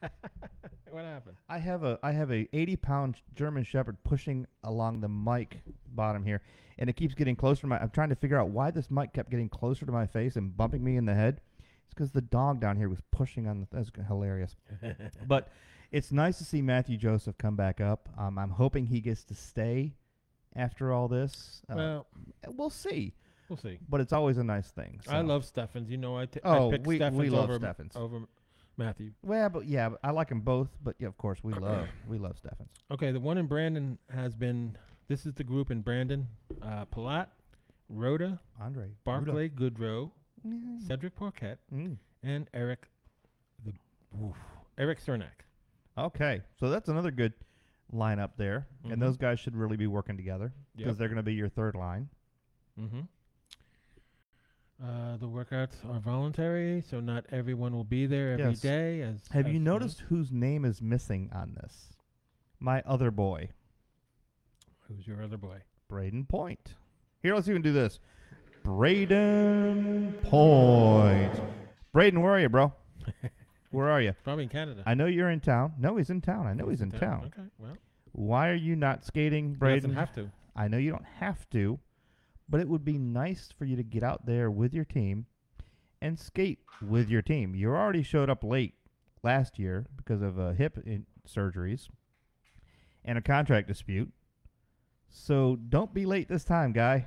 what 0.90 1.04
happened? 1.04 1.36
I 1.48 1.58
have 1.58 1.84
a 1.84 1.98
I 2.02 2.12
have 2.12 2.30
a 2.32 2.48
80 2.52 2.76
pound 2.76 3.16
German 3.34 3.64
Shepherd 3.64 3.96
pushing 4.04 4.46
along 4.64 5.00
the 5.00 5.08
mic 5.08 5.58
bottom 5.86 6.24
here, 6.24 6.42
and 6.78 6.88
it 6.90 6.94
keeps 6.94 7.14
getting 7.14 7.36
closer 7.36 7.62
to 7.62 7.66
my. 7.66 7.78
I'm 7.78 7.90
trying 7.90 8.08
to 8.10 8.16
figure 8.16 8.38
out 8.38 8.48
why 8.50 8.70
this 8.70 8.90
mic 8.90 9.12
kept 9.12 9.30
getting 9.30 9.48
closer 9.48 9.86
to 9.86 9.92
my 9.92 10.06
face 10.06 10.36
and 10.36 10.56
bumping 10.56 10.82
me 10.84 10.96
in 10.96 11.04
the 11.04 11.14
head. 11.14 11.40
It's 11.86 11.94
because 11.94 12.12
the 12.12 12.20
dog 12.20 12.60
down 12.60 12.76
here 12.76 12.88
was 12.88 13.00
pushing 13.10 13.46
on 13.48 13.60
the. 13.60 13.66
That's 13.70 13.90
hilarious. 14.06 14.56
But 15.26 15.48
it's 15.90 16.12
nice 16.12 16.36
to 16.38 16.44
see 16.44 16.60
Matthew 16.62 16.96
Joseph 16.98 17.38
come 17.38 17.56
back 17.56 17.80
up. 17.80 18.08
Um, 18.18 18.38
I'm 18.38 18.50
hoping 18.50 18.86
he 18.86 19.00
gets 19.00 19.24
to 19.24 19.34
stay 19.34 19.94
after 20.54 20.92
all 20.92 21.08
this. 21.08 21.62
Uh, 21.70 21.74
well, 21.76 22.06
we'll 22.48 22.70
see, 22.70 23.14
we'll 23.48 23.56
see. 23.56 23.78
but 23.88 24.00
it's 24.00 24.12
always 24.12 24.36
a 24.38 24.44
nice 24.44 24.68
thing. 24.70 25.00
I 25.08 25.20
love 25.22 25.44
Stephens. 25.46 25.90
You 25.90 25.96
know, 25.96 26.18
I, 26.18 26.26
t- 26.26 26.40
Oh, 26.44 26.68
I 26.68 26.72
pick 26.72 26.86
we- 26.86 26.96
Stephens 26.96 27.18
we 27.18 27.30
love 27.30 27.44
over, 27.50 27.58
Stephens. 27.58 27.92
over 27.96 28.20
Matthew. 28.78 29.10
Well, 29.22 29.48
but 29.50 29.66
yeah, 29.66 29.90
I 30.02 30.10
like 30.12 30.28
them 30.28 30.40
both. 30.40 30.68
But 30.82 30.94
yeah, 30.98 31.08
of 31.08 31.18
course, 31.18 31.38
we 31.42 31.52
love 31.52 31.88
we 32.08 32.18
love 32.18 32.38
Stephens. 32.38 32.70
Okay, 32.90 33.10
the 33.12 33.20
one 33.20 33.36
in 33.38 33.46
Brandon 33.46 33.98
has 34.14 34.34
been. 34.34 34.76
This 35.08 35.26
is 35.26 35.34
the 35.34 35.44
group 35.44 35.70
in 35.70 35.80
Brandon: 35.82 36.26
uh, 36.62 36.84
Palat, 36.86 37.26
Rutta, 37.94 38.38
Andre 38.60 38.90
Barclay 39.04 39.48
Goodrow, 39.50 40.10
Mm. 40.46 40.80
Cedric 40.86 41.16
Paquette, 41.16 41.58
Mm. 41.74 41.96
and 42.22 42.48
Eric. 42.54 42.88
The 43.64 43.72
oof, 44.22 44.36
Erik 44.78 45.00
Cernak. 45.04 45.42
Okay, 45.98 46.42
so 46.60 46.70
that's 46.70 46.88
another 46.88 47.10
good 47.10 47.32
lineup 47.92 48.30
there, 48.36 48.68
Mhm. 48.84 48.92
and 48.92 49.02
those 49.02 49.16
guys 49.16 49.40
should 49.40 49.56
really 49.56 49.76
be 49.76 49.88
working 49.88 50.16
together 50.16 50.52
because 50.76 50.90
Yep. 50.92 50.98
they're 50.98 51.08
going 51.08 51.16
to 51.16 51.22
be 51.24 51.34
your 51.34 51.48
third 51.48 51.74
line. 51.74 52.08
Mm-hmm. 52.78 53.00
Uh, 54.82 55.16
the 55.16 55.26
workouts 55.26 55.74
are 55.92 55.98
voluntary, 55.98 56.80
so 56.88 57.00
not 57.00 57.24
everyone 57.32 57.72
will 57.74 57.82
be 57.84 58.06
there 58.06 58.32
every 58.34 58.50
Yes. 58.50 58.60
day. 58.60 59.02
As 59.02 59.26
Have 59.32 59.48
you 59.48 59.54
as 59.56 59.60
noticed 59.60 60.00
whose 60.02 60.30
name 60.30 60.64
is 60.64 60.80
missing 60.80 61.30
on 61.32 61.54
this? 61.54 61.92
My 62.60 62.82
other 62.82 63.10
boy, 63.10 63.50
Who's 64.88 65.06
your 65.06 65.22
other 65.22 65.36
boy? 65.36 65.58
Brayden 65.90 66.26
Point. 66.28 66.74
Here, 67.22 67.34
let's 67.34 67.46
even 67.48 67.60
do 67.60 67.72
this. 67.74 67.98
Brayden 68.64 70.22
Point. 70.22 71.32
Brayden, 71.94 72.22
where 72.22 72.32
are 72.32 72.40
you, 72.40 72.48
bro? 72.48 72.72
Where 73.70 73.90
are 73.90 74.00
you? 74.00 74.14
Probably 74.24 74.44
in 74.44 74.48
Canada. 74.50 74.82
I 74.86 74.94
know 74.94 75.04
you're 75.04 75.28
in 75.28 75.40
town. 75.40 75.74
No, 75.78 75.96
he's 75.98 76.08
in 76.08 76.22
town. 76.22 76.46
I 76.46 76.54
know 76.54 76.70
he's 76.70 76.80
in 76.80 76.90
town. 76.90 77.24
Okay, 77.26 77.46
well, 77.58 77.76
Why 78.12 78.48
are 78.48 78.54
you 78.54 78.74
not 78.76 79.04
skating, 79.04 79.50
he 79.50 79.56
Brayden? 79.56 79.74
doesn't 79.82 79.94
have 79.94 80.14
to. 80.14 80.30
I 80.56 80.68
know 80.68 80.78
you 80.78 80.90
don't 80.90 81.04
have 81.20 81.46
to, 81.50 81.78
but 82.48 82.60
it 82.60 82.68
would 82.68 82.84
be 82.84 82.98
nice 82.98 83.52
for 83.56 83.64
you 83.64 83.76
to 83.76 83.82
get 83.82 84.02
out 84.02 84.26
there 84.26 84.50
with 84.50 84.72
your 84.74 84.84
team 84.84 85.26
and 86.00 86.18
skate 86.18 86.60
with 86.86 87.08
your 87.08 87.22
team. 87.22 87.54
You 87.54 87.70
already 87.70 88.02
showed 88.02 88.30
up 88.30 88.42
late 88.44 88.74
last 89.22 89.58
year 89.58 89.86
because 89.96 90.22
of 90.22 90.38
uh, 90.38 90.52
hip 90.52 90.78
in- 90.86 91.06
surgeries 91.28 91.88
and 93.04 93.18
a 93.18 93.22
contract 93.22 93.68
dispute. 93.68 94.10
So 95.08 95.56
don't 95.56 95.92
be 95.94 96.06
late 96.06 96.28
this 96.28 96.44
time, 96.44 96.72
guy. 96.72 97.06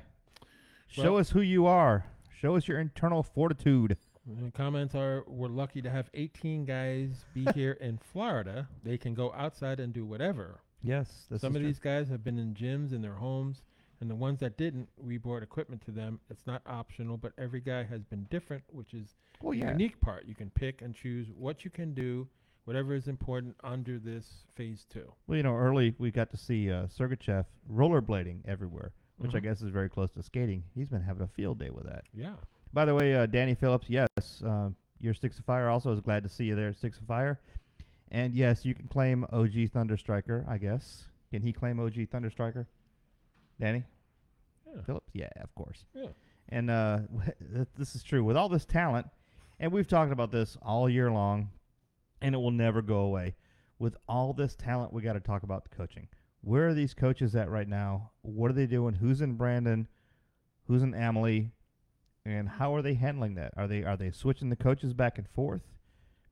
Show 0.88 1.12
Well- 1.12 1.18
us 1.18 1.30
who 1.30 1.40
you 1.40 1.66
are. 1.66 2.06
Show 2.38 2.56
us 2.56 2.66
your 2.66 2.80
internal 2.80 3.22
fortitude. 3.22 3.96
The 4.26 4.50
comments 4.50 4.94
are: 4.94 5.24
We're 5.26 5.48
lucky 5.48 5.80
to 5.82 5.90
have 5.90 6.10
18 6.14 6.64
guys 6.64 7.24
be 7.34 7.44
here 7.54 7.72
in 7.80 7.98
Florida. 7.98 8.68
They 8.84 8.98
can 8.98 9.14
go 9.14 9.32
outside 9.32 9.80
and 9.80 9.92
do 9.92 10.04
whatever. 10.04 10.60
Yes, 10.82 11.26
Some 11.36 11.54
of 11.54 11.60
true. 11.62 11.66
these 11.68 11.78
guys 11.78 12.08
have 12.08 12.24
been 12.24 12.38
in 12.38 12.54
gyms 12.54 12.92
in 12.92 13.02
their 13.02 13.14
homes, 13.14 13.62
and 14.02 14.10
the 14.10 14.16
ones 14.16 14.40
that 14.40 14.56
didn't, 14.58 14.88
we 14.96 15.16
brought 15.16 15.44
equipment 15.44 15.80
to 15.84 15.92
them. 15.92 16.18
It's 16.28 16.44
not 16.44 16.60
optional, 16.66 17.16
but 17.16 17.32
every 17.38 17.60
guy 17.60 17.84
has 17.84 18.02
been 18.02 18.24
different, 18.30 18.64
which 18.72 18.94
is 18.94 19.14
Well, 19.40 19.52
the 19.52 19.58
yeah. 19.58 19.70
unique 19.70 20.00
part. 20.00 20.26
You 20.26 20.34
can 20.34 20.50
pick 20.50 20.82
and 20.82 20.92
choose 20.92 21.28
what 21.38 21.64
you 21.64 21.70
can 21.70 21.94
do, 21.94 22.26
whatever 22.64 22.94
is 22.94 23.06
important 23.06 23.54
under 23.62 24.00
this 24.00 24.44
phase 24.56 24.84
two. 24.92 25.12
Well, 25.28 25.36
you 25.36 25.44
know, 25.44 25.54
early 25.54 25.94
we 25.98 26.10
got 26.10 26.30
to 26.30 26.36
see 26.36 26.68
uh, 26.68 26.88
Sergachev 26.88 27.44
rollerblading 27.72 28.40
everywhere, 28.44 28.90
which 29.18 29.36
I 29.36 29.38
Mhm. 29.38 29.42
guess 29.44 29.62
is 29.62 29.70
very 29.70 29.88
close 29.88 30.10
to 30.14 30.22
skating. 30.24 30.64
He's 30.74 30.88
been 30.88 31.02
having 31.02 31.22
a 31.22 31.28
field 31.28 31.60
day 31.60 31.70
with 31.70 31.84
that. 31.84 32.02
Yeah. 32.12 32.34
By 32.72 32.84
the 32.84 32.96
way, 32.96 33.14
uh, 33.14 33.26
Danny 33.26 33.54
Phillips, 33.54 33.88
yes, 33.88 34.08
uh, 34.44 34.70
your 34.98 35.14
Sticks 35.14 35.38
of 35.38 35.44
Fire 35.44 35.68
also 35.68 35.92
is 35.92 36.00
glad 36.00 36.24
to 36.24 36.28
see 36.28 36.46
you 36.46 36.56
there, 36.56 36.70
at 36.70 36.76
Sticks 36.76 36.98
of 36.98 37.06
Fire. 37.06 37.38
And 38.10 38.34
yes, 38.34 38.64
you 38.64 38.74
can 38.74 38.88
claim 38.88 39.24
OG 39.30 39.68
Thunderstriker, 39.68 40.44
I 40.48 40.58
guess. 40.58 41.06
Can 41.30 41.42
he 41.42 41.52
claim 41.52 41.78
OG 41.78 42.06
Thunderstriker? 42.08 42.66
Danny 43.62 43.84
Yeah. 44.66 44.82
Phillips? 44.84 45.10
Yeah, 45.14 45.28
of 45.40 45.54
course. 45.54 45.84
Yeah. 45.94 46.08
And 46.48 46.70
uh, 46.70 47.00
this 47.78 47.94
is 47.94 48.02
true. 48.02 48.24
With 48.24 48.36
all 48.36 48.48
this 48.48 48.64
talent, 48.64 49.06
and 49.60 49.70
we've 49.72 49.86
talked 49.86 50.12
about 50.12 50.32
this 50.32 50.56
all 50.62 50.88
year 50.88 51.10
long, 51.10 51.50
and 52.20 52.34
it 52.34 52.38
will 52.38 52.50
never 52.50 52.82
go 52.82 52.98
away. 53.00 53.36
With 53.78 53.96
all 54.08 54.32
this 54.32 54.54
talent, 54.56 54.92
we 54.92 55.02
got 55.02 55.12
to 55.14 55.20
talk 55.20 55.42
about 55.44 55.62
the 55.64 55.74
coaching. 55.76 56.08
Where 56.40 56.68
are 56.68 56.74
these 56.74 56.94
coaches 56.94 57.36
at 57.36 57.48
right 57.50 57.68
now? 57.68 58.10
What 58.22 58.50
are 58.50 58.54
they 58.54 58.66
doing? 58.66 58.94
Who's 58.94 59.20
in 59.20 59.34
Brandon? 59.34 59.86
Who's 60.66 60.82
in 60.82 60.94
Amalie? 60.94 61.50
And 62.24 62.48
how 62.48 62.74
are 62.74 62.82
they 62.82 62.94
handling 62.94 63.34
that? 63.36 63.52
Are 63.56 63.66
they 63.68 63.82
are 63.84 63.96
they 63.96 64.10
switching 64.10 64.48
the 64.50 64.56
coaches 64.56 64.92
back 64.92 65.18
and 65.18 65.28
forth? 65.28 65.62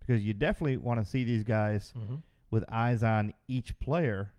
Because 0.00 0.22
you 0.24 0.32
definitely 0.34 0.76
want 0.78 1.00
to 1.02 1.08
see 1.08 1.22
these 1.24 1.44
guys 1.44 1.92
Mm-hmm. 1.96 2.16
with 2.50 2.64
eyes 2.70 3.02
on 3.04 3.34
each 3.48 3.78
player. 3.80 4.32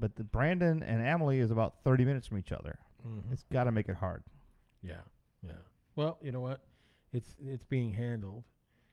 But 0.00 0.16
the 0.16 0.24
Brandon 0.24 0.82
and 0.82 1.06
Amalie 1.06 1.38
is 1.38 1.50
about 1.50 1.74
30 1.84 2.06
minutes 2.06 2.26
from 2.26 2.38
each 2.38 2.52
other. 2.52 2.78
Mm-hmm. 3.06 3.32
It's 3.32 3.44
got 3.52 3.64
to 3.64 3.72
make 3.72 3.88
it 3.88 3.96
hard. 3.96 4.24
Yeah. 4.82 5.02
Yeah. 5.46 5.52
Well, 5.94 6.18
you 6.22 6.32
know 6.32 6.40
what? 6.40 6.60
It's 7.12 7.36
it's 7.44 7.64
being 7.64 7.92
handled. 7.92 8.44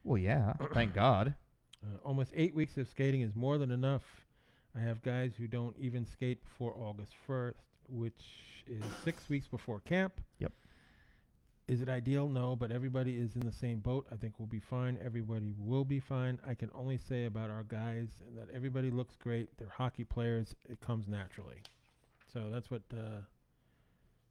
Well, 0.03 0.17
yeah, 0.17 0.53
thank 0.73 0.93
God. 0.93 1.33
Uh, 1.83 1.97
almost 2.03 2.31
eight 2.35 2.55
weeks 2.55 2.77
of 2.77 2.87
skating 2.87 3.21
is 3.21 3.35
more 3.35 3.57
than 3.57 3.71
enough. 3.71 4.03
I 4.75 4.81
have 4.81 5.01
guys 5.01 5.31
who 5.37 5.47
don't 5.47 5.75
even 5.79 6.05
skate 6.05 6.43
before 6.43 6.75
August 6.77 7.13
1st, 7.27 7.53
which 7.89 8.21
is 8.67 8.83
six 9.03 9.27
weeks 9.29 9.47
before 9.47 9.79
camp. 9.81 10.13
Yep. 10.39 10.51
Is 11.67 11.81
it 11.81 11.89
ideal? 11.89 12.29
No, 12.29 12.55
but 12.55 12.71
everybody 12.71 13.17
is 13.17 13.35
in 13.35 13.45
the 13.45 13.51
same 13.51 13.79
boat. 13.79 14.07
I 14.11 14.15
think 14.15 14.35
we'll 14.39 14.47
be 14.47 14.59
fine. 14.61 14.97
Everybody 15.03 15.53
will 15.59 15.83
be 15.83 15.99
fine. 15.99 16.39
I 16.47 16.53
can 16.53 16.69
only 16.73 16.97
say 16.97 17.25
about 17.25 17.49
our 17.49 17.63
guys 17.63 18.07
that 18.37 18.47
everybody 18.55 18.89
looks 18.89 19.17
great. 19.17 19.49
They're 19.57 19.73
hockey 19.77 20.05
players. 20.05 20.55
It 20.69 20.79
comes 20.79 21.07
naturally. 21.09 21.57
So 22.31 22.49
that's 22.49 22.71
what 22.71 22.83
uh, 22.93 23.19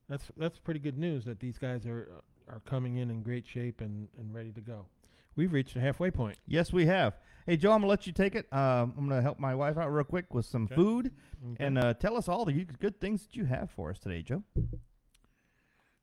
that's 0.08 0.30
that's 0.38 0.58
pretty 0.58 0.80
good 0.80 0.96
news 0.96 1.24
that 1.26 1.40
these 1.40 1.58
guys 1.58 1.84
are 1.86 2.08
uh, 2.48 2.54
are 2.54 2.60
coming 2.60 2.96
in 2.96 3.10
in 3.10 3.22
great 3.22 3.46
shape 3.46 3.80
and, 3.82 4.08
and 4.18 4.32
ready 4.34 4.52
to 4.52 4.60
go. 4.62 4.86
We've 5.34 5.52
reached 5.52 5.76
a 5.76 5.80
halfway 5.80 6.10
point. 6.10 6.38
Yes, 6.46 6.72
we 6.72 6.86
have. 6.86 7.18
Hey, 7.44 7.58
Joe, 7.58 7.72
I'm 7.72 7.80
gonna 7.80 7.90
let 7.90 8.06
you 8.06 8.14
take 8.14 8.34
it. 8.34 8.50
Um, 8.50 8.94
I'm 8.96 9.06
gonna 9.08 9.20
help 9.20 9.38
my 9.38 9.54
wife 9.54 9.76
out 9.76 9.92
real 9.92 10.04
quick 10.04 10.32
with 10.32 10.46
some 10.46 10.64
Okay. 10.64 10.74
food, 10.74 11.10
Okay. 11.52 11.64
and 11.66 11.76
uh, 11.76 11.92
tell 11.94 12.16
us 12.16 12.28
all 12.28 12.46
the 12.46 12.64
good 12.64 12.98
things 12.98 13.26
that 13.26 13.36
you 13.36 13.44
have 13.44 13.70
for 13.70 13.90
us 13.90 13.98
today, 13.98 14.22
Joe. 14.22 14.42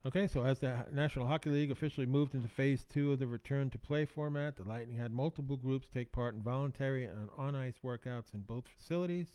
Okay, 0.05 0.27
so 0.27 0.43
as 0.43 0.59
the 0.59 0.85
National 0.91 1.27
Hockey 1.27 1.49
League 1.49 1.71
officially 1.71 2.05
moved 2.05 2.35
into 2.35 2.49
phase 2.49 2.83
two 2.83 3.13
of 3.13 3.19
the 3.19 3.27
return 3.27 3.69
to 3.69 3.77
play 3.77 4.03
format, 4.05 4.57
the 4.57 4.63
Lightning 4.63 4.97
had 4.97 5.13
multiple 5.13 5.55
groups 5.55 5.87
take 5.87 6.11
part 6.11 6.35
in 6.35 6.41
voluntary 6.41 7.05
and 7.05 7.29
on 7.37 7.55
ice 7.55 7.75
workouts 7.81 8.33
in 8.33 8.41
both 8.41 8.65
facilities. 8.77 9.27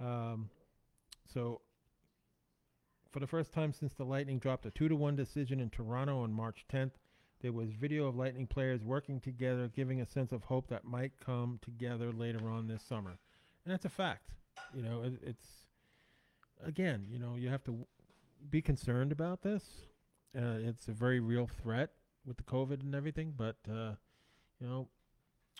Um, 0.00 0.50
so, 1.32 1.60
for 3.12 3.20
the 3.20 3.26
first 3.28 3.52
time 3.52 3.72
since 3.72 3.94
the 3.94 4.04
Lightning 4.04 4.40
dropped 4.40 4.66
a 4.66 4.70
two 4.72 4.88
to 4.88 4.96
one 4.96 5.14
decision 5.14 5.60
in 5.60 5.70
Toronto 5.70 6.22
on 6.22 6.32
March 6.32 6.64
10th, 6.72 6.92
there 7.40 7.52
was 7.52 7.70
video 7.70 8.08
of 8.08 8.16
Lightning 8.16 8.48
players 8.48 8.82
working 8.82 9.20
together, 9.20 9.68
giving 9.68 10.00
a 10.00 10.06
sense 10.06 10.32
of 10.32 10.42
hope 10.42 10.66
that 10.70 10.84
might 10.84 11.12
come 11.24 11.60
together 11.62 12.10
later 12.10 12.50
on 12.50 12.66
this 12.66 12.82
summer. 12.82 13.16
And 13.64 13.72
that's 13.72 13.84
a 13.84 13.90
fact. 13.90 14.30
You 14.74 14.82
know, 14.82 15.02
it, 15.04 15.12
it's 15.24 15.46
again, 16.64 17.06
you 17.08 17.20
know, 17.20 17.36
you 17.36 17.48
have 17.48 17.62
to 17.64 17.86
be 18.50 18.62
concerned 18.62 19.12
about 19.12 19.42
this. 19.42 19.62
Uh, 20.36 20.58
it's 20.60 20.88
a 20.88 20.92
very 20.92 21.20
real 21.20 21.46
threat 21.46 21.90
with 22.24 22.36
the 22.36 22.42
COVID 22.42 22.80
and 22.80 22.94
everything, 22.94 23.34
but 23.36 23.56
uh, 23.68 23.92
you 24.60 24.66
know, 24.66 24.88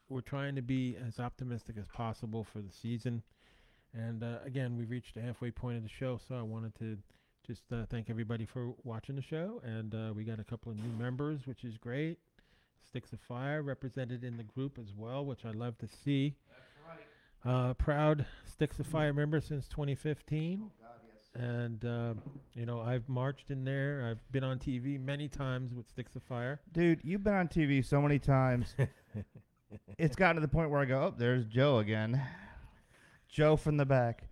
we're 0.09 0.21
trying 0.21 0.55
to 0.57 0.63
be 0.63 0.97
as 0.97 1.19
optimistic 1.19 1.77
as 1.79 1.87
possible 1.89 2.45
for 2.45 2.61
the 2.61 2.73
season. 2.73 3.23
And 3.95 4.23
uh, 4.23 4.39
again, 4.45 4.77
we've 4.77 4.91
reached 4.91 5.15
the 5.15 5.21
halfway 5.21 5.51
point 5.51 5.77
of 5.77 5.83
the 5.83 5.89
show, 5.89 6.19
so 6.27 6.35
I 6.37 6.43
wanted 6.43 6.75
to 6.77 6.97
just 7.47 7.65
uh, 7.73 7.85
thank 7.91 8.09
everybody 8.09 8.47
for 8.47 8.75
watching 8.85 9.17
the 9.17 9.23
show. 9.23 9.61
And 9.65 9.95
uh, 9.95 10.13
we 10.15 10.25
got 10.25 10.39
a 10.39 10.45
couple 10.45 10.73
of 10.73 10.79
new 10.79 10.97
members, 10.99 11.47
which 11.47 11.65
is 11.65 11.77
great. 11.77 12.19
Sticks 12.87 13.13
of 13.13 13.21
Fire 13.21 13.63
represented 13.63 14.25
in 14.25 14.37
the 14.37 14.43
group 14.43 14.79
as 14.79 14.95
well, 14.97 15.25
which 15.25 15.45
I 15.45 15.51
love 15.51 15.79
to 15.79 15.89
see. 15.89 16.37
Uh, 17.45 17.75
proud 17.75 18.25
Sticks 18.45 18.79
of 18.79 18.87
Fire 18.87 19.13
member 19.13 19.41
since 19.41 19.67
2015 19.69 20.71
and 21.35 21.85
uh, 21.85 22.15
you 22.55 22.67
know 22.67 22.81
I've 22.81 23.09
marched 23.09 23.51
in 23.51 23.65
there. 23.65 24.09
I've 24.11 24.33
been 24.33 24.45
on 24.45 24.59
TV 24.59 25.01
many 25.01 25.29
times 25.29 25.75
with 25.75 25.89
Sticks 25.89 26.15
of 26.17 26.23
Fire. 26.23 26.61
Dude, 26.73 27.01
you've 27.03 27.25
been 27.25 27.35
on 27.35 27.49
TV 27.49 27.85
so 27.85 28.01
many 28.01 28.19
times. 28.19 28.75
it's 29.99 30.17
gotten 30.17 30.37
to 30.37 30.41
the 30.41 30.49
point 30.49 30.71
where 30.71 30.81
I 30.81 30.85
go, 30.85 31.03
oh, 31.03 31.15
there's 31.17 31.47
Joe 31.47 31.79
again. 31.79 32.21
Joe 33.29 33.57
from 33.57 33.79
the 33.79 33.87
back, 33.87 34.25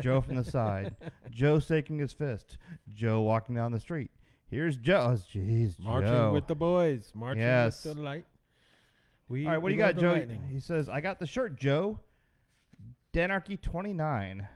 Joe 0.00 0.20
from 0.20 0.34
the 0.34 0.44
side, 0.44 0.96
Joe 1.30 1.60
shaking 1.60 1.98
his 1.98 2.12
fist, 2.12 2.58
Joe 2.92 3.20
walking 3.20 3.54
down 3.54 3.70
the 3.70 3.78
street. 3.78 4.10
Here's 4.50 4.76
Joe. 4.76 5.14
Oh, 5.16 5.36
Jeez, 5.38 5.78
Marching 5.78 6.08
Joe. 6.08 6.32
with 6.32 6.46
the 6.46 6.56
boys, 6.56 7.12
marching 7.14 7.42
Yes. 7.42 7.84
with 7.84 7.96
the 7.96 8.02
light. 8.02 8.24
We 9.28 9.44
All 9.44 9.52
right, 9.52 9.58
what 9.58 9.68
do 9.68 9.74
you 9.74 9.80
got, 9.80 9.96
Joe? 9.98 10.12
Lightning. 10.12 10.42
He 10.50 10.58
says, 10.58 10.88
I 10.88 11.00
got 11.02 11.20
the 11.20 11.26
shirt, 11.26 11.56
Joe. 11.56 12.00
Danarchy 13.12 13.60
29. 13.60 14.48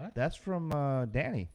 What? 0.00 0.14
That's 0.14 0.36
from 0.36 0.72
uh, 0.72 1.04
Danny. 1.06 1.50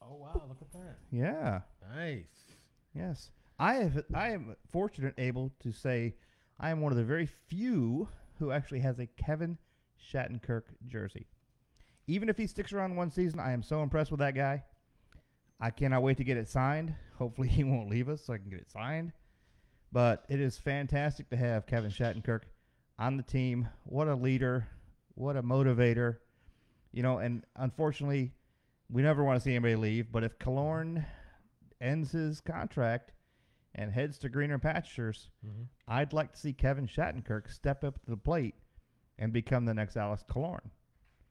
Oh 0.00 0.14
wow, 0.14 0.42
look 0.48 0.62
at 0.62 0.72
that. 0.72 0.96
Yeah. 1.10 1.60
Nice. 1.94 2.24
Yes. 2.94 3.30
I 3.58 3.74
have 3.74 4.04
I 4.14 4.30
am 4.30 4.54
fortunate 4.70 5.14
able 5.18 5.50
to 5.60 5.72
say 5.72 6.14
I 6.60 6.70
am 6.70 6.80
one 6.80 6.92
of 6.92 6.98
the 6.98 7.04
very 7.04 7.26
few 7.48 8.08
who 8.38 8.52
actually 8.52 8.80
has 8.80 9.00
a 9.00 9.06
Kevin 9.06 9.58
Shattenkirk 10.12 10.62
jersey. 10.86 11.26
Even 12.06 12.28
if 12.28 12.38
he 12.38 12.46
sticks 12.46 12.72
around 12.72 12.94
one 12.94 13.10
season, 13.10 13.40
I 13.40 13.52
am 13.52 13.62
so 13.62 13.82
impressed 13.82 14.12
with 14.12 14.20
that 14.20 14.36
guy. 14.36 14.62
I 15.60 15.70
cannot 15.70 16.04
wait 16.04 16.16
to 16.18 16.24
get 16.24 16.36
it 16.36 16.48
signed. 16.48 16.94
Hopefully 17.18 17.48
he 17.48 17.64
won't 17.64 17.90
leave 17.90 18.08
us 18.08 18.24
so 18.24 18.34
I 18.34 18.38
can 18.38 18.50
get 18.50 18.60
it 18.60 18.70
signed. 18.70 19.12
But 19.90 20.24
it 20.28 20.40
is 20.40 20.56
fantastic 20.56 21.28
to 21.30 21.36
have 21.36 21.66
Kevin 21.66 21.90
Shattenkirk 21.90 22.42
on 23.00 23.16
the 23.16 23.24
team. 23.24 23.68
What 23.82 24.06
a 24.06 24.14
leader, 24.14 24.68
what 25.14 25.36
a 25.36 25.42
motivator. 25.42 26.18
You 26.92 27.02
know, 27.02 27.18
and 27.18 27.44
unfortunately, 27.56 28.32
we 28.90 29.02
never 29.02 29.22
want 29.24 29.38
to 29.38 29.44
see 29.44 29.50
anybody 29.50 29.76
leave, 29.76 30.10
but 30.10 30.24
if 30.24 30.38
Killorn 30.38 31.04
ends 31.80 32.12
his 32.12 32.40
contract 32.40 33.12
and 33.74 33.92
heads 33.92 34.18
to 34.18 34.28
greener 34.28 34.58
pastures, 34.58 35.28
Mm-hmm. 35.46 35.62
I'd 35.86 36.12
like 36.12 36.32
to 36.32 36.38
see 36.38 36.52
Kevin 36.52 36.86
Shattenkirk 36.86 37.50
step 37.52 37.84
up 37.84 38.02
to 38.04 38.10
the 38.10 38.16
plate 38.16 38.54
and 39.18 39.32
become 39.32 39.64
the 39.64 39.74
next 39.74 39.96
Alex 39.96 40.24
Killorn. 40.28 40.70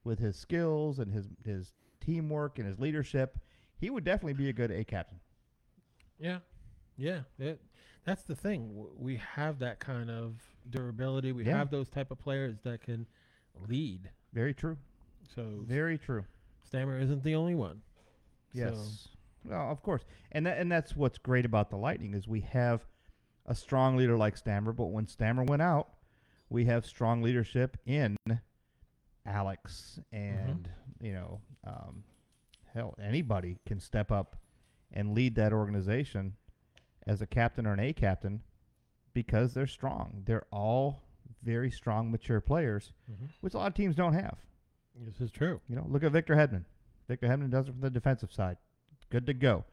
With 0.03 0.19
his 0.19 0.37
skills 0.37 0.99
and 0.99 1.11
his 1.11 1.27
his 1.43 1.73
teamwork 1.99 2.59
and 2.59 2.67
his 2.67 2.79
leadership, 2.79 3.39
he 3.77 3.89
would 3.89 4.03
definitely 4.05 4.33
be 4.33 4.49
a 4.49 4.53
good 4.53 4.71
A 4.71 4.83
captain. 4.85 5.19
Yeah, 6.19 6.39
yeah. 6.95 7.21
That, 7.39 7.59
that's 8.05 8.23
the 8.23 8.35
thing. 8.35 8.71
We 8.97 9.17
have 9.35 9.59
that 9.59 9.79
kind 9.79 10.09
of 10.09 10.35
durability. 10.69 11.31
We 11.33 11.43
Yeah. 11.45 11.57
have 11.57 11.69
those 11.71 11.89
type 11.89 12.09
of 12.11 12.19
players 12.19 12.57
that 12.63 12.81
can 12.81 13.05
lead. 13.67 14.09
Very 14.33 14.53
true. 14.53 14.77
So 15.35 15.43
Very 15.65 15.97
true. 15.97 16.25
Stammer 16.63 16.99
isn't 16.99 17.23
the 17.23 17.35
only 17.35 17.55
one. 17.55 17.81
Yes. 18.53 18.75
So- 18.75 19.49
Well, 19.49 19.71
of 19.71 19.81
course, 19.81 20.03
and 20.31 20.45
that, 20.45 20.57
and 20.57 20.71
that's 20.71 20.95
what's 20.95 21.17
great 21.17 21.45
about 21.45 21.69
the 21.69 21.77
Lightning 21.77 22.13
is 22.13 22.27
we 22.27 22.41
have 22.41 22.85
a 23.45 23.55
strong 23.55 23.95
leader 23.95 24.17
like 24.17 24.35
Stammer, 24.35 24.73
but 24.73 24.87
when 24.87 25.07
Stammer 25.07 25.43
went 25.43 25.61
out, 25.61 25.89
we 26.49 26.65
have 26.65 26.85
strong 26.85 27.21
leadership 27.21 27.77
in 27.85 28.17
Alex 29.25 29.99
and 30.11 30.69
you 31.01 31.13
know, 31.13 31.39
um, 31.65 32.03
hell, 32.73 32.95
anybody 33.01 33.57
can 33.65 33.79
step 33.79 34.11
up 34.11 34.35
and 34.91 35.13
lead 35.13 35.35
that 35.35 35.53
organization 35.53 36.33
as 37.05 37.21
a 37.21 37.27
captain 37.27 37.67
or 37.67 37.73
an 37.73 37.79
A 37.79 37.93
captain 37.93 38.41
because 39.13 39.53
they're 39.53 39.67
strong. 39.67 40.23
They're 40.25 40.47
all 40.51 41.03
very 41.43 41.69
strong, 41.71 42.09
mature 42.11 42.41
players, 42.41 42.91
Mm-hmm. 43.11 43.25
which 43.41 43.53
a 43.53 43.57
lot 43.57 43.67
of 43.67 43.73
teams 43.75 43.95
don't 43.95 44.13
have. 44.13 44.37
This 45.05 45.21
is 45.21 45.31
true. 45.31 45.61
You 45.67 45.75
know, 45.75 45.85
look 45.89 46.03
at 46.03 46.11
Victor 46.11 46.35
Hedman. 46.35 46.65
Victor 47.07 47.27
Hedman 47.27 47.49
does 47.49 47.67
it 47.67 47.71
from 47.71 47.81
the 47.81 47.89
defensive 47.89 48.31
side. 48.31 48.57
Good 49.09 49.25
to 49.27 49.33
go. 49.33 49.63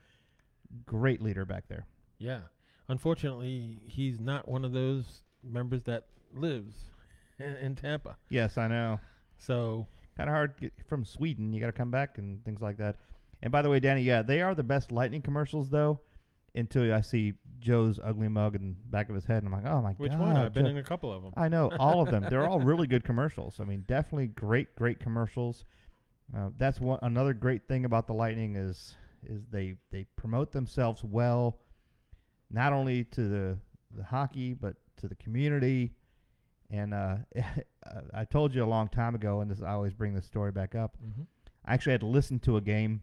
Great 0.87 1.23
leader 1.23 1.45
back 1.45 1.65
there. 1.69 1.87
Yeah. 2.19 2.41
Unfortunately, 2.89 3.81
he's 3.87 4.21
not 4.21 4.47
one 4.47 4.65
of 4.65 4.73
those 4.73 5.23
members 5.43 5.83
that 5.85 6.07
lives 6.35 6.75
in, 7.39 7.57
in 7.57 7.75
Tampa. 7.75 8.17
Yes, 8.29 8.59
I 8.59 8.69
know. 8.69 9.01
So 9.39 9.87
Kind 10.17 10.31
of 10.31 10.35
hard 10.35 10.71
from 10.89 11.05
Sweden. 11.05 11.53
You 11.53 11.61
got 11.61 11.67
to 11.67 11.73
come 11.73 11.91
back 11.91 12.19
and 12.19 12.45
things 12.45 12.61
like 12.61 12.77
that. 12.77 12.97
And 13.43 13.51
by 13.51 13.63
the 13.63 13.71
way, 13.71 13.81
Danny, 13.81 14.03
yeah, 14.03 14.23
they 14.23 14.43
are 14.43 14.55
the 14.55 14.63
best 14.63 14.93
Lightning 14.93 15.23
commercials 15.23 15.71
though. 15.71 16.01
Until 16.55 16.95
I 16.95 17.01
see 17.01 17.35
Joe's 17.59 17.99
ugly 18.03 18.29
mug 18.29 18.55
in 18.55 18.77
the 18.85 18.91
back 18.91 19.09
of 19.09 19.15
his 19.15 19.25
head, 19.25 19.43
and 19.43 19.53
I'm 19.53 19.63
like, 19.63 19.71
oh 19.71 19.81
my 19.83 19.93
which 19.93 20.13
god. 20.13 20.21
Which 20.21 20.29
one? 20.29 20.37
I've 20.37 20.53
been 20.53 20.67
Joe." 20.67 20.71
in 20.71 20.79
a 20.79 20.83
couple 20.83 21.13
of 21.13 21.23
them. 21.23 21.33
I 21.37 21.49
know 21.49 21.71
all 21.79 22.01
of 22.01 22.11
them. 22.11 22.27
They're 22.29 22.47
all 22.47 22.61
really 22.65 22.87
good 22.87 23.05
commercials. 23.05 23.59
I 23.61 23.65
mean, 23.65 23.85
definitely 23.89 24.29
great, 24.29 24.77
great 24.77 25.01
commercials. 25.01 25.65
Uh, 26.37 26.51
that's 26.57 26.81
one 26.81 26.99
another 27.03 27.35
great 27.35 27.67
thing 27.69 27.85
about 27.85 28.07
the 28.07 28.15
Lightning 28.15 28.57
is 28.57 28.95
is 29.27 29.43
they 29.51 29.77
they 29.91 30.07
promote 30.17 30.53
themselves 30.53 31.03
well, 31.03 31.59
not 32.51 32.73
only 32.73 33.05
to 33.05 33.29
the 33.29 33.59
the 33.97 34.05
hockey 34.05 34.55
but 34.55 34.77
to 34.99 35.09
the 35.09 35.15
community. 35.17 35.93
And 36.71 36.95
uh, 36.95 37.17
I 38.15 38.25
told 38.25 38.55
you 38.55 38.65
a 38.65 38.67
long 38.67 38.89
time 38.89 39.15
ago, 39.15 39.41
and 39.41 39.51
this 39.51 39.63
I 39.63 39.73
always 39.73 39.93
bring 39.93 40.15
this 40.15 40.27
story 40.27 40.53
back 40.53 40.75
up. 40.75 40.97
Mm-hmm. 41.05 41.23
I 41.65 41.75
actually 41.75 41.93
had 41.93 42.01
to 42.01 42.07
listen 42.07 42.39
to 42.41 42.57
a 42.57 42.61
game 42.61 43.03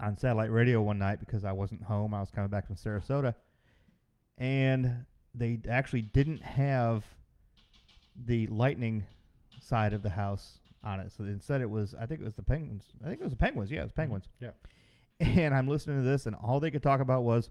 on 0.00 0.16
satellite 0.16 0.50
radio 0.50 0.82
one 0.82 0.98
night 0.98 1.20
because 1.20 1.44
I 1.44 1.52
wasn't 1.52 1.82
home. 1.82 2.14
I 2.14 2.20
was 2.20 2.30
coming 2.30 2.50
back 2.50 2.66
from 2.66 2.76
Sarasota, 2.76 3.34
and 4.38 5.04
they 5.34 5.60
actually 5.68 6.02
didn't 6.02 6.42
have 6.42 7.04
the 8.26 8.46
Lightning 8.48 9.04
side 9.60 9.92
of 9.92 10.02
the 10.02 10.10
house 10.10 10.58
on 10.82 11.00
it. 11.00 11.12
So 11.16 11.24
instead, 11.24 11.60
it 11.60 11.70
was 11.70 11.94
I 11.98 12.06
think 12.06 12.20
it 12.20 12.24
was 12.24 12.34
the 12.34 12.42
Penguins. 12.42 12.84
I 13.02 13.08
think 13.08 13.20
it 13.20 13.24
was 13.24 13.32
the 13.32 13.38
Penguins. 13.38 13.70
Yeah, 13.70 13.80
it 13.80 13.84
was 13.84 13.92
mm-hmm. 13.92 14.00
Penguins. 14.00 14.28
Yeah. 14.40 14.50
And 15.20 15.54
I'm 15.54 15.68
listening 15.68 15.98
to 15.98 16.02
this, 16.02 16.26
and 16.26 16.34
all 16.34 16.58
they 16.58 16.72
could 16.72 16.82
talk 16.82 17.00
about 17.00 17.22
was, 17.22 17.48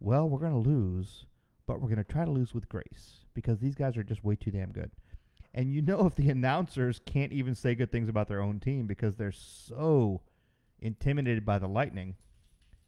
"Well, 0.00 0.28
we're 0.28 0.38
going 0.38 0.52
to 0.62 0.68
lose, 0.68 1.26
but 1.66 1.80
we're 1.80 1.88
going 1.88 2.02
to 2.02 2.12
try 2.12 2.24
to 2.24 2.30
lose 2.30 2.54
with 2.54 2.68
grace 2.68 3.26
because 3.34 3.58
these 3.58 3.74
guys 3.74 3.98
are 3.98 4.02
just 4.02 4.24
way 4.24 4.36
too 4.36 4.50
damn 4.50 4.72
good." 4.72 4.90
And 5.52 5.72
you 5.72 5.82
know, 5.82 6.06
if 6.06 6.14
the 6.14 6.30
announcers 6.30 7.00
can't 7.04 7.32
even 7.32 7.54
say 7.54 7.74
good 7.74 7.92
things 7.92 8.08
about 8.08 8.28
their 8.28 8.40
own 8.40 8.58
team 8.58 8.86
because 8.86 9.16
they're 9.16 9.32
so 9.32 10.22
intimidated 10.84 11.44
by 11.44 11.58
the 11.58 11.66
Lightning, 11.66 12.14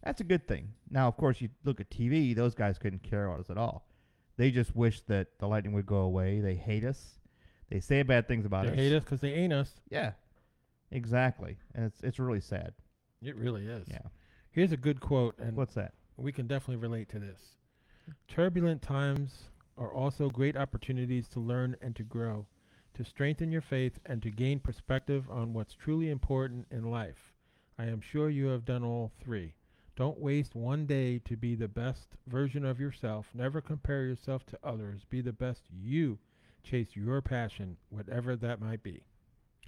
that's 0.04 0.20
a 0.20 0.24
good 0.24 0.46
thing. 0.46 0.74
Now, 0.90 1.08
of 1.08 1.16
course, 1.16 1.40
you 1.40 1.48
look 1.64 1.80
at 1.80 1.90
TV; 1.90 2.34
those 2.36 2.54
guys 2.54 2.78
couldn't 2.78 3.02
care 3.02 3.26
about 3.26 3.40
us 3.40 3.50
at 3.50 3.58
all. 3.58 3.88
They 4.36 4.50
just 4.50 4.76
wish 4.76 5.00
that 5.02 5.38
the 5.38 5.48
Lightning 5.48 5.72
would 5.72 5.86
go 5.86 6.00
away. 6.00 6.40
They 6.40 6.54
hate 6.54 6.84
us. 6.84 7.18
They 7.70 7.80
say 7.80 8.02
bad 8.02 8.28
things 8.28 8.44
about 8.44 8.64
They 8.66 8.70
us. 8.70 8.76
They 8.76 8.82
hate 8.84 8.96
us 8.96 9.02
because 9.02 9.20
they 9.20 9.32
ain't 9.32 9.52
us. 9.52 9.72
Yeah, 9.90 10.12
exactly. 10.92 11.56
And 11.74 11.86
it's 11.86 12.00
it's 12.02 12.18
really 12.18 12.40
sad. 12.40 12.74
It 13.22 13.34
really 13.34 13.66
is. 13.66 13.88
Yeah. 13.90 13.98
Here's 14.50 14.72
a 14.72 14.76
good 14.76 15.00
quote, 15.00 15.38
and 15.38 15.56
What's 15.56 15.74
that? 15.74 15.94
we 16.16 16.32
can 16.32 16.46
definitely 16.46 16.80
relate 16.80 17.08
to 17.10 17.18
this. 17.18 17.40
Turbulent 18.28 18.82
times 18.82 19.44
are 19.76 19.92
also 19.92 20.30
great 20.30 20.56
opportunities 20.56 21.28
to 21.28 21.40
learn 21.40 21.76
and 21.82 21.94
to 21.96 22.02
grow, 22.02 22.46
to 22.94 23.04
strengthen 23.04 23.50
your 23.52 23.60
faith 23.60 23.98
and 24.06 24.22
to 24.22 24.30
gain 24.30 24.60
perspective 24.60 25.28
on 25.30 25.52
what's 25.52 25.74
truly 25.74 26.10
important 26.10 26.66
in 26.70 26.90
life. 26.90 27.34
I 27.78 27.84
am 27.86 28.00
sure 28.00 28.30
you 28.30 28.46
have 28.46 28.64
done 28.64 28.84
all 28.84 29.12
three. 29.22 29.54
Don't 29.96 30.18
waste 30.18 30.54
one 30.54 30.86
day 30.86 31.18
to 31.20 31.36
be 31.36 31.54
the 31.54 31.68
best 31.68 32.16
version 32.26 32.64
of 32.64 32.78
yourself. 32.78 33.26
Never 33.34 33.60
compare 33.60 34.04
yourself 34.04 34.44
to 34.46 34.58
others. 34.62 35.02
Be 35.08 35.20
the 35.20 35.32
best 35.32 35.62
you. 35.70 36.18
Chase 36.62 36.88
your 36.94 37.22
passion, 37.22 37.76
whatever 37.90 38.36
that 38.36 38.60
might 38.60 38.82
be. 38.82 39.02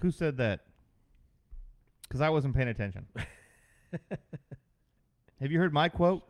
Who 0.00 0.10
said 0.10 0.36
that? 0.38 0.60
Because 2.02 2.20
I 2.20 2.28
wasn't 2.30 2.54
paying 2.54 2.68
attention. 2.68 3.06
Have 5.40 5.52
you 5.52 5.58
heard 5.58 5.72
my 5.72 5.88
quote? 5.88 6.22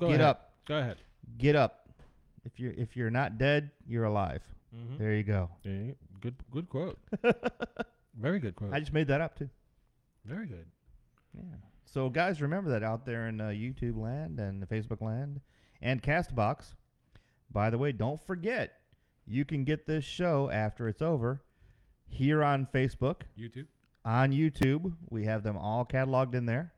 Go 0.00 0.08
Get 0.08 0.14
ahead. 0.14 0.26
up. 0.26 0.52
Go 0.66 0.78
ahead. 0.78 0.96
Get 1.38 1.56
up. 1.56 1.88
If 2.44 2.58
you're 2.58 2.72
if 2.72 2.96
you're 2.96 3.10
not 3.10 3.38
dead, 3.38 3.70
you're 3.86 4.04
alive. 4.04 4.42
Mm-hmm. 4.74 4.96
There 4.98 5.14
you 5.14 5.22
go. 5.22 5.50
Good, 5.62 6.34
good 6.50 6.68
quote. 6.68 6.98
Very 8.18 8.40
good 8.40 8.56
quote. 8.56 8.72
I 8.72 8.80
just 8.80 8.92
made 8.92 9.08
that 9.08 9.20
up 9.20 9.38
too. 9.38 9.48
Very 10.24 10.46
good. 10.46 10.66
Yeah. 11.34 11.56
So 11.84 12.08
guys, 12.08 12.40
remember 12.40 12.70
that 12.70 12.82
out 12.82 13.04
there 13.04 13.28
in 13.28 13.40
uh, 13.40 13.48
YouTube 13.48 13.98
land 13.98 14.40
and 14.40 14.62
the 14.62 14.66
Facebook 14.66 15.02
land 15.02 15.40
and 15.80 16.02
Castbox. 16.02 16.74
By 17.50 17.70
the 17.70 17.78
way, 17.78 17.92
don't 17.92 18.20
forget 18.24 18.72
you 19.26 19.44
can 19.44 19.64
get 19.64 19.86
this 19.86 20.04
show 20.04 20.50
after 20.50 20.88
it's 20.88 21.02
over 21.02 21.42
here 22.08 22.42
on 22.42 22.66
Facebook, 22.72 23.22
YouTube. 23.38 23.66
on 24.04 24.32
YouTube. 24.32 24.92
We 25.10 25.24
have 25.24 25.42
them 25.42 25.56
all 25.56 25.84
cataloged 25.84 26.34
in 26.34 26.46
there. 26.46 26.72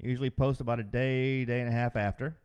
Usually 0.00 0.30
post 0.30 0.60
about 0.60 0.78
a 0.78 0.84
day, 0.84 1.44
day 1.44 1.60
and 1.60 1.68
a 1.68 1.72
half 1.72 1.96
after. 1.96 2.36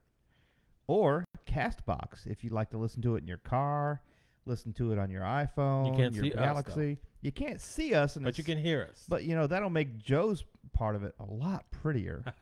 Or 0.87 1.25
Castbox 1.45 2.25
if 2.27 2.43
you'd 2.43 2.53
like 2.53 2.69
to 2.71 2.77
listen 2.77 3.01
to 3.01 3.15
it 3.15 3.21
in 3.21 3.27
your 3.27 3.37
car, 3.37 4.01
listen 4.45 4.73
to 4.73 4.91
it 4.91 4.99
on 4.99 5.09
your 5.09 5.21
iPhone, 5.23 5.95
can't 5.97 6.13
your 6.15 6.25
see 6.25 6.33
us. 6.33 6.39
Galaxy. 6.39 6.97
you 7.21 7.31
can't 7.31 7.61
see 7.61 7.93
us, 7.93 8.15
and 8.15 8.25
But 8.25 8.37
you 8.37 8.43
can 8.43 8.57
hear 8.57 8.87
us. 8.89 9.05
But 9.07 9.23
you 9.23 9.35
know 9.35 9.47
that'll 9.47 9.69
make 9.69 9.97
Joe's 9.97 10.43
part 10.73 10.95
of 10.95 11.03
it 11.03 11.13
a 11.19 11.25
lot 11.25 11.65
prettier. 11.71 12.23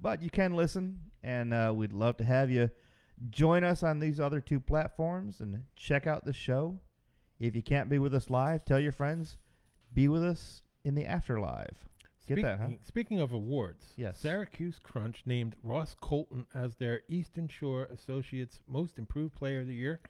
but 0.00 0.22
you 0.22 0.30
can 0.30 0.54
listen, 0.54 0.98
and 1.22 1.52
uh, 1.52 1.72
we'd 1.74 1.92
love 1.92 2.16
to 2.18 2.24
have 2.24 2.50
you 2.50 2.70
join 3.28 3.64
us 3.64 3.82
on 3.82 3.98
these 3.98 4.18
other 4.18 4.40
two 4.40 4.60
platforms 4.60 5.40
and 5.40 5.62
check 5.76 6.06
out 6.06 6.24
the 6.24 6.32
show. 6.32 6.78
If 7.38 7.54
you 7.54 7.62
can't 7.62 7.88
be 7.88 7.98
with 7.98 8.14
us 8.14 8.30
live, 8.30 8.64
tell 8.64 8.80
your 8.80 8.92
friends. 8.92 9.36
Be 9.92 10.08
with 10.08 10.24
us 10.24 10.62
in 10.84 10.94
the 10.94 11.04
afterlife. 11.06 11.76
Get 12.26 12.42
that, 12.42 12.58
huh? 12.60 12.66
Speaking- 12.66 12.80
Speaking 12.84 13.20
of 13.20 13.32
awards, 13.32 13.92
Yes. 13.96 14.18
Syracuse 14.20 14.78
Crunch 14.82 15.22
named 15.26 15.56
Ross 15.62 15.96
Colton 16.00 16.46
as 16.54 16.76
their 16.76 17.02
Eastern 17.08 17.48
Shore 17.48 17.84
Associates 17.90 18.60
Most 18.68 18.98
Improved 18.98 19.34
Player 19.34 19.60
of 19.60 19.66
the 19.66 19.74
Year. 19.74 20.00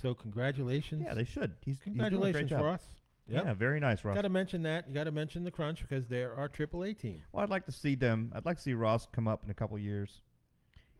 So 0.00 0.14
congratulations. 0.14 1.02
Yeah, 1.04 1.14
they 1.14 1.24
should. 1.24 1.52
He's 1.64 1.76
he's 1.76 1.94
doing 1.94 2.00
a 2.00 2.10
congratulations, 2.10 2.50
great 2.50 2.58
job. 2.58 2.64
Ross. 2.64 2.82
Yep. 3.28 3.44
Yeah, 3.44 3.54
very 3.54 3.78
nice, 3.78 4.04
Ross. 4.04 4.14
Got 4.14 4.22
to 4.22 4.28
mention 4.30 4.62
that. 4.62 4.88
You 4.88 4.94
got 4.94 5.04
to 5.04 5.12
mention 5.12 5.44
the 5.44 5.50
Crunch 5.50 5.82
because 5.82 6.06
they're 6.06 6.34
our 6.34 6.48
AAA 6.48 6.98
team. 6.98 7.22
Well, 7.32 7.42
I'd 7.42 7.50
like 7.50 7.66
to 7.66 7.72
see 7.72 7.94
them. 7.94 8.32
I'd 8.34 8.46
like 8.46 8.56
to 8.56 8.62
see 8.62 8.72
Ross 8.72 9.06
come 9.12 9.28
up 9.28 9.44
in 9.44 9.50
a 9.50 9.54
couple 9.54 9.78
years. 9.78 10.22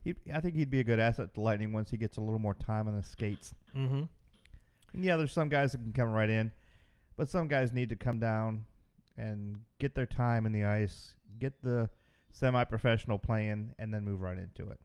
He, 0.04 0.14
I 0.32 0.40
think 0.40 0.54
he'd 0.54 0.70
be 0.70 0.80
a 0.80 0.84
good 0.84 1.00
asset 1.00 1.32
to 1.34 1.40
Lightning 1.40 1.72
once 1.72 1.90
he 1.90 1.96
gets 1.96 2.18
a 2.18 2.20
little 2.20 2.38
more 2.38 2.54
time 2.54 2.86
on 2.86 2.96
the 2.96 3.02
skates. 3.02 3.54
Mm-hmm. 3.74 4.02
And 4.92 5.04
yeah, 5.04 5.16
there's 5.16 5.32
some 5.32 5.48
guys 5.48 5.72
that 5.72 5.78
can 5.78 5.92
come 5.92 6.10
right 6.10 6.30
in, 6.30 6.52
but 7.16 7.28
some 7.28 7.48
guys 7.48 7.72
need 7.72 7.88
to 7.88 7.96
come 7.96 8.18
down 8.18 8.64
and 9.16 9.60
get 9.78 9.94
their 9.94 10.06
time 10.06 10.46
in 10.46 10.52
the 10.52 10.64
ice, 10.64 11.14
get 11.38 11.52
the 11.62 11.88
semi-professional 12.30 13.18
playing, 13.18 13.74
and 13.78 13.92
then 13.92 14.04
move 14.04 14.20
right 14.20 14.38
into 14.38 14.70
it. 14.70 14.78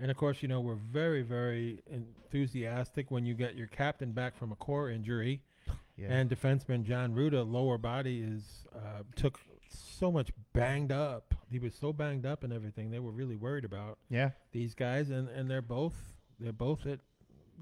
And 0.00 0.10
of 0.10 0.16
course, 0.16 0.42
you 0.42 0.48
know 0.48 0.60
we're 0.60 0.74
very, 0.76 1.22
very 1.22 1.82
enthusiastic 1.90 3.10
when 3.10 3.26
you 3.26 3.34
get 3.34 3.56
your 3.56 3.66
captain 3.66 4.12
back 4.12 4.36
from 4.36 4.52
a 4.52 4.56
core 4.56 4.90
injury, 4.90 5.42
Yeah. 5.96 6.08
and 6.12 6.30
defenseman 6.30 6.84
John 6.84 7.14
Rutta 7.14 7.50
lower 7.50 7.78
body 7.78 8.20
is 8.20 8.64
uh, 8.74 9.02
took 9.16 9.40
so 9.68 10.12
much 10.12 10.30
banged 10.52 10.92
up. 10.92 11.34
He 11.50 11.58
was 11.58 11.74
so 11.74 11.92
banged 11.92 12.26
up 12.26 12.44
and 12.44 12.52
everything. 12.52 12.90
They 12.90 13.00
were 13.00 13.10
really 13.10 13.36
worried 13.36 13.64
about 13.64 13.98
yeah. 14.08 14.30
these 14.52 14.74
guys, 14.74 15.10
and 15.10 15.28
and 15.28 15.50
they're 15.50 15.62
both 15.62 15.96
they're 16.38 16.52
both 16.52 16.86
at 16.86 17.00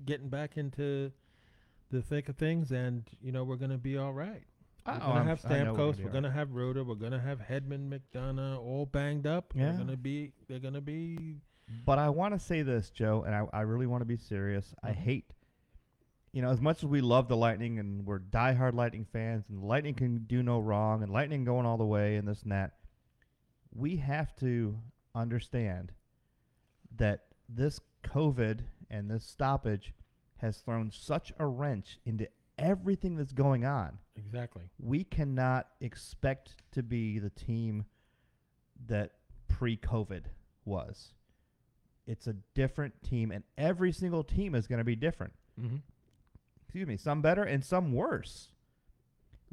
getting 0.04 0.28
back 0.28 0.56
into 0.58 1.12
the 1.90 2.02
thick 2.02 2.28
of 2.28 2.36
things, 2.36 2.70
and 2.72 3.04
you 3.22 3.32
know 3.32 3.44
we're 3.44 3.56
gonna 3.56 3.78
be 3.78 3.96
all 3.96 4.12
right. 4.12 4.42
We're 4.86 4.92
Oh, 4.94 4.98
gonna 4.98 5.14
I'm- 5.14 5.26
have 5.26 5.42
we're 5.44 5.50
Stamkos. 5.50 6.04
We're 6.04 6.10
gonna 6.10 6.30
have 6.30 6.48
Rutta. 6.50 6.84
We're 6.86 6.94
gonna 6.96 7.18
have 7.20 7.40
Hedman, 7.40 7.88
McDonagh, 7.88 8.58
all 8.58 8.86
banged 8.86 9.26
up. 9.26 9.52
Yeah. 9.56 9.70
They're 9.70 9.78
gonna 9.78 9.96
be. 9.96 10.32
They're 10.48 10.58
gonna 10.60 10.80
be. 10.82 11.40
But 11.84 11.98
I 11.98 12.08
want 12.10 12.34
to 12.34 12.38
say 12.38 12.62
this, 12.62 12.90
Joe, 12.90 13.24
and 13.26 13.34
I, 13.34 13.46
I 13.52 13.60
really 13.62 13.86
want 13.86 14.02
to 14.02 14.06
be 14.06 14.16
serious. 14.16 14.74
I 14.82 14.90
Mhm. 14.90 14.94
hate, 14.94 15.32
you 16.32 16.42
know, 16.42 16.50
as 16.50 16.60
much 16.60 16.78
as 16.78 16.86
we 16.86 17.00
love 17.00 17.28
the 17.28 17.36
Lightning 17.36 17.78
and 17.78 18.06
we're 18.06 18.20
diehard 18.20 18.74
Lightning 18.74 19.04
fans, 19.04 19.48
and 19.48 19.60
the 19.62 19.66
Lightning 19.66 19.94
can 19.94 20.24
do 20.26 20.42
no 20.42 20.60
wrong, 20.60 21.02
and 21.02 21.10
Lightning 21.10 21.44
going 21.44 21.66
all 21.66 21.76
the 21.76 21.84
way, 21.86 22.16
and 22.16 22.28
this 22.28 22.42
and 22.42 22.52
that. 22.52 22.78
We 23.74 23.96
have 23.96 24.34
to 24.36 24.78
understand 25.14 25.92
that 26.96 27.26
this 27.48 27.80
COVID 28.04 28.60
and 28.88 29.10
this 29.10 29.24
stoppage 29.24 29.92
has 30.38 30.58
thrown 30.58 30.90
such 30.90 31.32
a 31.38 31.46
wrench 31.46 31.98
into 32.04 32.28
everything 32.58 33.16
that's 33.16 33.32
going 33.32 33.64
on. 33.64 33.98
Exactly. 34.14 34.62
We 34.78 35.04
cannot 35.04 35.68
expect 35.80 36.56
to 36.72 36.82
be 36.82 37.18
the 37.18 37.30
team 37.30 37.84
that 38.86 39.12
pre-COVID 39.48 40.24
was. 40.64 41.12
It's 42.06 42.26
a 42.26 42.34
different 42.54 42.94
team, 43.02 43.32
and 43.32 43.42
every 43.58 43.92
single 43.92 44.22
team 44.22 44.54
is 44.54 44.66
going 44.66 44.78
to 44.78 44.84
be 44.84 44.96
different. 44.96 45.32
Mm-hmm. 45.60 45.76
Excuse 46.62 46.86
me, 46.86 46.96
some 46.96 47.22
better 47.22 47.42
and 47.42 47.64
some 47.64 47.92
worse. 47.92 48.48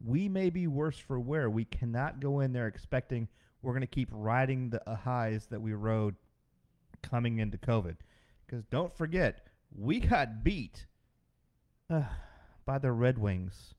We 0.04 0.28
may 0.28 0.50
be 0.50 0.68
worse 0.68 0.98
for 0.98 1.20
wear. 1.20 1.50
We 1.50 1.66
cannot 1.66 2.20
go 2.20 2.42
in 2.42 2.54
there 2.54 2.68
expecting 2.68 3.28
we're 3.64 3.72
going 3.72 3.82
to 3.82 3.88
keep 3.88 4.10
riding 4.12 4.70
the 4.70 4.88
uh, 4.88 4.96
highs 4.96 5.48
that 5.50 5.62
we 5.62 5.74
rode 5.74 6.16
coming 7.02 7.40
into 7.40 7.58
COVID. 7.58 7.96
Because 8.46 8.66
don't 8.66 8.96
forget, 8.96 9.48
we 9.76 10.02
got 10.02 10.44
beat 10.44 10.86
uh, 11.90 12.04
by 12.66 12.78
the 12.78 12.92
Red 12.92 13.18
Wings 13.18 13.74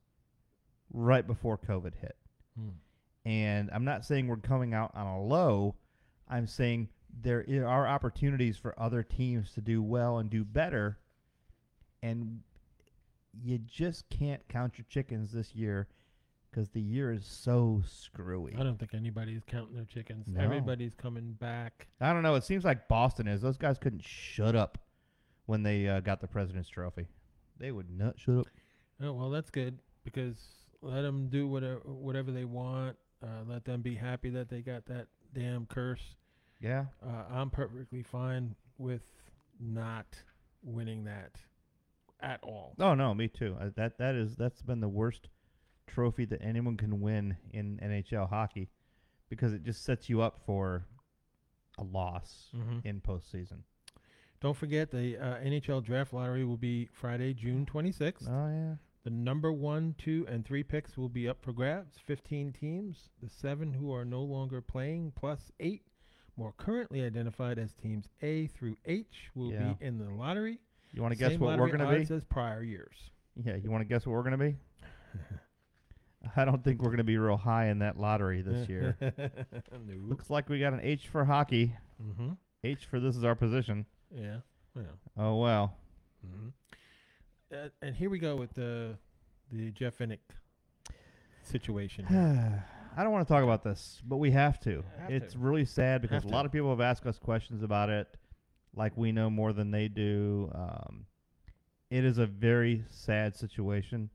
right 0.91 1.25
before 1.25 1.57
COVID 1.57 1.93
hit. 2.01 2.15
Hmm. 2.57 2.69
And 3.25 3.69
I'm 3.71 3.85
not 3.85 4.05
saying 4.05 4.27
we're 4.27 4.37
coming 4.37 4.73
out 4.73 4.91
on 4.95 5.05
a 5.05 5.23
low. 5.23 5.75
I'm 6.27 6.47
saying 6.47 6.89
there 7.21 7.45
are 7.67 7.87
opportunities 7.87 8.57
for 8.57 8.77
other 8.79 9.03
teams 9.03 9.53
to 9.53 9.61
do 9.61 9.81
well 9.81 10.17
and 10.17 10.29
do 10.29 10.43
better. 10.43 10.97
And 12.03 12.41
you 13.43 13.57
just 13.59 14.09
can't 14.09 14.41
count 14.47 14.77
your 14.77 14.85
chickens 14.89 15.31
this 15.31 15.55
year 15.55 15.87
because 16.49 16.69
the 16.69 16.81
year 16.81 17.11
is 17.11 17.25
so 17.25 17.81
screwy. 17.85 18.55
I 18.57 18.63
don't 18.63 18.79
think 18.79 18.93
anybody's 18.93 19.41
counting 19.45 19.75
their 19.75 19.85
chickens. 19.85 20.25
No. 20.27 20.41
Everybody's 20.41 20.93
coming 20.93 21.33
back. 21.33 21.87
I 21.99 22.13
don't 22.13 22.23
know. 22.23 22.35
It 22.35 22.43
seems 22.43 22.63
like 22.63 22.87
Boston 22.87 23.27
is. 23.27 23.41
Those 23.41 23.57
guys 23.57 23.77
couldn't 23.77 24.03
shut 24.03 24.55
up 24.55 24.77
when 25.47 25.63
they 25.63 25.87
uh, 25.87 25.99
got 25.99 26.21
the 26.21 26.27
President's 26.27 26.69
Trophy. 26.69 27.07
They 27.59 27.71
would 27.71 27.89
not 27.89 28.19
shut 28.19 28.39
up. 28.39 28.47
Oh 29.01 29.11
well, 29.11 29.29
that's 29.29 29.49
good 29.49 29.79
because 30.05 30.37
let 30.81 31.01
them 31.01 31.27
do 31.27 31.47
whatever 31.47 31.79
whatever 31.85 32.31
they 32.31 32.45
want. 32.45 32.95
Uh, 33.21 33.43
let 33.47 33.65
them 33.65 33.81
be 33.81 33.95
happy 33.95 34.29
that 34.29 34.49
they 34.49 34.61
got 34.61 34.85
that 34.85 35.07
damn 35.33 35.65
curse. 35.65 36.15
Yeah. 36.65 36.85
Uh, 37.05 37.23
I'm 37.31 37.49
perfectly 37.49 38.01
fine 38.03 38.55
with 38.77 39.03
not 39.59 40.05
winning 40.63 41.03
that 41.05 41.35
at 42.21 42.39
all. 42.43 42.73
Oh 42.79 42.95
no, 42.95 43.13
me 43.13 43.27
too. 43.27 43.55
Uh, 43.61 43.69
that 43.75 43.97
that 43.99 44.15
is 44.15 44.35
that's 44.35 44.61
been 44.61 44.79
the 44.79 44.89
worst 44.89 45.29
trophy 45.87 46.25
that 46.25 46.41
anyone 46.41 46.75
can 46.77 46.99
win 47.01 47.37
in 47.51 47.79
NHL 47.83 48.27
hockey 48.29 48.69
because 49.29 49.53
it 49.53 49.63
just 49.63 49.83
sets 49.85 50.09
you 50.09 50.21
up 50.21 50.39
for 50.45 50.85
a 51.77 51.83
loss 51.83 52.47
Mm-hmm. 52.55 52.79
in 52.87 53.01
postseason. 53.01 53.59
Don't 54.41 54.57
forget 54.57 54.91
the 54.91 55.17
uh, 55.17 55.35
NHL 55.37 55.83
draft 55.83 56.13
lottery 56.13 56.43
will 56.45 56.57
be 56.57 56.89
Friday, 56.91 57.33
June 57.33 57.65
26th. 57.71 58.27
Oh 58.29 58.49
yeah. 58.49 58.75
The 59.03 59.09
number 59.11 59.51
one, 59.53 59.93
two, 59.99 60.25
and 60.27 60.43
three 60.43 60.63
picks 60.63 60.97
will 60.97 61.09
be 61.09 61.29
up 61.29 61.37
for 61.43 61.53
grabs. 61.53 61.97
15 62.05 62.53
teams. 62.53 63.09
The 63.21 63.29
seven 63.29 63.73
who 63.73 63.93
are 63.93 64.03
no 64.05 64.21
longer 64.23 64.61
playing, 64.61 65.13
plus 65.15 65.51
eight 65.59 65.83
more 66.37 66.53
currently 66.57 67.03
identified 67.03 67.57
as 67.59 67.73
teams 67.73 68.07
A 68.21 68.47
through 68.47 68.75
H, 68.85 69.29
will 69.35 69.51
Yeah. 69.51 69.73
be 69.73 69.85
in 69.85 69.97
the 69.97 70.09
lottery. 70.09 70.59
You 70.91 71.01
want 71.01 71.13
to 71.13 71.17
guess 71.19 71.31
Same 71.31 71.39
what 71.41 71.57
we're 71.57 71.65
lottery 71.67 71.77
gonna 71.79 71.91
be? 71.95 72.01
odds 72.01 72.11
as 72.11 72.23
prior 72.23 72.63
years. 72.63 72.95
Yeah. 73.35 73.55
You 73.55 73.69
want 73.71 73.81
to 73.81 73.85
guess 73.85 74.05
what 74.05 74.13
we're 74.13 74.23
gonna 74.23 74.37
be? 74.37 74.55
I 76.35 76.43
don't 76.45 76.63
think 76.63 76.81
we're 76.81 76.89
gonna 76.89 77.03
be 77.03 77.17
real 77.17 77.37
high 77.37 77.67
in 77.67 77.79
that 77.79 77.97
lottery 77.99 78.41
this 78.41 78.67
year. 78.69 78.97
no. 78.99 79.93
Looks 80.07 80.29
like 80.29 80.49
we 80.49 80.59
got 80.59 80.73
an 80.73 80.79
H 80.81 81.07
for 81.07 81.23
hockey. 81.25 81.75
Mm-hmm. 82.01 82.29
H 82.63 82.85
for 82.85 82.99
this 82.99 83.15
is 83.15 83.23
our 83.23 83.35
position. 83.35 83.85
Yeah. 84.11 84.37
Oh 85.17 85.35
well. 85.37 85.75
hmm 86.25 86.49
Uh, 87.53 87.69
and 87.81 87.95
here 87.95 88.09
we 88.09 88.19
go 88.19 88.35
with 88.35 88.53
the 88.53 88.97
the 89.51 89.71
Jeff 89.71 89.97
Vinik 89.99 90.19
situation. 91.43 92.05
here. 92.07 92.65
I 92.95 93.03
don't 93.03 93.11
want 93.11 93.27
to 93.27 93.33
talk 93.33 93.43
about 93.43 93.63
this, 93.63 94.01
but 94.05 94.17
we 94.17 94.31
have 94.31 94.59
to. 94.61 94.83
Have 94.99 95.11
it's 95.11 95.33
to. 95.33 95.39
really 95.39 95.65
sad 95.65 96.01
because 96.01 96.23
a 96.23 96.27
lot 96.27 96.45
of 96.45 96.51
people 96.51 96.69
have 96.69 96.81
asked 96.81 97.05
us 97.05 97.19
questions 97.19 97.61
about 97.63 97.89
it, 97.89 98.07
like 98.73 98.95
we 98.95 99.11
know 99.11 99.29
more 99.29 99.53
than 99.53 99.71
they 99.71 99.87
do. 99.87 100.49
Um, 100.55 101.05
it 101.89 102.03
is 102.05 102.17
a 102.17 102.25
very 102.25 102.83
sad 102.89 103.35
situation, 103.35 104.09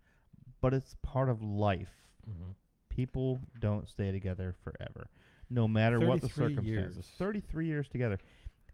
but 0.60 0.72
it's 0.74 0.96
part 1.02 1.28
of 1.28 1.42
life. 1.42 1.92
Mhm. 2.28 2.54
People 2.88 3.40
don't 3.60 3.88
stay 3.88 4.12
together 4.12 4.54
forever, 4.64 5.08
no 5.48 5.68
matter 5.68 6.00
what 6.00 6.20
the 6.20 6.28
circumstances. 6.28 6.66
years. 6.66 7.12
Thirty-three 7.18 7.66
years 7.66 7.88
together, 7.88 8.18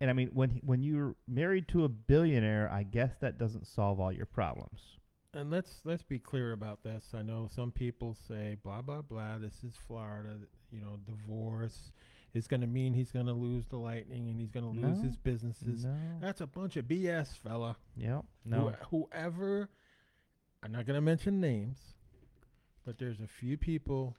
and 0.01 0.09
I 0.09 0.13
mean, 0.13 0.29
when 0.33 0.61
when 0.65 0.83
you're 0.83 1.15
married 1.29 1.69
to 1.69 1.85
a 1.85 1.89
billionaire, 1.89 2.71
I 2.71 2.83
guess 2.85 3.17
that 3.19 3.39
doesn't 3.39 3.67
solve 3.67 4.01
all 4.01 4.13
your 4.13 4.27
problems. 4.27 4.99
And 5.35 5.51
let's 5.51 5.81
let's 5.85 6.03
be 6.03 6.19
clear 6.19 6.53
about 6.53 6.83
this. 6.83 7.05
I 7.15 7.23
know 7.23 7.49
some 7.55 7.71
people 7.71 8.17
say 8.27 8.57
blah 8.63 8.81
blah 8.83 9.03
blah. 9.03 9.39
This 9.39 9.63
is 9.65 9.75
Florida. 9.87 10.37
You 10.73 10.81
know, 10.81 10.99
divorce 11.07 11.91
is 12.35 12.47
going 12.47 12.61
to 12.63 12.67
mean 12.67 12.93
he's 12.95 13.11
going 13.13 13.27
to 13.27 13.33
lose 13.33 13.65
the 13.67 13.77
Lightning 13.79 14.29
and 14.29 14.39
he's 14.39 14.51
going 14.51 14.65
to 14.65 14.71
lose 14.87 14.99
No. 14.99 15.03
his 15.05 15.17
businesses. 15.17 15.85
No, 15.85 15.97
That's 16.21 16.41
a 16.43 16.47
bunch 16.47 16.77
of 16.77 16.87
BS, 16.87 17.29
fella. 17.39 17.77
yeah, 17.97 18.21
no, 18.45 18.75
Who- 18.91 19.07
whoever, 19.11 19.71
I'm 20.63 20.73
not 20.73 20.85
going 20.85 20.97
to 20.97 21.01
mention 21.01 21.41
names, 21.41 21.79
but 22.85 22.99
there's 22.99 23.21
a 23.21 23.27
few 23.27 23.57
people 23.57 24.17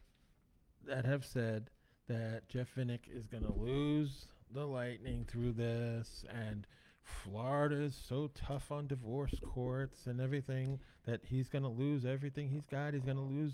that 0.85 1.05
have 1.05 1.25
said 1.25 1.69
that 2.07 2.47
Jeff 2.49 2.73
Vinik 2.75 3.01
is 3.07 3.27
going 3.27 3.43
to 3.43 3.53
lose 3.53 4.27
the 4.51 4.65
Lightning 4.65 5.25
through 5.27 5.51
this, 5.51 6.25
and 6.29 6.65
Florida 7.07 7.75
is 7.81 7.95
so 8.07 8.29
tough 8.35 8.71
on 8.71 8.87
divorce 8.87 9.35
courts 9.43 10.07
and 10.07 10.19
everything 10.21 10.79
that 11.05 11.21
he's 11.25 11.47
going 11.49 11.63
to 11.63 11.69
lose 11.69 12.05
everything 12.05 12.49
he's 12.49 12.65
got. 12.65 12.93
He's 12.93 13.03
going 13.03 13.17
to 13.17 13.23
lose. 13.23 13.53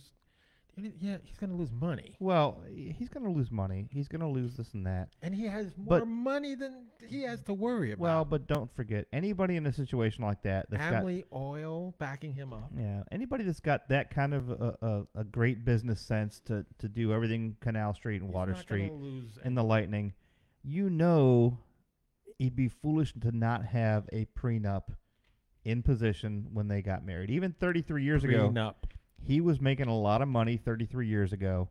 Yeah, 0.76 1.18
he's 1.24 1.38
going 1.38 1.52
to 1.52 1.56
lose 1.56 1.72
money, 1.72 2.16
Well, 2.20 2.64
he's 2.68 3.08
going 3.08 3.24
to 3.26 3.30
lose 3.30 3.52
money. 3.52 3.86
He's 3.92 4.08
going 4.08 4.22
to 4.22 4.28
lose 4.28 4.58
this 4.58 4.74
and 4.74 4.88
that. 4.88 5.10
and 5.22 5.36
he 5.36 5.46
has 5.46 5.68
more 5.78 6.00
But- 6.00 6.08
money 6.08 6.56
than 6.56 6.88
he 7.08 7.22
has 7.22 7.42
to 7.44 7.54
worry 7.54 7.92
about. 7.92 8.02
Well, 8.02 8.26
but 8.26 8.48
don't 8.48 8.76
forget 8.76 9.06
anybody 9.14 9.56
in 9.56 9.68
a 9.68 9.72
situation 9.72 10.24
like 10.24 10.42
that 10.42 10.66
that's 10.72 10.82
got 10.82 10.92
Family 10.94 11.26
Oil 11.32 11.94
backing 12.00 12.34
him 12.34 12.54
up. 12.54 12.72
yeah 12.76 13.04
anybody 13.12 13.44
that's 13.44 13.60
got 13.60 13.88
that 13.90 14.10
kind 14.10 14.34
of 14.34 14.50
a, 14.50 14.76
a, 14.82 15.20
a 15.20 15.24
great 15.24 15.64
business 15.64 16.02
sense 16.02 16.40
to 16.46 16.66
to 16.80 16.88
do 16.90 17.14
everything 17.14 17.56
Canal 17.62 17.94
Street 17.94 18.22
and 18.22 18.30
He's 18.32 18.34
Water 18.36 18.56
Street 18.56 18.92
and 19.44 19.56
the 19.56 19.64
Lightning, 19.64 20.14
you 20.64 20.90
know, 20.90 21.60
he'd 22.40 22.56
be 22.56 22.68
foolish 22.68 23.14
to 23.22 23.32
not 23.32 23.66
have 23.66 24.08
a 24.14 24.26
prenup 24.38 24.84
in 25.66 25.82
position 25.84 26.48
when 26.54 26.68
they 26.68 26.82
got 26.82 27.06
married. 27.06 27.30
Even 27.30 27.54
33 27.54 28.04
years 28.04 28.24
ago, 28.24 28.50
prenup. 28.50 28.76
he 29.26 29.40
was 29.42 29.62
making 29.62 29.88
a 29.88 29.98
lot 29.98 30.22
of 30.22 30.28
money 30.28 30.58
33 30.58 31.08
years 31.08 31.32
ago 31.34 31.70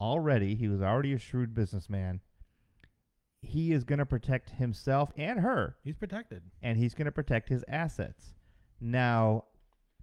already 0.00 0.54
he 0.56 0.66
was 0.68 0.82
already 0.82 1.12
a 1.12 1.18
shrewd 1.18 1.54
businessman 1.54 2.20
he 3.40 3.72
is 3.72 3.84
going 3.84 3.98
to 4.00 4.06
protect 4.06 4.50
himself 4.50 5.10
and 5.16 5.40
her 5.40 5.76
He's 5.84 5.94
protected. 5.96 6.42
and 6.62 6.76
he's 6.78 6.94
going 6.94 7.06
to 7.06 7.12
protect 7.12 7.48
his 7.48 7.64
assets 7.68 8.34
now 8.80 9.44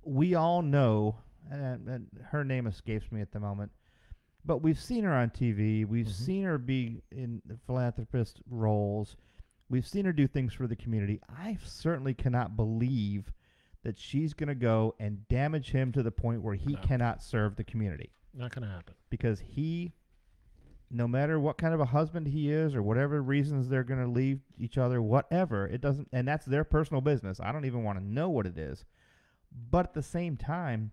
we 0.03 0.35
all 0.35 0.61
know 0.61 1.17
and, 1.51 1.87
and 1.89 2.07
her 2.31 2.43
name 2.45 2.65
escapes 2.67 3.11
me 3.11 3.19
at 3.21 3.31
the 3.33 3.39
moment 3.41 3.71
but 4.45 4.61
we've 4.61 4.79
seen 4.79 5.03
her 5.03 5.13
on 5.13 5.29
tv 5.31 5.85
we've 5.85 6.05
Mhm. 6.07 6.11
seen 6.25 6.43
her 6.45 6.57
be 6.57 7.01
in 7.11 7.41
philanthropist 7.65 8.41
roles 8.49 9.17
we've 9.69 9.87
seen 9.87 10.05
her 10.05 10.11
do 10.13 10.27
things 10.27 10.53
for 10.53 10.67
the 10.67 10.75
community 10.75 11.19
i 11.37 11.57
certainly 11.63 12.13
cannot 12.13 12.55
believe 12.55 13.31
that 13.83 13.97
she's 13.97 14.33
going 14.33 14.49
to 14.49 14.55
go 14.55 14.93
and 14.99 15.25
damage 15.29 15.71
him 15.71 15.91
to 15.91 16.03
the 16.03 16.11
point 16.11 16.41
where 16.41 16.55
he 16.55 16.73
No. 16.73 16.79
cannot 16.81 17.23
serve 17.23 17.55
the 17.55 17.63
community 17.63 18.11
Not 18.33 18.53
gonna 18.53 18.67
happen. 18.69 18.95
because 19.09 19.39
he 19.39 19.93
no 20.91 21.07
matter 21.07 21.39
what 21.39 21.57
kind 21.59 21.73
of 21.73 21.79
a 21.79 21.85
husband 21.85 22.27
he 22.27 22.51
is 22.51 22.73
or 22.73 22.81
whatever 22.81 23.21
reasons 23.21 23.69
they're 23.69 23.83
going 23.83 23.99
to 24.03 24.07
leave 24.09 24.39
each 24.57 24.75
other 24.77 24.99
whatever 25.01 25.67
it 25.67 25.81
doesn't 25.81 26.07
and 26.11 26.27
that's 26.27 26.45
their 26.47 26.63
personal 26.63 26.99
business 26.99 27.39
i 27.39 27.51
don't 27.51 27.65
even 27.65 27.83
want 27.83 27.97
to 27.99 28.03
know 28.03 28.27
what 28.29 28.47
it 28.47 28.57
is 28.57 28.85
but 29.69 29.85
at 29.85 29.93
the 29.93 30.01
same 30.03 30.35
time 30.35 30.91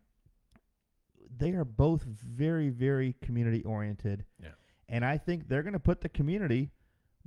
they 1.39 1.53
are 1.53 1.65
both 1.65 2.03
very 2.03 2.69
very 2.69 3.15
community 3.23 3.63
oriented 3.65 4.25
Yeah. 4.43 4.51
and 4.89 5.03
i 5.05 5.17
think 5.19 5.49
they're 5.49 5.63
going 5.63 5.73
to 5.73 5.79
put 5.81 6.03
the 6.03 6.09
community 6.11 6.71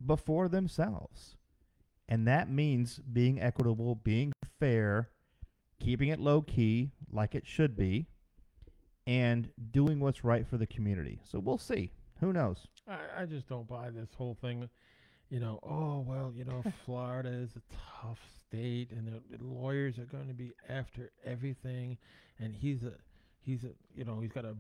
before 0.05 0.47
themselves 0.47 1.35
and 2.09 2.27
that 2.27 2.49
means 2.49 2.99
being 2.99 3.39
equitable 3.41 3.95
being 3.95 4.33
fair 4.59 5.09
keeping 5.79 6.09
it 6.09 6.19
low 6.19 6.41
key 6.41 6.91
like 7.11 7.33
it 7.35 7.47
should 7.47 7.77
be 7.77 8.07
and 9.09 9.49
doing 9.71 9.99
what's 9.99 10.23
right 10.23 10.47
for 10.47 10.57
the 10.57 10.67
community. 10.67 11.19
So 11.23 11.39
we'll 11.39 11.57
see. 11.57 11.91
Who 12.19 12.31
knows? 12.31 12.67
I, 12.87 13.21
I 13.21 13.25
just 13.25 13.49
don't 13.49 13.67
buy 13.67 13.89
this 13.89 14.09
whole 14.15 14.37
thing. 14.39 14.69
You 15.31 15.39
know, 15.39 15.59
oh 15.63 16.05
well, 16.07 16.31
you 16.35 16.45
know, 16.45 16.63
Florida 16.85 17.29
is 17.29 17.51
a 17.55 17.61
tough 18.03 18.19
state, 18.47 18.91
and 18.91 19.07
the, 19.07 19.37
the 19.37 19.43
lawyers 19.43 19.97
are 19.97 20.05
going 20.05 20.27
to 20.27 20.33
be 20.33 20.51
after 20.69 21.11
everything, 21.25 21.97
and 22.39 22.55
he's 22.55 22.83
a 22.83 22.93
he's 23.41 23.63
a 23.63 23.69
you 23.95 24.05
know 24.05 24.19
he's 24.19 24.31
got 24.31 24.45
a 24.45 24.55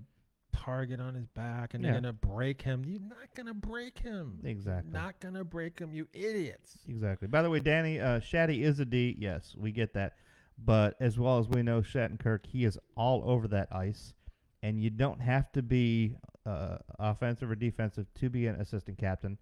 target 0.69 0.99
on 0.99 1.15
his 1.15 1.27
back, 1.27 1.73
and 1.73 1.83
Yeah. 1.83 1.91
they're 1.93 2.01
gonna 2.01 2.13
break 2.13 2.61
him. 2.61 2.85
You're 2.85 3.01
not 3.01 3.33
gonna 3.35 3.53
break 3.53 3.97
him. 3.99 4.39
Exactly. 4.43 4.91
Not 4.91 5.19
gonna 5.19 5.43
break 5.43 5.79
him, 5.79 5.91
you 5.91 6.07
idiots. 6.13 6.77
Exactly. 6.87 7.27
By 7.27 7.41
the 7.41 7.49
way, 7.49 7.59
Danny, 7.59 7.99
uh, 7.99 8.19
Shaddy 8.19 8.61
is 8.61 8.79
a 8.79 8.85
D. 8.85 9.15
Yes, 9.17 9.55
we 9.57 9.71
get 9.71 9.93
that. 9.93 10.13
But 10.57 10.95
as 10.99 11.17
well 11.17 11.39
as 11.39 11.47
we 11.47 11.63
know, 11.63 11.81
Shattenkirk, 11.81 12.45
he 12.45 12.65
is 12.65 12.77
all 12.95 13.23
over 13.25 13.47
that 13.47 13.73
ice. 13.73 14.13
And 14.61 14.79
you 14.81 14.89
don't 14.89 15.21
have 15.21 15.51
to 15.53 15.61
be 15.61 16.17
uh, 16.45 16.77
offensive 16.99 17.49
or 17.49 17.55
defensive 17.55 18.07
to 18.15 18.29
be 18.29 18.47
an 18.47 18.55
assistant 18.55 18.97
captain. 18.97 19.37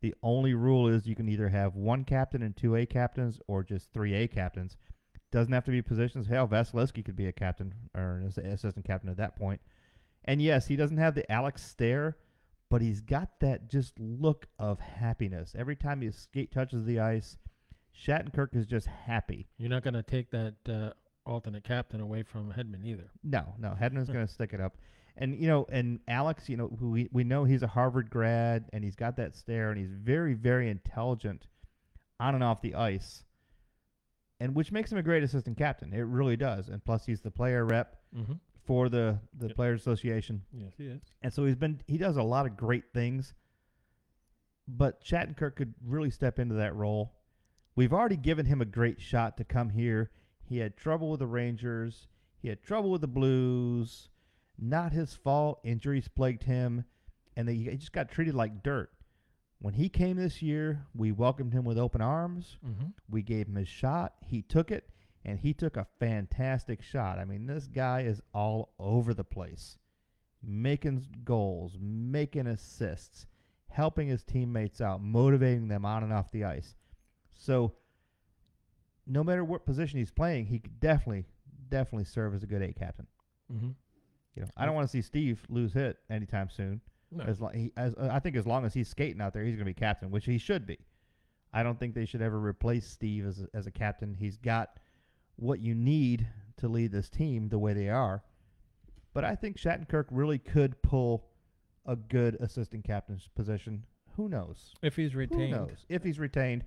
The 0.00 0.14
only 0.22 0.54
rule 0.54 0.88
is 0.88 1.06
you 1.06 1.14
can 1.16 1.28
either 1.28 1.48
have 1.48 1.74
one 1.74 2.04
captain 2.04 2.42
and 2.42 2.56
two 2.56 2.76
A 2.76 2.86
captains 2.86 3.40
or 3.46 3.62
just 3.62 3.92
three 3.92 4.14
A 4.14 4.28
captains. 4.28 4.76
Doesn't 5.30 5.52
have 5.52 5.64
to 5.64 5.70
be 5.70 5.82
positions. 5.82 6.26
Hell, 6.26 6.46
Vasilevskiy 6.46 7.04
could 7.04 7.16
be 7.16 7.26
a 7.26 7.32
captain 7.32 7.74
or 7.94 8.18
an 8.18 8.26
assistant 8.46 8.84
captain 8.84 9.08
at 9.10 9.16
that 9.16 9.34
point. 9.36 9.60
And 10.24 10.40
yes, 10.40 10.66
he 10.66 10.76
doesn't 10.76 10.98
have 10.98 11.14
the 11.14 11.30
Alex 11.30 11.64
stare, 11.64 12.16
but 12.70 12.80
he's 12.80 13.00
got 13.00 13.40
that 13.40 13.68
just 13.68 13.98
look 13.98 14.46
of 14.58 14.78
happiness. 14.78 15.54
Every 15.58 15.76
time 15.76 16.00
his 16.00 16.16
skate 16.16 16.52
touches 16.52 16.84
the 16.84 17.00
ice, 17.00 17.36
Shattenkirk 18.06 18.54
is 18.54 18.66
just 18.66 18.86
happy. 18.86 19.48
You're 19.58 19.70
not 19.70 19.82
gonna 19.82 20.02
take 20.02 20.30
that 20.30 20.54
uh, 20.68 20.90
alternate 21.26 21.64
captain 21.64 22.00
away 22.00 22.22
from 22.22 22.52
Hedman 22.52 22.84
either. 22.84 23.10
No, 23.22 23.54
no, 23.58 23.76
Hedman's 23.80 24.08
going 24.08 24.26
to 24.26 24.32
stick 24.32 24.52
it 24.52 24.60
up. 24.60 24.76
And 25.16 25.38
you 25.38 25.46
know, 25.46 25.66
and 25.70 26.00
Alex, 26.08 26.48
you 26.48 26.56
know, 26.56 26.68
who 26.80 26.90
we 26.90 27.08
we 27.12 27.22
know 27.22 27.44
he's 27.44 27.62
a 27.62 27.66
Harvard 27.66 28.08
grad 28.08 28.70
and 28.72 28.82
he's 28.82 28.96
got 28.96 29.16
that 29.18 29.36
stare 29.36 29.70
and 29.70 29.78
he's 29.78 29.92
very 29.92 30.32
very 30.32 30.70
intelligent 30.70 31.46
on 32.18 32.34
and 32.34 32.42
off 32.42 32.62
the 32.62 32.74
ice. 32.74 33.24
And 34.40 34.54
which 34.54 34.72
makes 34.72 34.90
him 34.90 34.98
a 34.98 35.02
great 35.02 35.22
assistant 35.22 35.58
captain. 35.58 35.92
It 35.92 36.00
really 36.00 36.36
does. 36.36 36.68
And 36.68 36.82
plus 36.84 37.04
he's 37.04 37.20
the 37.20 37.30
player 37.30 37.64
rep 37.64 37.98
Mm-hmm. 38.16 38.34
For 38.64 38.88
the 38.88 39.18
the 39.38 39.48
Yep. 39.48 39.56
players 39.56 39.80
association. 39.80 40.42
Yes, 40.52 40.72
he 40.76 40.86
is. 40.86 41.02
And 41.22 41.32
so 41.32 41.44
he's 41.44 41.56
been 41.56 41.80
he 41.86 41.98
does 41.98 42.16
a 42.16 42.22
lot 42.22 42.46
of 42.46 42.56
great 42.56 42.92
things. 42.92 43.34
But 44.68 45.04
Shattenkirk 45.04 45.56
could 45.56 45.74
really 45.84 46.10
step 46.10 46.38
into 46.38 46.54
that 46.54 46.74
role. 46.74 47.12
We've 47.74 47.92
already 47.92 48.16
given 48.16 48.46
him 48.46 48.60
a 48.60 48.64
great 48.66 49.00
shot 49.00 49.36
to 49.38 49.44
come 49.44 49.70
here. 49.70 50.10
He 50.44 50.58
had 50.58 50.76
trouble 50.76 51.10
with 51.10 51.20
the 51.20 51.26
Rangers. 51.26 52.06
He 52.38 52.48
had 52.48 52.62
trouble 52.62 52.90
with 52.90 53.00
the 53.00 53.08
Blues. 53.08 54.08
Not 54.58 54.92
his 54.92 55.14
fault. 55.14 55.60
Injuries 55.64 56.08
plagued 56.08 56.44
him, 56.44 56.84
and 57.36 57.48
they, 57.48 57.54
he 57.54 57.76
just 57.76 57.92
got 57.92 58.10
treated 58.10 58.34
like 58.34 58.62
dirt. 58.62 58.90
When 59.58 59.74
he 59.74 59.88
came 59.88 60.16
this 60.16 60.42
year, 60.42 60.86
we 60.94 61.10
welcomed 61.12 61.52
him 61.52 61.64
with 61.64 61.78
open 61.78 62.00
arms. 62.00 62.58
Mm-hmm. 62.66 62.88
We 63.08 63.22
gave 63.22 63.48
him 63.48 63.54
his 63.56 63.68
shot. 63.68 64.14
He 64.26 64.42
took 64.42 64.70
it, 64.70 64.88
and 65.24 65.38
he 65.38 65.54
took 65.54 65.76
a 65.76 65.86
fantastic 66.00 66.82
shot. 66.82 67.18
I 67.18 67.24
mean, 67.24 67.46
this 67.46 67.66
guy 67.66 68.02
is 68.02 68.20
all 68.34 68.74
over 68.78 69.14
the 69.14 69.24
place, 69.24 69.78
making 70.42 71.06
goals, 71.24 71.76
making 71.80 72.46
assists, 72.46 73.26
helping 73.70 74.08
his 74.08 74.24
teammates 74.24 74.80
out, 74.80 75.02
motivating 75.02 75.68
them 75.68 75.84
on 75.84 76.02
and 76.02 76.12
off 76.12 76.30
the 76.30 76.44
ice. 76.44 76.74
So, 77.34 77.74
no 79.06 79.24
matter 79.24 79.44
what 79.44 79.66
position 79.66 79.98
he's 79.98 80.10
playing, 80.10 80.46
he 80.46 80.58
could 80.58 80.78
definitely, 80.80 81.24
definitely 81.68 82.04
serve 82.04 82.34
as 82.34 82.42
a 82.42 82.46
good 82.46 82.62
eight 82.62 82.76
captain. 82.76 83.06
Mm-hmm. 83.52 83.70
You 84.36 84.42
know, 84.42 84.48
I 84.56 84.64
don't 84.64 84.74
want 84.74 84.88
to 84.88 84.90
see 84.90 85.02
Steve 85.02 85.44
lose 85.48 85.72
hit 85.72 85.98
anytime 86.10 86.48
soon. 86.50 86.80
No. 87.10 87.24
As, 87.24 87.40
lo- 87.40 87.50
he, 87.52 87.72
as 87.76 87.94
uh, 87.94 88.08
I 88.10 88.20
think 88.20 88.36
as 88.36 88.46
long 88.46 88.64
as 88.64 88.72
he's 88.72 88.88
skating 88.88 89.20
out 89.20 89.34
there, 89.34 89.44
he's 89.44 89.54
going 89.54 89.66
to 89.66 89.70
be 89.70 89.74
captain, 89.74 90.10
which 90.10 90.24
he 90.24 90.38
should 90.38 90.66
be. 90.66 90.78
I 91.52 91.62
don't 91.62 91.78
think 91.78 91.94
they 91.94 92.06
should 92.06 92.22
ever 92.22 92.38
replace 92.38 92.86
Steve 92.86 93.26
as 93.26 93.40
a, 93.40 93.48
as 93.54 93.66
a 93.66 93.70
captain. 93.70 94.14
He's 94.14 94.38
got 94.38 94.78
what 95.42 95.60
you 95.60 95.74
need 95.74 96.26
to 96.58 96.68
lead 96.68 96.92
this 96.92 97.08
team 97.08 97.48
the 97.48 97.58
way 97.58 97.72
they 97.72 97.88
are. 97.88 98.22
But 99.12 99.24
I 99.24 99.34
think 99.34 99.58
Shattenkirk 99.58 100.06
really 100.10 100.38
could 100.38 100.80
pull 100.82 101.26
a 101.84 101.96
good 101.96 102.36
assistant 102.40 102.84
captain's 102.84 103.28
position. 103.34 103.84
Who 104.16 104.28
knows? 104.28 104.74
if 104.82 104.94
he's 104.96 105.14
retained. 105.14 105.52
Who 105.52 105.66
knows? 105.66 105.84
If 105.88 106.04
he's 106.04 106.18
retained, 106.18 106.64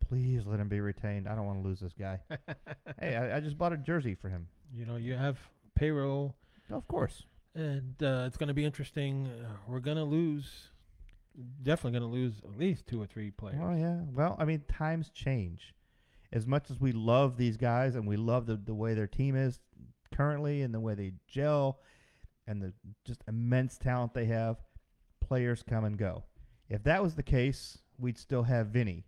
please 0.00 0.46
let 0.46 0.60
him 0.60 0.68
be 0.68 0.80
retained. 0.80 1.26
I 1.28 1.34
don't 1.34 1.46
want 1.46 1.62
to 1.62 1.68
lose 1.68 1.80
this 1.80 1.92
guy. 1.98 2.20
hey, 3.00 3.16
I, 3.16 3.38
I 3.38 3.40
just 3.40 3.58
bought 3.58 3.72
a 3.72 3.76
jersey 3.76 4.14
for 4.14 4.28
him. 4.28 4.46
You 4.72 4.86
know, 4.86 4.96
you 4.96 5.14
have 5.14 5.38
payroll 5.74 6.36
Of 6.70 6.86
course. 6.86 7.24
and 7.54 7.94
uh, 8.02 8.24
it's 8.26 8.36
going 8.36 8.48
to 8.48 8.54
be 8.54 8.64
interesting. 8.64 9.26
Uh, 9.26 9.48
we're 9.66 9.80
going 9.80 9.96
to 9.96 10.04
lose, 10.04 10.68
definitely 11.62 11.98
going 11.98 12.10
to 12.10 12.16
lose 12.16 12.34
at 12.44 12.58
least 12.58 12.86
two 12.86 13.00
or 13.02 13.06
three 13.06 13.30
players. 13.30 13.58
Oh 13.60 13.74
yeah. 13.74 14.00
Well, 14.14 14.36
I 14.38 14.44
mean, 14.44 14.62
times 14.68 15.10
change. 15.10 15.74
As 16.34 16.46
much 16.46 16.70
as 16.70 16.78
we 16.80 16.92
love 16.92 17.36
these 17.36 17.56
guys 17.56 17.94
and 17.94 18.06
we 18.06 18.16
love 18.16 18.44
the 18.44 18.56
the 18.56 18.74
way 18.74 18.92
their 18.92 19.06
team 19.06 19.36
is 19.36 19.60
currently 20.14 20.62
and 20.62 20.74
the 20.74 20.80
way 20.80 20.94
they 20.94 21.12
gel 21.26 21.80
and 22.46 22.60
the 22.60 22.72
just 23.04 23.22
immense 23.26 23.78
talent 23.78 24.12
they 24.14 24.26
have, 24.26 24.56
players 25.20 25.62
come 25.62 25.84
and 25.84 25.96
go. 25.96 26.24
If 26.68 26.82
that 26.84 27.02
was 27.02 27.14
the 27.14 27.22
case, 27.22 27.78
we'd 27.98 28.18
still 28.18 28.42
have 28.42 28.68
Vinny. 28.68 29.04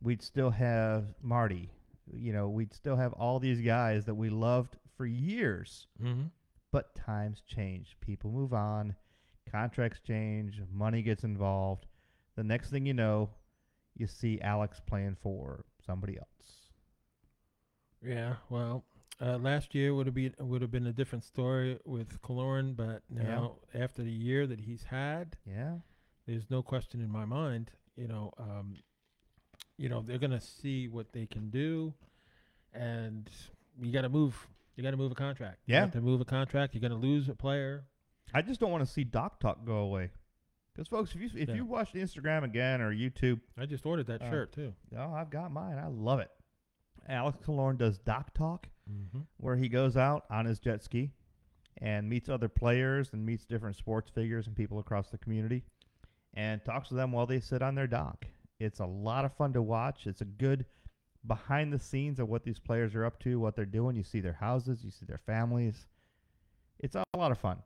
We'd 0.00 0.22
still 0.22 0.50
have 0.50 1.04
Marty. 1.22 1.70
You 2.12 2.32
know, 2.32 2.48
we'd 2.48 2.74
still 2.74 2.96
have 2.96 3.12
all 3.12 3.38
these 3.38 3.60
guys 3.60 4.04
that 4.06 4.14
we 4.14 4.30
loved 4.30 4.76
for 4.96 5.06
years. 5.06 5.86
Mm-hmm. 6.02 6.26
But 6.72 6.94
times 6.94 7.42
change. 7.46 7.96
People 8.00 8.30
move 8.30 8.52
on. 8.52 8.96
Contracts 9.50 10.00
change. 10.06 10.60
Money 10.72 11.02
gets 11.02 11.22
involved. 11.22 11.86
The 12.36 12.44
next 12.44 12.70
thing 12.70 12.84
you 12.84 12.94
know, 12.94 13.30
you 13.96 14.06
see 14.06 14.40
Alex 14.40 14.80
playing 14.84 15.16
for 15.22 15.64
somebody 15.84 16.16
else. 16.18 16.28
Yeah, 18.06 18.34
well, 18.50 18.84
uh, 19.20 19.38
last 19.38 19.74
year 19.74 19.94
would 19.94 20.06
have 20.06 20.14
been 20.14 20.34
would 20.38 20.60
have 20.62 20.70
been 20.70 20.86
a 20.86 20.92
different 20.92 21.24
story 21.24 21.78
with 21.84 22.20
Killorn, 22.22 22.76
but 22.76 23.02
now 23.08 23.56
after 23.74 24.02
the 24.02 24.10
year 24.10 24.46
that 24.46 24.60
he's 24.60 24.82
had, 24.84 25.36
Yeah. 25.46 25.78
there's 26.26 26.50
no 26.50 26.62
question 26.62 27.00
in 27.00 27.10
my 27.10 27.24
mind. 27.24 27.70
You 27.96 28.08
know, 28.08 28.32
um, 28.38 28.74
you 29.78 29.88
know 29.88 30.02
they're 30.02 30.18
gonna 30.18 30.40
see 30.40 30.88
what 30.88 31.12
they 31.12 31.26
can 31.26 31.48
do, 31.50 31.94
and 32.72 33.30
you 33.80 33.92
got 33.92 34.02
to 34.02 34.08
move. 34.08 34.48
You 34.76 34.82
got 34.82 34.90
to 34.90 34.96
move 34.96 35.12
a 35.12 35.14
contract. 35.14 35.60
You 35.66 35.74
Yeah. 35.74 35.80
have 35.82 35.92
to 35.92 36.00
move 36.00 36.20
a 36.20 36.24
contract. 36.24 36.74
You're 36.74 36.82
gonna 36.82 37.00
lose 37.00 37.28
a 37.28 37.34
player. 37.34 37.84
I 38.34 38.42
just 38.42 38.58
don't 38.60 38.72
want 38.72 38.84
to 38.84 38.90
see 38.92 39.04
Doc 39.04 39.38
Talk 39.40 39.64
go 39.64 39.76
away. 39.78 40.10
Because 40.74 40.88
folks, 40.88 41.14
if 41.14 41.20
you 41.20 41.30
if 41.40 41.48
Yeah. 41.48 41.54
you 41.54 41.64
watch 41.64 41.92
Instagram 41.92 42.42
again 42.42 42.80
or 42.80 42.92
YouTube, 42.92 43.40
I 43.56 43.64
just 43.66 43.86
ordered 43.86 44.06
that 44.08 44.22
Uh, 44.22 44.30
shirt 44.30 44.52
too. 44.52 44.74
oh, 44.96 45.12
I've 45.12 45.30
got 45.30 45.52
mine. 45.52 45.78
I 45.78 45.86
love 45.86 46.18
it. 46.20 46.30
Alex 47.06 47.38
Killorn 47.44 47.76
does 47.78 47.98
Doc 47.98 48.32
Talk, 48.34 48.68
Mm-hmm. 48.90 49.20
where 49.38 49.56
he 49.56 49.68
goes 49.68 49.96
out 49.96 50.26
on 50.30 50.44
his 50.46 50.58
jet 50.58 50.82
ski 50.82 51.12
and 51.78 52.08
meets 52.08 52.28
other 52.28 52.48
players 52.48 53.12
and 53.12 53.24
meets 53.24 53.44
different 53.46 53.76
sports 53.76 54.10
figures 54.10 54.46
and 54.46 54.54
people 54.56 54.78
across 54.78 55.10
the 55.10 55.18
community 55.18 55.64
and 56.34 56.64
talks 56.64 56.88
to 56.88 56.94
them 56.94 57.12
while 57.12 57.26
they 57.26 57.40
sit 57.40 57.62
on 57.62 57.74
their 57.76 57.86
dock. 57.86 58.26
It's 58.58 58.80
a 58.80 58.86
lot 58.86 59.24
of 59.24 59.32
fun 59.34 59.52
to 59.54 59.62
watch. 59.62 60.06
It's 60.06 60.20
a 60.20 60.24
good 60.26 60.66
behind 61.26 61.72
the 61.72 61.78
scenes 61.78 62.18
of 62.20 62.28
what 62.28 62.42
these 62.44 62.58
players 62.58 62.94
are 62.94 63.04
up 63.04 63.18
to, 63.20 63.38
what 63.40 63.54
they're 63.56 63.64
doing. 63.64 63.96
You 63.96 64.02
see 64.02 64.20
their 64.20 64.34
houses, 64.34 64.84
you 64.84 64.90
see 64.90 65.06
their 65.06 65.18
families. 65.18 65.86
It's 66.80 66.94
a 66.96 67.04
lot 67.16 67.30
of 67.32 67.38
fun. 67.38 67.62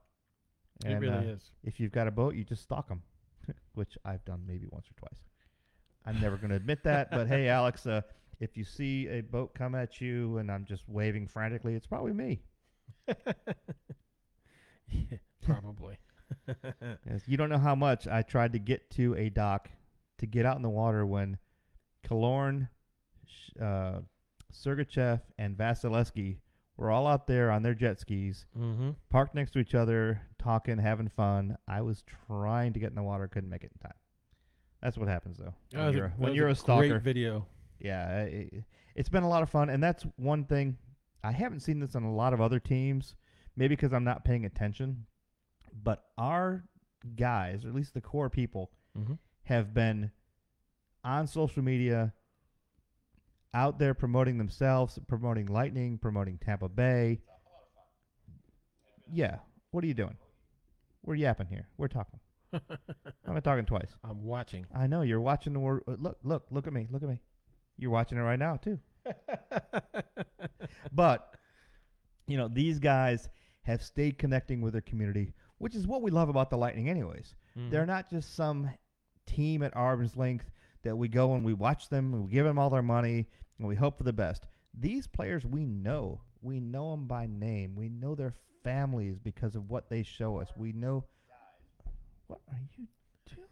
It 0.85 0.93
And, 0.93 1.01
really 1.01 1.17
uh, 1.17 1.21
is. 1.35 1.51
if 1.65 1.81
you've 1.81 1.93
got 1.93 2.07
a 2.07 2.11
boat, 2.11 2.35
you 2.35 2.45
just 2.45 2.63
stalk 2.63 2.89
them, 2.89 3.03
which 3.75 3.99
I've 4.05 4.25
done 4.25 4.43
maybe 4.47 4.67
once 4.71 4.87
or 4.89 4.95
twice. 4.99 5.21
I'm 6.07 6.21
never 6.21 6.37
going 6.37 6.51
to 6.51 6.57
admit 6.57 6.85
that, 6.85 7.11
but 7.11 7.27
hey, 7.27 7.49
Alex, 7.59 7.87
uh, 7.87 8.03
if 8.41 8.57
you 8.57 8.65
see 8.65 9.09
a 9.09 9.21
boat 9.21 9.55
come 9.55 9.75
at 9.75 10.01
you 10.01 10.39
and 10.39 10.51
I'm 10.51 10.65
just 10.65 10.89
waving 10.89 11.27
frantically, 11.27 11.75
it's 11.75 11.87
probably 11.87 12.13
me. 12.13 12.41
yeah, 13.09 13.15
probably. 15.45 15.99
Yes, 16.47 17.23
you 17.27 17.37
don't 17.37 17.49
know 17.49 17.59
how 17.59 17.75
much 17.75 18.07
I 18.07 18.23
tried 18.23 18.53
to 18.53 18.59
get 18.59 18.91
to 18.93 19.15
a 19.17 19.29
dock 19.29 19.69
to 20.19 20.27
get 20.27 20.47
out 20.47 20.57
in 20.57 20.63
the 20.63 20.69
water 20.69 21.05
when 21.07 21.39
Killorn, 22.07 22.69
uh, 23.61 24.01
Sergachev, 24.53 25.21
and 25.39 25.57
Vasilevskiy 25.57 26.37
were 26.79 26.91
all 26.91 27.07
out 27.07 27.27
there 27.27 27.51
on 27.51 27.63
their 27.63 27.75
jet 27.75 28.01
skis, 28.01 28.47
mm-hmm. 28.59 28.91
parked 29.11 29.35
next 29.35 29.51
to 29.53 29.59
each 29.59 29.75
other, 29.75 30.23
talking, 30.39 30.79
having 30.79 31.09
fun. 31.09 31.59
I 31.69 31.83
was 31.83 32.03
trying 32.27 32.73
to 32.73 32.81
get 32.81 32.89
in 32.89 32.95
the 32.95 33.03
water, 33.03 33.29
couldn't 33.29 33.51
make 33.51 33.65
it 33.65 33.73
in 33.75 33.81
time. 33.81 33.97
That's 34.81 34.97
what 34.97 35.09
happens 35.09 35.37
though. 35.39 35.53
When 35.73 35.93
you're, 35.93 36.07
a- 36.07 36.15
when 36.17 36.35
you're 36.35 36.49
a 36.49 36.55
stalker, 36.55 36.89
great 36.89 37.03
video. 37.03 37.47
yeah, 37.81 38.23
it, 38.23 38.65
it's 38.95 39.09
been 39.11 39.25
a 39.25 39.29
lot 39.29 39.43
of 39.43 39.51
fun, 39.51 39.69
and 39.69 39.83
that's 39.83 40.05
one 40.17 40.45
thing. 40.45 40.79
I 41.23 41.33
haven't 41.33 41.61
seen 41.61 41.81
this 41.81 41.95
on 41.97 42.05
a 42.05 42.15
lot 42.15 42.33
of 42.33 42.41
other 42.41 42.61
teams, 42.61 43.17
maybe 43.57 43.75
because 43.75 43.93
I'm 43.93 44.05
not 44.05 44.25
paying 44.25 44.45
attention. 44.47 45.05
But 45.83 46.05
our 46.17 46.65
guys, 47.17 47.65
or 47.65 47.69
at 47.69 47.75
least 47.75 47.93
the 47.95 48.01
core 48.01 48.31
people, 48.31 48.71
Mm-hmm. 48.99 49.15
have 49.45 49.73
been 49.75 50.11
on 51.05 51.27
social 51.29 51.63
media, 51.63 52.13
out 53.55 53.79
there 53.79 53.95
promoting 53.95 54.39
themselves, 54.39 54.99
promoting 55.09 55.47
Lightning, 55.47 55.99
promoting 55.99 56.39
Tampa 56.39 56.69
Bay. 56.69 57.21
Yeah, 59.11 59.37
what 59.71 59.83
are 59.85 59.87
you 59.87 59.95
doing? 59.95 60.17
We're 61.05 61.15
yapping 61.15 61.47
here. 61.47 61.67
We're 61.79 61.89
talking. 61.89 62.21
I'm 62.53 63.35
not 63.35 63.45
talking 63.45 63.65
twice. 63.67 63.95
I'm 64.05 64.23
watching. 64.23 64.67
I 64.75 64.87
know 64.87 65.03
you're 65.03 65.21
watching 65.21 65.53
the 65.53 65.61
word. 65.61 65.83
Look, 65.87 66.19
look, 66.23 66.47
look 66.51 66.67
at 66.67 66.73
me. 66.73 66.87
Look 66.91 67.03
at 67.03 67.09
me. 67.09 67.21
You're 67.79 67.91
watching 67.91 68.19
it 68.19 68.23
right 68.23 68.39
now 68.39 68.57
too. 68.57 68.79
But 70.93 71.35
you 72.27 72.37
know 72.37 72.49
these 72.49 72.79
guys 72.79 73.29
have 73.63 73.83
stayed 73.83 74.19
connecting 74.19 74.61
with 74.61 74.73
their 74.73 74.83
community, 74.83 75.33
which 75.59 75.75
is 75.75 75.87
what 75.87 76.03
we 76.03 76.11
love 76.11 76.29
about 76.29 76.51
the 76.51 76.57
Lightning, 76.57 76.89
anyways. 76.89 77.35
Mhm. 77.57 77.71
They're 77.71 77.87
not 77.87 78.11
just 78.11 78.35
some 78.35 78.71
team 79.27 79.63
at 79.63 79.77
arm's 79.77 80.17
length 80.17 80.51
that 80.83 80.97
we 80.97 81.09
go 81.09 81.35
and 81.35 81.45
we 81.45 81.53
watch 81.53 81.89
them 81.89 82.15
and 82.15 82.25
we 82.25 82.33
give 82.33 82.45
them 82.45 82.59
all 82.59 82.71
their 82.71 82.83
money 82.83 83.27
and 83.59 83.69
we 83.69 83.75
hope 83.75 83.99
for 83.99 84.05
the 84.05 84.13
best. 84.13 84.47
These 84.79 85.07
players 85.07 85.45
we 85.45 85.65
know. 85.65 86.21
We 86.41 86.61
know 86.61 86.93
them 86.93 87.07
by 87.07 87.27
name. 87.27 87.75
We 87.75 87.89
know 87.89 88.15
their 88.15 88.35
families 88.63 89.19
because 89.19 89.55
of 89.55 89.69
what 89.69 89.91
they 89.91 90.03
show 90.03 90.39
us. 90.39 90.49
We 90.57 90.73
know. 90.73 91.05
What 92.27 92.41
are 92.51 92.61
you 92.77 92.87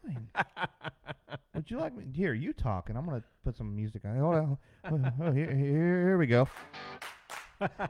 doing? 0.05 0.29
Would 1.55 1.71
you 1.71 1.79
like 1.79 1.97
me? 1.97 2.05
Here, 2.13 2.35
you 2.35 2.53
talk, 2.53 2.91
and 2.91 2.99
I'm 2.99 3.07
gonna 3.07 3.25
put 3.43 3.57
some 3.57 3.75
music 3.75 4.03
on. 4.05 4.19
Hold 4.19 4.35
on. 4.35 4.59
Oh, 4.85 5.13
oh, 5.25 5.33
here, 5.33 5.55
here, 5.55 6.07
here 6.07 6.19
we 6.19 6.27
go. 6.27 6.49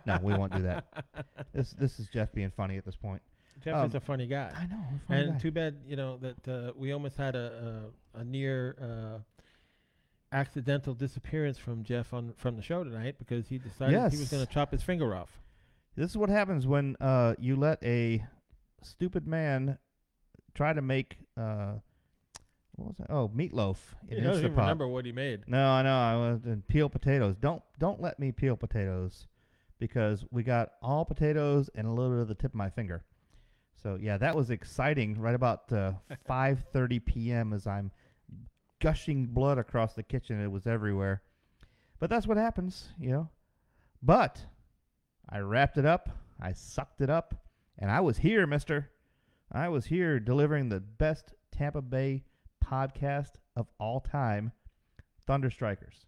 No, 0.06 0.20
we 0.22 0.32
won't 0.32 0.54
do 0.54 0.62
that. 0.62 0.84
This 1.52 1.72
this 1.72 1.98
is 1.98 2.06
Jeff 2.08 2.32
being 2.32 2.52
funny 2.56 2.76
at 2.76 2.84
this 2.84 2.94
point. 2.94 3.20
Jeff 3.62 3.74
Um, 3.74 3.86
is 3.86 3.94
a 3.94 4.00
funny 4.00 4.26
guy. 4.26 4.52
I 4.54 4.66
know. 4.66 4.76
I'm 4.76 4.96
a 4.96 5.00
funny 5.08 5.20
And 5.22 5.32
guy. 5.32 5.38
too 5.38 5.50
bad, 5.50 5.76
you 5.86 5.96
know, 5.96 6.18
that 6.18 6.48
uh, 6.48 6.72
we 6.76 6.92
almost 6.92 7.16
had 7.16 7.34
a 7.34 7.90
a, 8.14 8.20
a 8.20 8.24
near 8.24 8.76
uh, 8.80 9.18
accidental 10.32 10.94
disappearance 10.94 11.58
from 11.58 11.82
Jeff 11.84 12.12
on 12.12 12.32
from 12.36 12.56
the 12.56 12.62
show 12.62 12.84
tonight 12.84 13.16
because 13.18 13.48
he 13.48 13.58
decided 13.58 13.94
he 13.98 14.02
was 14.18 14.20
Yes. 14.20 14.30
going 14.30 14.46
to 14.46 14.52
chop 14.52 14.72
his 14.72 14.82
finger 14.82 15.14
off. 15.14 15.30
This 15.96 16.10
is 16.10 16.16
what 16.16 16.28
happens 16.28 16.66
when 16.66 16.96
uh, 17.00 17.34
you 17.38 17.56
let 17.56 17.82
a 17.82 18.24
stupid 18.82 19.26
man 19.26 19.78
try 20.54 20.72
to 20.72 20.82
make 20.82 21.16
uh, 21.36 21.74
what 22.74 22.88
was 22.88 22.96
that? 22.98 23.10
Oh, 23.10 23.28
meatloaf 23.34 23.78
in 24.08 24.18
He 24.18 24.22
doesn't 24.22 24.44
even 24.44 24.54
Instapot. 24.54 24.60
remember 24.60 24.88
what 24.88 25.06
he 25.06 25.12
made. 25.12 25.44
No, 25.46 25.66
I 25.70 25.82
know. 25.82 25.96
I 25.96 26.14
was 26.32 26.44
and 26.44 26.66
peel 26.68 26.88
potatoes. 26.90 27.36
Don't 27.40 27.62
don't 27.78 28.00
let 28.02 28.18
me 28.18 28.32
peel 28.32 28.56
potatoes 28.56 29.26
because 29.78 30.24
we 30.30 30.42
got 30.42 30.72
all 30.82 31.04
potatoes 31.04 31.70
and 31.74 31.86
a 31.86 31.90
little 31.90 32.10
bit 32.12 32.20
of 32.20 32.28
the 32.28 32.34
tip 32.34 32.50
of 32.50 32.54
my 32.56 32.68
finger. 32.68 33.02
So 33.82 33.98
yeah, 34.00 34.16
that 34.18 34.34
was 34.34 34.50
exciting. 34.50 35.20
Right 35.20 35.34
about 35.34 35.72
uh, 35.72 35.92
5:30 36.28 37.04
p.m. 37.04 37.52
as 37.52 37.66
I'm 37.66 37.90
gushing 38.80 39.26
blood 39.26 39.58
across 39.58 39.94
the 39.94 40.02
kitchen. 40.02 40.42
It 40.42 40.50
was 40.50 40.66
everywhere. 40.66 41.22
But 41.98 42.10
that's 42.10 42.26
what 42.26 42.36
happens, 42.36 42.88
you 43.00 43.10
know. 43.10 43.28
But 44.02 44.44
I 45.28 45.38
wrapped 45.38 45.78
it 45.78 45.86
up. 45.86 46.10
I 46.40 46.52
sucked 46.52 47.00
it 47.00 47.10
up, 47.10 47.34
and 47.78 47.90
I 47.90 48.00
was 48.00 48.18
here, 48.18 48.46
Mister. 48.46 48.90
I 49.52 49.68
was 49.68 49.86
here 49.86 50.18
delivering 50.18 50.68
the 50.68 50.80
best 50.80 51.32
Tampa 51.52 51.80
Bay 51.80 52.24
podcast 52.64 53.32
of 53.54 53.66
all 53.78 54.00
time, 54.00 54.52
Thunder 55.26 55.50
Strikers. 55.50 56.06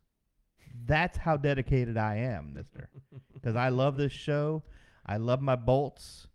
That's 0.87 1.17
how 1.19 1.37
dedicated 1.37 1.97
I 1.97 2.17
am, 2.17 2.53
Mister. 2.55 2.89
Because 3.33 3.55
I 3.55 3.69
love 3.69 3.97
this 3.97 4.13
show. 4.13 4.65
I 5.07 5.17
love 5.17 5.41
my 5.41 5.55
bolts, 5.55 6.27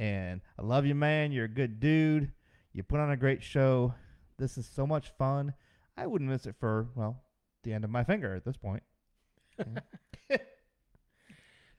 and 0.00 0.40
I 0.58 0.62
love 0.62 0.84
you, 0.84 0.96
man. 0.96 1.30
You're 1.30 1.44
a 1.44 1.48
good 1.48 1.78
dude. 1.78 2.32
You 2.72 2.82
put 2.82 2.98
on 2.98 3.12
a 3.12 3.16
great 3.16 3.42
show. 3.42 3.94
This 4.36 4.58
is 4.58 4.66
so 4.66 4.84
much 4.84 5.12
fun. 5.16 5.54
I 5.96 6.08
wouldn't 6.08 6.30
miss 6.30 6.46
it 6.46 6.56
for 6.58 6.88
well, 6.96 7.22
the 7.62 7.72
end 7.72 7.84
of 7.84 7.90
my 7.90 8.02
finger 8.02 8.34
at 8.34 8.44
this 8.44 8.56
point. 8.56 8.82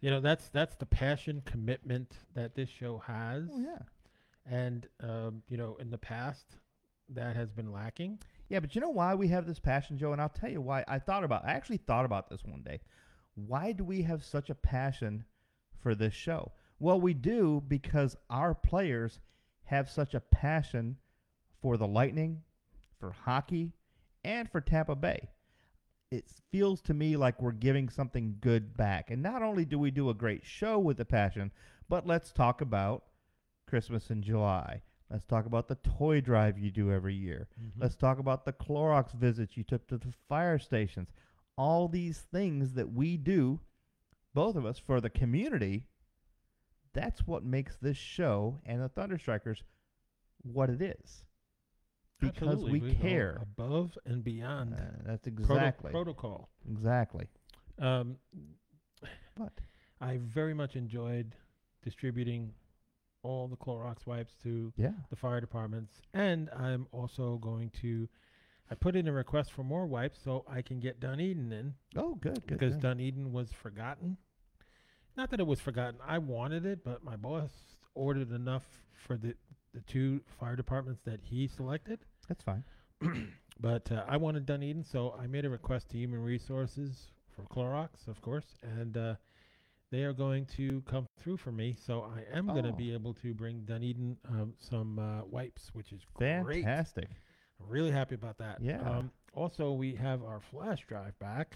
You 0.01 0.09
know, 0.09 0.19
that's 0.19 0.49
that's 0.49 0.75
the 0.75 0.85
passion, 0.87 1.43
commitment 1.45 2.11
that 2.33 2.55
this 2.55 2.69
show 2.69 2.97
has. 3.05 3.49
Oh 3.53 3.59
yeah. 3.59 3.79
And 4.49 4.87
um, 4.99 5.43
you 5.47 5.57
know, 5.57 5.77
in 5.79 5.91
the 5.91 5.97
past, 5.97 6.57
that 7.09 7.35
has 7.35 7.51
been 7.51 7.71
lacking. 7.71 8.17
Yeah, 8.49 8.59
but 8.59 8.73
you 8.73 8.81
know 8.81 8.89
why 8.89 9.13
we 9.13 9.27
have 9.27 9.45
this 9.45 9.59
passion, 9.59 9.99
Joe? 9.99 10.11
And 10.11 10.19
I'll 10.19 10.29
tell 10.29 10.49
you 10.49 10.59
why. 10.59 10.83
I 10.87 10.97
thought 10.97 11.23
about. 11.23 11.45
I 11.45 11.51
actually 11.51 11.77
thought 11.77 12.05
about 12.05 12.29
this 12.29 12.43
one 12.43 12.63
day. 12.63 12.81
Why 13.35 13.71
do 13.71 13.83
we 13.83 14.01
have 14.01 14.23
such 14.23 14.49
a 14.49 14.55
passion 14.55 15.23
for 15.83 15.93
this 15.93 16.15
show? 16.15 16.51
Well, 16.81 16.99
we 16.99 17.13
do 17.13 17.61
because 17.67 18.17
our 18.31 18.55
players 18.55 19.19
have 19.65 19.87
such 19.87 20.15
a 20.15 20.19
passion 20.19 20.97
for 21.61 21.77
the 21.77 21.87
Lightning, 21.87 22.41
for 22.99 23.11
hockey, 23.11 23.73
and 24.23 24.49
for 24.49 24.61
Tampa 24.61 24.95
Bay. 24.95 25.29
It 26.09 26.25
feels 26.51 26.81
to 26.81 26.95
me 26.95 27.15
like 27.17 27.39
we're 27.39 27.51
giving 27.51 27.87
something 27.87 28.37
good 28.41 28.75
back. 28.75 29.11
And 29.11 29.21
not 29.21 29.43
only 29.43 29.63
do 29.63 29.77
we 29.77 29.91
do 29.91 30.09
a 30.09 30.15
great 30.15 30.43
show 30.43 30.79
with 30.79 30.97
the 30.97 31.05
passion, 31.05 31.51
but 31.87 32.07
let's 32.07 32.31
talk 32.31 32.61
about 32.61 33.03
Christmas 33.67 34.09
in 34.09 34.23
July. 34.23 34.81
Let's 35.11 35.25
talk 35.25 35.45
about 35.45 35.67
the 35.67 35.75
toy 35.75 36.19
drive 36.19 36.57
you 36.57 36.71
do 36.71 36.91
every 36.91 37.13
year. 37.13 37.47
Mhm. 37.61 37.73
Let's 37.77 37.95
talk 37.95 38.17
about 38.17 38.43
the 38.43 38.53
Clorox 38.53 39.11
visits 39.11 39.55
you 39.55 39.63
took 39.63 39.85
to 39.85 39.99
the 39.99 40.13
fire 40.27 40.57
stations. 40.57 41.11
All 41.59 41.87
these 41.87 42.21
things 42.21 42.73
that 42.73 42.91
we 42.91 43.17
do, 43.17 43.59
both 44.33 44.55
of 44.55 44.65
us, 44.65 44.79
for 44.79 44.99
the 44.99 45.11
community, 45.11 45.85
that's 46.93 47.25
what 47.27 47.43
makes 47.43 47.77
this 47.77 47.97
show 47.97 48.59
and 48.65 48.81
the 48.81 48.89
Thunderstrikers 48.89 49.61
what 50.43 50.69
it 50.69 50.81
is. 50.81 51.23
Because 52.19 52.49
Absolutely, 52.49 52.79
we 52.81 52.93
go 52.93 53.01
care. 53.01 53.39
above 53.41 53.97
and 54.05 54.23
beyond 54.23 54.73
Uh, 54.75 54.77
that's 55.05 55.27
proto- 55.27 55.41
exactly. 55.41 55.91
protocol. 55.91 56.49
exactly. 56.69 57.27
Um, 57.79 58.17
What? 59.37 59.53
I 59.99 60.17
very 60.17 60.53
much 60.53 60.75
enjoyed 60.75 61.35
distributing 61.81 62.53
all 63.23 63.47
the 63.47 63.55
Clorox 63.57 64.05
wipes 64.05 64.35
to 64.43 64.71
Yeah. 64.77 64.93
the 65.09 65.15
fire 65.15 65.39
departments, 65.41 66.01
and 66.13 66.49
I'm 66.51 66.87
also 66.91 67.37
going 67.37 67.69
to. 67.81 68.07
I 68.69 68.75
put 68.75 68.95
in 68.95 69.07
a 69.07 69.11
request 69.11 69.51
for 69.51 69.63
more 69.63 69.85
wipes 69.87 70.19
so 70.19 70.45
I 70.47 70.61
can 70.61 70.79
get 70.79 70.99
Dunedin 70.99 71.51
in 71.51 71.75
Oh, 71.95 72.15
good. 72.15 72.35
Good. 72.35 72.45
because 72.47 72.73
good. 72.75 72.81
Dunedin 72.83 73.31
was 73.31 73.51
forgotten. 73.51 74.17
Not 75.17 75.29
that 75.31 75.39
it 75.39 75.47
was 75.47 75.59
forgotten. 75.59 75.99
I 76.05 76.17
wanted 76.17 76.65
it, 76.65 76.83
but 76.83 77.03
my 77.03 77.15
boss 77.15 77.49
ordered 77.95 78.31
enough 78.31 78.63
for 79.07 79.17
the 79.17 79.35
the 79.73 79.81
two 79.81 80.21
fire 80.39 80.55
departments 80.57 81.01
that 81.05 81.21
he 81.23 81.47
selected. 81.47 81.99
that's 82.27 82.43
fine. 82.43 82.63
But 83.59 83.91
uh, 83.91 84.03
I 84.07 84.17
wanted 84.17 84.47
Dunedin, 84.47 84.83
so 84.83 85.13
I 85.21 85.27
made 85.27 85.45
a 85.45 85.49
request 85.49 85.89
to 85.89 85.97
Human 85.97 86.23
Resources 86.23 87.11
for 87.35 87.43
Clorox, 87.43 88.07
of 88.07 88.19
course, 88.21 88.55
and 88.63 88.97
uh, 88.97 89.15
they 89.91 90.03
are 90.03 90.13
going 90.13 90.47
to 90.57 90.81
come 90.87 91.05
through 91.19 91.37
for 91.37 91.51
me. 91.51 91.75
So 91.85 92.01
I 92.01 92.35
am 92.35 92.47
going 92.47 92.63
to 92.63 92.69
Oh. 92.71 92.73
be 92.75 92.91
able 92.91 93.13
to 93.15 93.35
bring 93.35 93.59
Dunedin 93.65 94.17
um, 94.29 94.53
some 94.57 94.97
uh, 94.97 95.25
wipes, 95.25 95.69
which 95.73 95.91
is 95.93 96.01
great. 96.15 96.63
Fantastic. 96.63 97.07
I'm 97.61 97.69
really 97.69 97.91
happy 97.91 98.15
about 98.15 98.39
that. 98.39 98.57
Yeah. 98.61 98.81
Um, 98.81 99.11
also, 99.35 99.73
we 99.73 99.93
have 99.93 100.23
our 100.23 100.39
flash 100.39 100.83
drive 100.87 101.17
back. 101.19 101.55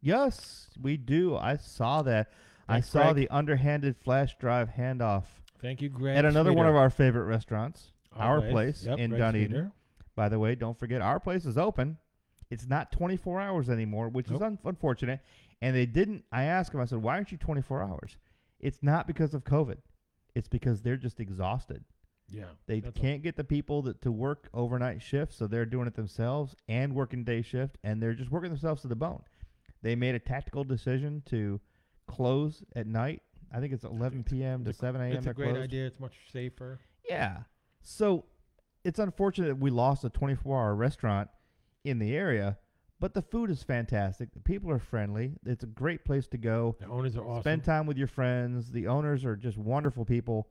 Yes, 0.00 0.66
we 0.82 0.96
do. 0.96 1.36
I 1.36 1.56
saw 1.58 2.02
that. 2.02 2.32
I 2.68 2.74
Thanks, 2.74 2.90
saw 2.90 3.02
Greg. 3.12 3.16
the 3.16 3.28
underhanded 3.30 3.96
flash 3.96 4.36
drive 4.38 4.70
handoff 4.70 5.24
Thank 5.60 5.82
you, 5.82 5.88
Greg. 5.88 6.16
at 6.16 6.24
another 6.24 6.52
one 6.52 6.66
of 6.66 6.74
our 6.76 6.90
favorite 6.90 7.24
restaurants, 7.24 7.92
Our 8.12 8.36
Always. 8.38 8.52
Place 8.52 8.84
Yep, 8.86 8.98
in 8.98 9.10
Greg 9.10 9.20
Dunedin. 9.20 9.72
By 10.16 10.28
the 10.28 10.38
way, 10.38 10.54
don't 10.54 10.78
forget 10.78 11.00
our 11.02 11.18
place 11.20 11.44
is 11.44 11.58
open. 11.58 11.98
It's 12.50 12.66
not 12.66 12.92
24 12.92 13.40
hours 13.40 13.68
anymore, 13.68 14.08
which 14.08 14.28
Nope. 14.30 14.36
is 14.36 14.42
un- 14.42 14.58
unfortunate. 14.64 15.20
And 15.60 15.74
they 15.74 15.86
didn't. 15.86 16.24
I 16.30 16.44
asked 16.44 16.72
them. 16.72 16.80
I 16.80 16.84
said, 16.84 16.98
"Why 17.02 17.14
aren't 17.16 17.32
you 17.32 17.38
24 17.38 17.82
hours?" 17.82 18.16
It's 18.60 18.82
not 18.82 19.06
because 19.06 19.34
of 19.34 19.44
COVID. 19.44 19.78
It's 20.34 20.48
because 20.48 20.82
they're 20.82 20.96
just 20.96 21.20
exhausted. 21.20 21.84
Yeah. 22.28 22.44
They 22.66 22.80
that's 22.80 22.98
can't 22.98 23.22
get 23.22 23.36
the 23.36 23.44
people 23.44 23.82
that 23.82 24.00
to 24.02 24.12
work 24.12 24.48
overnight 24.54 25.02
shifts, 25.02 25.36
so 25.36 25.46
they're 25.46 25.66
doing 25.66 25.86
it 25.86 25.94
themselves 25.94 26.54
and 26.68 26.94
working 26.94 27.24
day 27.24 27.42
shift, 27.42 27.76
and 27.82 28.02
they're 28.02 28.14
just 28.14 28.30
working 28.30 28.50
themselves 28.50 28.82
to 28.82 28.88
the 28.88 28.96
bone. 28.96 29.22
They 29.82 29.94
made 29.96 30.14
a 30.14 30.18
tactical 30.18 30.64
decision 30.64 31.22
to 31.26 31.60
close 32.06 32.62
at 32.74 32.86
night. 32.86 33.22
I 33.52 33.60
think 33.60 33.72
it's 33.72 33.84
11 33.84 34.24
p.m. 34.24 34.64
to 34.64 34.72
7 34.72 35.00
a.m. 35.00 35.12
It's 35.12 35.26
a 35.26 35.34
great 35.34 35.50
closed. 35.50 35.62
idea. 35.62 35.86
It's 35.86 36.00
much 36.00 36.14
safer. 36.32 36.80
Yeah. 37.08 37.38
So 37.82 38.24
it's 38.84 38.98
unfortunate 38.98 39.48
that 39.48 39.58
we 39.58 39.70
lost 39.70 40.04
a 40.04 40.10
24 40.10 40.58
hour 40.58 40.74
restaurant 40.74 41.28
in 41.84 41.98
the 41.98 42.16
area, 42.16 42.58
but 43.00 43.14
the 43.14 43.22
food 43.22 43.50
is 43.50 43.62
fantastic. 43.62 44.32
The 44.32 44.40
people 44.40 44.70
are 44.70 44.78
friendly. 44.78 45.32
It's 45.46 45.62
a 45.62 45.68
great 45.68 46.04
place 46.04 46.26
to 46.28 46.38
go. 46.38 46.76
The 46.80 46.86
owners 46.86 47.16
are 47.16 47.26
awesome. 47.26 47.42
Spend 47.42 47.64
time 47.64 47.86
with 47.86 47.96
your 47.96 48.08
friends. 48.08 48.70
The 48.70 48.86
owners 48.88 49.24
are 49.24 49.36
just 49.36 49.58
wonderful 49.58 50.04
people. 50.04 50.48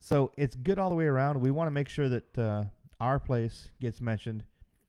So 0.00 0.32
it's 0.36 0.56
good 0.56 0.78
all 0.78 0.90
the 0.90 0.96
way 0.96 1.06
around. 1.06 1.40
We 1.40 1.50
want 1.50 1.68
to 1.68 1.72
make 1.72 1.88
sure 1.88 2.08
that 2.08 2.38
uh, 2.38 2.64
our 3.00 3.18
place 3.18 3.68
gets 3.80 4.00
mentioned. 4.00 4.44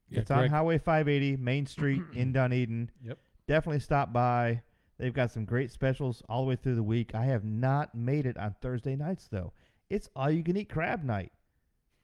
Yeah, 0.09 0.19
it's 0.19 0.31
on 0.31 0.49
Highway 0.49 0.77
580, 0.77 1.37
Main 1.37 1.65
Street 1.65 2.01
in 2.13 2.31
Dunedin. 2.33 2.91
Yep. 3.03 3.17
Definitely 3.47 3.79
stop 3.79 4.11
by. 4.11 4.61
They've 4.97 5.13
got 5.13 5.31
some 5.31 5.45
great 5.45 5.71
specials 5.71 6.23
all 6.29 6.43
the 6.43 6.49
way 6.49 6.55
through 6.55 6.75
the 6.75 6.83
week. 6.83 7.13
I 7.13 7.25
have 7.25 7.43
not 7.43 7.93
made 7.95 8.25
it 8.25 8.37
on 8.37 8.55
Thursday 8.61 8.95
nights 8.95 9.27
though. 9.29 9.53
It's 9.89 10.09
all 10.15 10.31
you 10.31 10.43
can 10.43 10.57
eat 10.57 10.69
crab 10.69 11.03
night. 11.03 11.31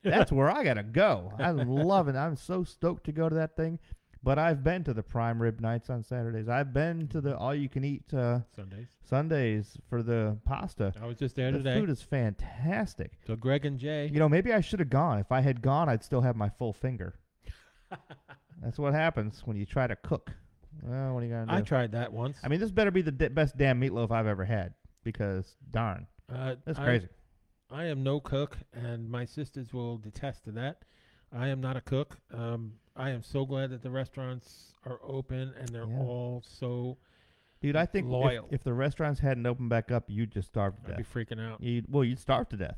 That's 0.03 0.31
where 0.31 0.49
I 0.49 0.63
gotta 0.63 0.83
go. 0.83 1.31
I 1.39 1.51
love 1.51 2.07
it. 2.07 2.15
I'm 2.15 2.35
so 2.35 2.63
stoked 2.63 3.05
to 3.05 3.11
go 3.11 3.29
to 3.29 3.35
that 3.35 3.55
thing. 3.55 3.79
But 4.23 4.37
I've 4.37 4.63
been 4.63 4.83
to 4.83 4.93
the 4.93 5.01
prime 5.01 5.41
rib 5.41 5.61
nights 5.61 5.89
on 5.89 6.03
Saturdays. 6.03 6.47
I've 6.47 6.73
been 6.73 7.07
to 7.07 7.21
the 7.21 7.35
all 7.35 7.55
you 7.55 7.67
can 7.67 7.83
eat 7.83 8.13
uh, 8.13 8.41
Sundays. 8.55 8.89
Sundays 9.03 9.77
for 9.89 10.03
the 10.03 10.37
pasta. 10.45 10.93
I 11.01 11.07
was 11.07 11.17
just 11.17 11.35
there 11.35 11.51
The 11.51 11.57
today. 11.57 11.73
The 11.73 11.79
food 11.79 11.89
is 11.89 12.03
fantastic. 12.03 13.13
so 13.25 13.35
Greg 13.35 13.65
and 13.65 13.79
Jay. 13.79 14.11
You 14.13 14.19
know, 14.19 14.29
maybe 14.29 14.53
I 14.53 14.61
should 14.61 14.79
have 14.79 14.91
gone. 14.91 15.17
If 15.17 15.31
I 15.31 15.41
had 15.41 15.63
gone, 15.63 15.89
I'd 15.89 16.03
still 16.03 16.21
have 16.21 16.35
my 16.35 16.49
full 16.49 16.71
finger. 16.71 17.15
That's 18.61 18.77
what 18.77 18.93
happens 18.93 19.41
when 19.43 19.57
you 19.57 19.65
try 19.65 19.87
to 19.87 19.95
cook. 19.95 20.31
Well, 20.83 21.13
what 21.13 21.21
are 21.21 21.25
you 21.25 21.31
gonna 21.31 21.45
do? 21.47 21.53
I 21.53 21.61
tried 21.61 21.91
that 21.93 22.11
once. 22.13 22.37
I 22.43 22.47
mean, 22.47 22.59
this 22.59 22.71
better 22.71 22.91
be 22.91 23.01
the 23.01 23.11
d- 23.11 23.27
best 23.29 23.57
damn 23.57 23.79
meatloaf 23.81 24.11
I've 24.11 24.27
ever 24.27 24.45
had 24.45 24.73
because 25.03 25.55
darn, 25.71 26.07
uh, 26.33 26.55
that's 26.65 26.79
I- 26.79 26.83
crazy. 26.85 27.07
I 27.69 27.85
am 27.85 28.03
no 28.03 28.19
cook, 28.19 28.57
and 28.73 29.09
my 29.09 29.23
sisters 29.25 29.73
will 29.73 29.97
detest 29.97 30.43
to 30.45 30.51
that. 30.53 30.83
I 31.31 31.47
am 31.47 31.61
not 31.61 31.77
a 31.77 31.81
cook. 31.81 32.17
Um, 32.33 32.73
I 32.97 33.11
am 33.11 33.21
so 33.23 33.45
glad 33.45 33.69
that 33.69 33.81
the 33.81 33.89
restaurants 33.89 34.73
are 34.85 34.99
open 35.01 35.53
and 35.57 35.69
they're 35.69 35.87
Yeah. 35.87 35.99
all 35.99 36.41
so. 36.45 36.97
Dude, 37.61 37.75
I 37.77 37.85
think 37.85 38.07
if- 38.07 38.11
Loyal. 38.11 38.47
If, 38.51 38.63
the 38.63 38.73
restaurants 38.73 39.19
hadn't 39.21 39.45
opened 39.45 39.69
back 39.69 39.89
up, 39.91 40.09
you'd 40.09 40.31
just 40.31 40.49
starve 40.49 40.83
to 40.83 40.91
I'd 40.91 40.97
be 40.97 41.03
freaking 41.03 41.39
out. 41.39 41.61
You'd, 41.61 41.85
well, 41.87 42.03
you'd 42.03 42.19
starve 42.19 42.49
to 42.49 42.57
death. 42.57 42.77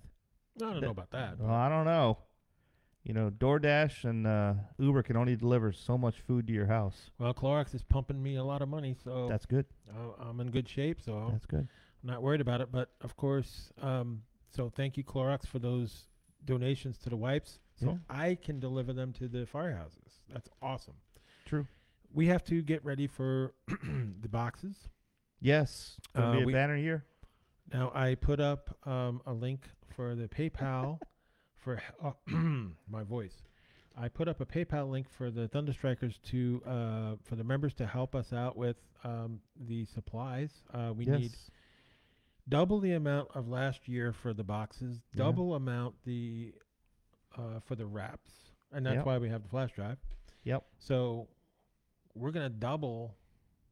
I 0.57 0.59
don't 0.59 0.73
that- 0.75 0.81
know 0.81 0.91
about 0.91 1.09
that. 1.11 1.39
Well, 1.39 1.49
I 1.49 1.69
don't 1.69 1.85
know. 1.85 2.19
You 3.03 3.13
know, 3.13 3.29
DoorDash 3.29 4.05
and 4.05 4.25
uh, 4.25 4.53
Uber 4.79 5.03
can 5.03 5.17
only 5.17 5.35
deliver 5.35 5.73
so 5.73 5.97
much 5.97 6.21
food 6.21 6.47
to 6.47 6.53
your 6.53 6.67
house. 6.67 7.11
Well, 7.19 7.33
Clorox 7.33 7.75
is 7.75 7.83
pumping 7.83 8.21
me 8.23 8.37
a 8.37 8.43
lot 8.43 8.61
of 8.61 8.69
money, 8.69 8.95
so 9.03 9.27
That's 9.27 9.45
good. 9.45 9.65
I- 9.93 10.23
I'm 10.29 10.39
in 10.39 10.49
good 10.51 10.69
shape. 10.69 11.01
So 11.01 11.27
That's 11.31 11.45
good. 11.45 11.67
I'm 12.03 12.09
not 12.09 12.21
worried 12.21 12.39
about 12.41 12.61
it. 12.61 12.71
But 12.71 12.91
of 13.01 13.17
course, 13.17 13.71
um, 13.81 14.21
so 14.55 14.69
thank 14.69 14.95
you, 14.95 15.03
Clorox, 15.03 15.45
for 15.45 15.59
those 15.59 16.07
donations 16.45 16.97
to 16.99 17.09
the 17.09 17.17
wipes. 17.17 17.59
So 17.77 17.87
Yeah. 17.91 17.97
I 18.09 18.35
can 18.35 18.59
deliver 18.61 18.93
them 18.93 19.11
to 19.13 19.27
the 19.27 19.45
firehouses. 19.45 20.21
That's 20.31 20.49
awesome. 20.61 20.95
True. 21.45 21.67
We 22.13 22.27
have 22.27 22.43
to 22.45 22.61
get 22.61 22.85
ready 22.85 23.07
for 23.07 23.53
the 24.21 24.29
boxes. 24.29 24.75
Yes. 25.41 25.99
Gonna 26.15 26.39
Uh, 26.41 26.45
be 26.45 26.51
a 26.51 26.55
banner 26.55 26.77
year. 26.77 27.03
Now 27.73 27.91
I 27.93 28.15
put 28.15 28.39
up 28.39 28.77
um, 28.87 29.21
a 29.25 29.33
link 29.33 29.67
for 29.95 30.15
the 30.15 30.27
PayPal 30.29 30.99
for 31.63 31.81
uh, 32.03 32.11
my 32.89 33.03
voice. 33.03 33.33
I 33.97 34.07
put 34.07 34.27
up 34.27 34.41
a 34.41 34.45
PayPal 34.45 34.89
link 34.89 35.07
for 35.17 35.29
the 35.29 35.47
Thunderstrikers 35.49 36.15
to 36.31 36.61
uh, 36.65 37.15
for 37.23 37.35
the 37.35 37.43
members 37.43 37.73
to 37.75 37.85
help 37.85 38.15
us 38.15 38.33
out 38.33 38.57
with 38.57 38.77
um, 39.03 39.39
the 39.67 39.85
supplies. 39.85 40.49
Uh, 40.73 40.93
we 40.95 41.05
yes. 41.05 41.19
need 41.19 41.31
double 42.49 42.79
the 42.79 42.93
amount 42.93 43.29
of 43.35 43.47
last 43.47 43.87
year 43.87 44.13
for 44.23 44.33
the 44.33 44.43
boxes, 44.43 44.99
Yeah. 45.13 45.23
double 45.25 45.53
amount 45.55 45.95
the 46.05 46.53
uh, 47.37 47.59
for 47.67 47.75
the 47.75 47.85
wraps, 47.85 48.31
and 48.71 48.85
that's 48.85 48.97
Yep. 48.97 49.05
why 49.05 49.17
we 49.19 49.29
have 49.29 49.43
the 49.43 49.49
flash 49.49 49.71
drive. 49.73 49.97
Yep. 50.43 50.65
So 50.79 51.27
we're 52.15 52.31
gonna 52.31 52.49
double 52.49 53.15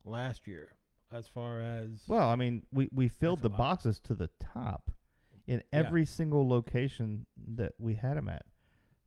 last 0.05 0.47
year 0.47 0.69
as 1.11 1.27
far 1.27 1.61
as 1.61 1.89
Well, 2.07 2.29
I 2.29 2.35
mean, 2.35 2.63
we, 2.71 2.89
we 2.93 3.09
filled 3.09 3.41
the 3.41 3.49
boxes 3.49 3.99
to 4.05 4.15
the 4.15 4.29
top 4.53 4.89
in 5.51 5.57
Yeah. 5.73 5.79
every 5.79 6.05
single 6.05 6.47
location 6.47 7.25
that 7.55 7.73
we 7.77 7.95
had 7.95 8.15
them 8.17 8.29
at. 8.29 8.45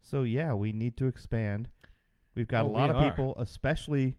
So 0.03 0.22
yeah, 0.24 0.53
we 0.53 0.72
need 0.72 0.97
to 0.99 1.07
expand. 1.07 1.68
We've 2.34 2.47
got 2.49 2.64
Oh, 2.66 2.68
a 2.68 2.70
lot 2.70 2.90
of 2.90 2.97
are. 2.97 3.11
people, 3.11 3.34
especially 3.38 4.16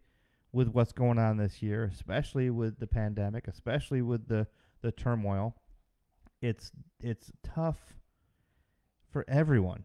with 0.52 0.70
what's 0.70 0.92
going 0.94 1.20
on 1.20 1.38
this 1.38 1.62
year, 1.62 1.84
especially 1.84 2.50
with 2.50 2.80
the 2.80 2.88
pandemic, 2.88 3.48
especially 3.48 4.02
with 4.02 4.28
the 4.28 4.48
the 4.82 4.92
turmoil. 4.92 5.56
It's 6.42 6.72
it's 7.00 7.32
tough 7.44 7.94
for 9.12 9.24
everyone. 9.28 9.84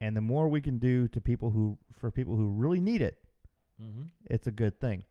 And 0.00 0.16
the 0.16 0.20
more 0.20 0.48
we 0.48 0.60
can 0.60 0.78
do 0.78 1.08
to 1.08 1.20
people 1.20 1.50
who 1.50 1.78
for 1.98 2.10
people 2.10 2.36
who 2.36 2.48
really 2.50 2.80
need 2.80 3.02
it, 3.02 3.18
hmm 3.78 4.04
it's 4.30 4.46
a 4.46 4.50
good 4.52 4.80
thing. 4.80 5.04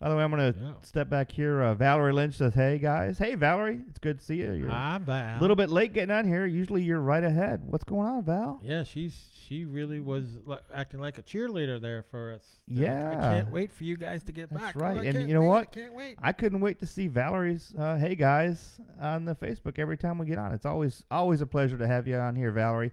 By 0.00 0.08
the 0.08 0.16
way, 0.16 0.22
I'm 0.24 0.30
going 0.30 0.54
to 0.54 0.58
yeah. 0.58 0.72
step 0.80 1.10
back 1.10 1.30
here. 1.30 1.60
Uh, 1.60 1.74
Valerie 1.74 2.14
Lynch 2.14 2.34
says, 2.36 2.54
"Hey 2.54 2.78
guys, 2.78 3.18
hey 3.18 3.34
Valerie, 3.34 3.80
it's 3.90 3.98
good 3.98 4.18
to 4.18 4.24
see 4.24 4.36
you. 4.36 4.52
You're 4.54 4.70
Hi, 4.70 4.96
Val. 4.96 5.38
a 5.38 5.40
little 5.42 5.56
bit 5.56 5.68
late 5.68 5.92
getting 5.92 6.10
on 6.14 6.26
here. 6.26 6.46
Usually 6.46 6.82
you're 6.82 7.00
right 7.02 7.22
ahead. 7.22 7.60
What's 7.66 7.84
going 7.84 8.06
on, 8.08 8.24
Val? 8.24 8.60
Yeah, 8.64 8.82
she's 8.82 9.28
she 9.46 9.66
really 9.66 10.00
was 10.00 10.38
li- 10.46 10.56
acting 10.74 11.00
like 11.00 11.18
a 11.18 11.22
cheerleader 11.22 11.78
there 11.78 12.02
for 12.10 12.32
us. 12.32 12.42
Yeah, 12.66 13.10
I 13.10 13.34
can't 13.34 13.50
wait 13.50 13.70
for 13.72 13.84
you 13.84 13.98
guys 13.98 14.22
to 14.24 14.32
get 14.32 14.48
back. 14.48 14.60
That's 14.62 14.72
back. 14.72 14.82
right. 14.82 14.96
Oh, 14.96 15.00
And 15.18 15.28
you 15.28 15.34
know 15.34 15.42
wait, 15.42 15.48
what? 15.48 15.62
I 15.62 15.74
can't 15.74 15.94
wait. 15.94 16.16
I 16.22 16.32
couldn't 16.32 16.60
wait 16.60 16.78
to 16.78 16.86
see 16.86 17.06
Valerie's 17.06 17.74
uh, 17.78 17.98
"Hey 17.98 18.14
guys" 18.14 18.80
on 19.02 19.26
the 19.26 19.34
Facebook 19.34 19.78
every 19.78 19.98
time 19.98 20.16
we 20.16 20.24
get 20.24 20.38
on. 20.38 20.52
It's 20.54 20.64
always 20.64 21.04
always 21.10 21.42
a 21.42 21.46
pleasure 21.46 21.76
to 21.76 21.86
have 21.86 22.08
you 22.08 22.16
on 22.16 22.34
here, 22.36 22.52
Valerie. 22.52 22.92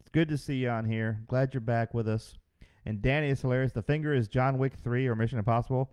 It's 0.00 0.08
good 0.08 0.28
to 0.30 0.38
see 0.38 0.54
you 0.56 0.70
on 0.70 0.86
here. 0.86 1.20
Glad 1.28 1.52
you're 1.52 1.60
back 1.60 1.92
with 1.92 2.08
us. 2.08 2.38
And 2.86 3.02
Danny 3.02 3.28
is 3.28 3.42
hilarious. 3.42 3.72
The 3.72 3.82
finger 3.82 4.14
is 4.14 4.26
John 4.26 4.56
Wick 4.56 4.72
three 4.82 5.06
or 5.06 5.14
Mission 5.16 5.38
Impossible. 5.38 5.90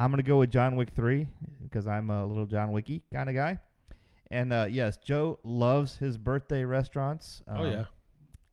I'm 0.00 0.10
gonna 0.10 0.22
go 0.22 0.38
with 0.38 0.50
John 0.50 0.76
Wick 0.76 0.88
three 0.96 1.26
because 1.62 1.86
I'm 1.86 2.08
a 2.08 2.24
little 2.24 2.46
John 2.46 2.72
Wicky 2.72 3.02
kind 3.12 3.28
of 3.28 3.34
guy. 3.34 3.58
And 4.30 4.50
uh, 4.52 4.66
yes, 4.70 4.96
Joe 4.96 5.38
loves 5.44 5.96
his 5.96 6.16
birthday 6.16 6.64
restaurants. 6.64 7.42
oh 7.48 7.56
Um, 7.64 7.66
yeah. 7.72 7.84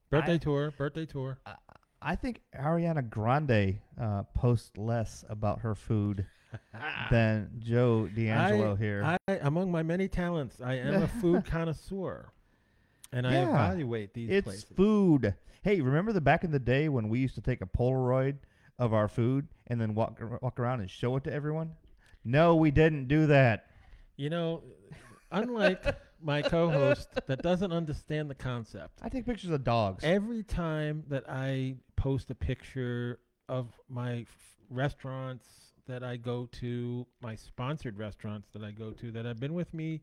Birthday 0.10 0.34
I- 0.34 0.38
tour. 0.38 0.72
Birthday 0.78 1.06
tour. 1.06 1.38
I, 1.46 1.54
I 2.02 2.16
think 2.16 2.42
Ariana 2.60 3.10
Grande 3.10 3.80
uh, 4.00 4.24
posts 4.36 4.76
less 4.78 5.24
about 5.30 5.62
her 5.62 5.74
food 5.74 6.26
than 7.12 7.50
Joe 7.60 8.08
D'Angelo 8.08 8.76
here. 8.76 9.18
I, 9.28 9.34
among 9.42 9.72
my 9.72 9.84
many 9.84 10.08
talents, 10.10 10.60
I 10.62 10.76
am 10.76 11.04
a 11.04 11.08
food 11.22 11.46
connoisseur, 11.46 12.32
and 13.14 13.26
I 13.26 13.36
evaluate 13.44 14.14
these 14.14 14.30
it's 14.30 14.46
places. 14.46 14.66
food. 14.76 15.34
Hey, 15.64 15.80
remember 15.82 16.12
the 16.14 16.22
back 16.22 16.44
in 16.44 16.52
the 16.52 16.60
day 16.60 16.88
when 16.90 17.08
we 17.10 17.20
used 17.20 17.36
to 17.36 17.42
take 17.42 17.62
a 17.62 17.66
Polaroid 17.66 18.38
of 18.80 18.94
our 18.94 19.08
food 19.08 19.48
and 19.68 19.80
then 19.82 19.94
walk 19.96 20.20
walk 20.42 20.60
around 20.60 20.82
and 20.82 20.90
show 20.90 21.16
it 21.18 21.24
to 21.26 21.34
everyone? 21.34 21.72
No, 22.24 22.56
we 22.56 22.72
didn't 22.72 23.08
do 23.08 23.28
that. 23.28 23.66
You 24.18 24.30
know, 24.30 24.64
unlike 25.32 25.84
my 26.22 26.42
co-host 26.42 27.10
that 27.28 27.42
doesn't 27.44 27.72
understand 27.72 28.30
the 28.30 28.36
concept, 28.36 29.00
I 29.02 29.10
take 29.10 29.26
pictures 29.26 29.52
of 29.52 29.64
dogs. 29.64 30.04
every 30.04 30.44
time 30.44 31.04
that 31.10 31.30
I 31.30 31.76
post 31.96 32.30
a 32.32 32.36
picture 32.36 33.20
of 33.50 33.68
my 33.90 34.20
f- 34.22 34.28
restaurants 34.70 35.48
that 35.88 36.04
I 36.04 36.18
go 36.18 36.48
to, 36.54 37.06
my 37.22 37.36
sponsored 37.36 37.98
restaurants 37.98 38.50
that 38.54 38.64
I 38.64 38.72
go 38.72 38.92
to, 38.92 39.12
that 39.12 39.26
have 39.26 39.40
been 39.40 39.54
with 39.54 39.74
me 39.74 40.02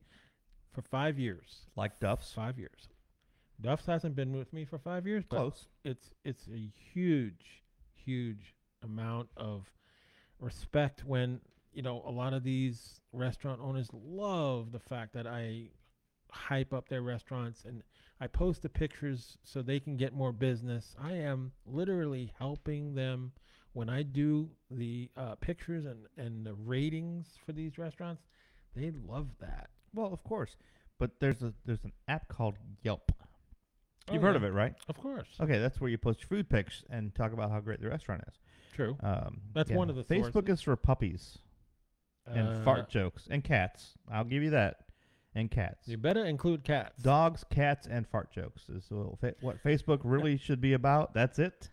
for 0.72 0.83
five 0.83 1.18
years. 1.18 1.66
like 1.77 1.99
Duff's. 2.01 2.33
Five 2.33 2.59
years. 2.59 2.89
Duff's 3.61 3.87
hasn't 3.87 4.16
been 4.16 4.37
with 4.37 4.53
me 4.53 4.64
for 4.64 4.79
five 4.79 5.07
years, 5.07 5.25
but 5.29 5.37
Close. 5.37 5.66
it's 5.85 6.11
it's 6.25 6.49
a 6.49 6.70
huge, 6.93 7.62
huge 7.93 8.55
amount 8.85 9.28
of 9.37 9.70
respect 10.41 11.05
when 11.05 11.41
you 11.72 11.82
know 11.82 12.03
a 12.07 12.11
lot 12.11 12.32
of 12.32 12.43
these 12.43 13.01
restaurant 13.12 13.61
owners 13.62 13.89
love 13.93 14.72
the 14.72 14.78
fact 14.78 15.14
that 15.14 15.26
I 15.26 15.70
hype 16.30 16.72
up 16.72 16.89
their 16.89 17.03
restaurants 17.03 17.64
and 17.64 17.82
I 18.20 18.26
post 18.26 18.62
the 18.62 18.68
pictures 18.68 19.39
so 19.43 19.62
they 19.62 19.80
can 19.80 19.97
get 19.97 20.14
more 20.14 20.32
business. 20.32 20.95
I 21.03 21.12
am 21.12 21.53
literally 21.66 22.32
helping 22.39 22.95
them 22.95 23.32
when 23.72 23.89
I 23.89 24.03
do 24.03 24.51
the 24.70 25.11
uh, 25.16 25.35
pictures 25.37 25.85
and 25.85 26.07
and 26.16 26.47
the 26.47 26.55
ratings 26.55 27.26
for 27.45 27.53
these 27.53 27.78
restaurants. 27.78 28.22
They 28.74 28.93
love 29.07 29.28
that. 29.41 29.70
Well, 29.93 30.12
of 30.12 30.22
course. 30.24 30.57
But 30.99 31.18
there's 31.20 31.43
a 31.43 31.53
there's 31.64 31.85
an 31.85 31.93
app 32.09 32.28
called 32.28 32.55
Yelp. 32.82 33.12
You've 34.12 34.22
Oh, 34.22 34.26
heard 34.26 34.32
yeah. 34.32 34.36
of 34.36 34.44
it, 34.44 34.52
right? 34.52 34.74
Of 34.88 34.98
course. 34.98 35.28
Okay, 35.40 35.59
that's 35.59 35.80
where 35.80 35.90
you 35.90 35.98
post 35.98 36.20
your 36.20 36.28
food 36.28 36.48
pics 36.48 36.84
and 36.90 37.14
talk 37.14 37.32
about 37.32 37.50
how 37.50 37.61
great 37.61 37.80
the 37.80 37.88
restaurant 37.88 38.22
is. 38.28 38.34
True. 38.74 38.96
Um, 39.00 39.40
That's 39.55 39.70
one 39.70 39.88
of 39.88 39.96
the 39.96 40.02
Facebook 40.05 40.48
is 40.48 40.61
for 40.61 40.74
puppies 40.76 41.38
and 42.26 42.48
Uh, 42.48 42.64
fart 42.64 42.88
jokes 42.88 43.28
and 43.30 43.42
cats. 43.44 43.94
I'll 44.11 44.24
give 44.24 44.42
you 44.42 44.50
that. 44.50 44.80
And 45.36 45.50
cats. 45.50 45.88
You 45.88 45.96
better 45.96 46.24
include 46.24 46.62
cats. 46.64 47.02
Dogs, 47.02 47.44
cats, 47.50 47.86
and 47.88 48.07
fart 48.07 48.30
jokes 48.32 48.68
is 48.68 48.88
what 48.90 49.18
fa- 49.18 49.34
what 49.40 49.62
Facebook 49.64 50.00
really 50.05 50.36
should 50.36 50.61
be 50.61 50.72
about. 50.74 51.12
That's 51.14 51.38
it. 51.40 51.70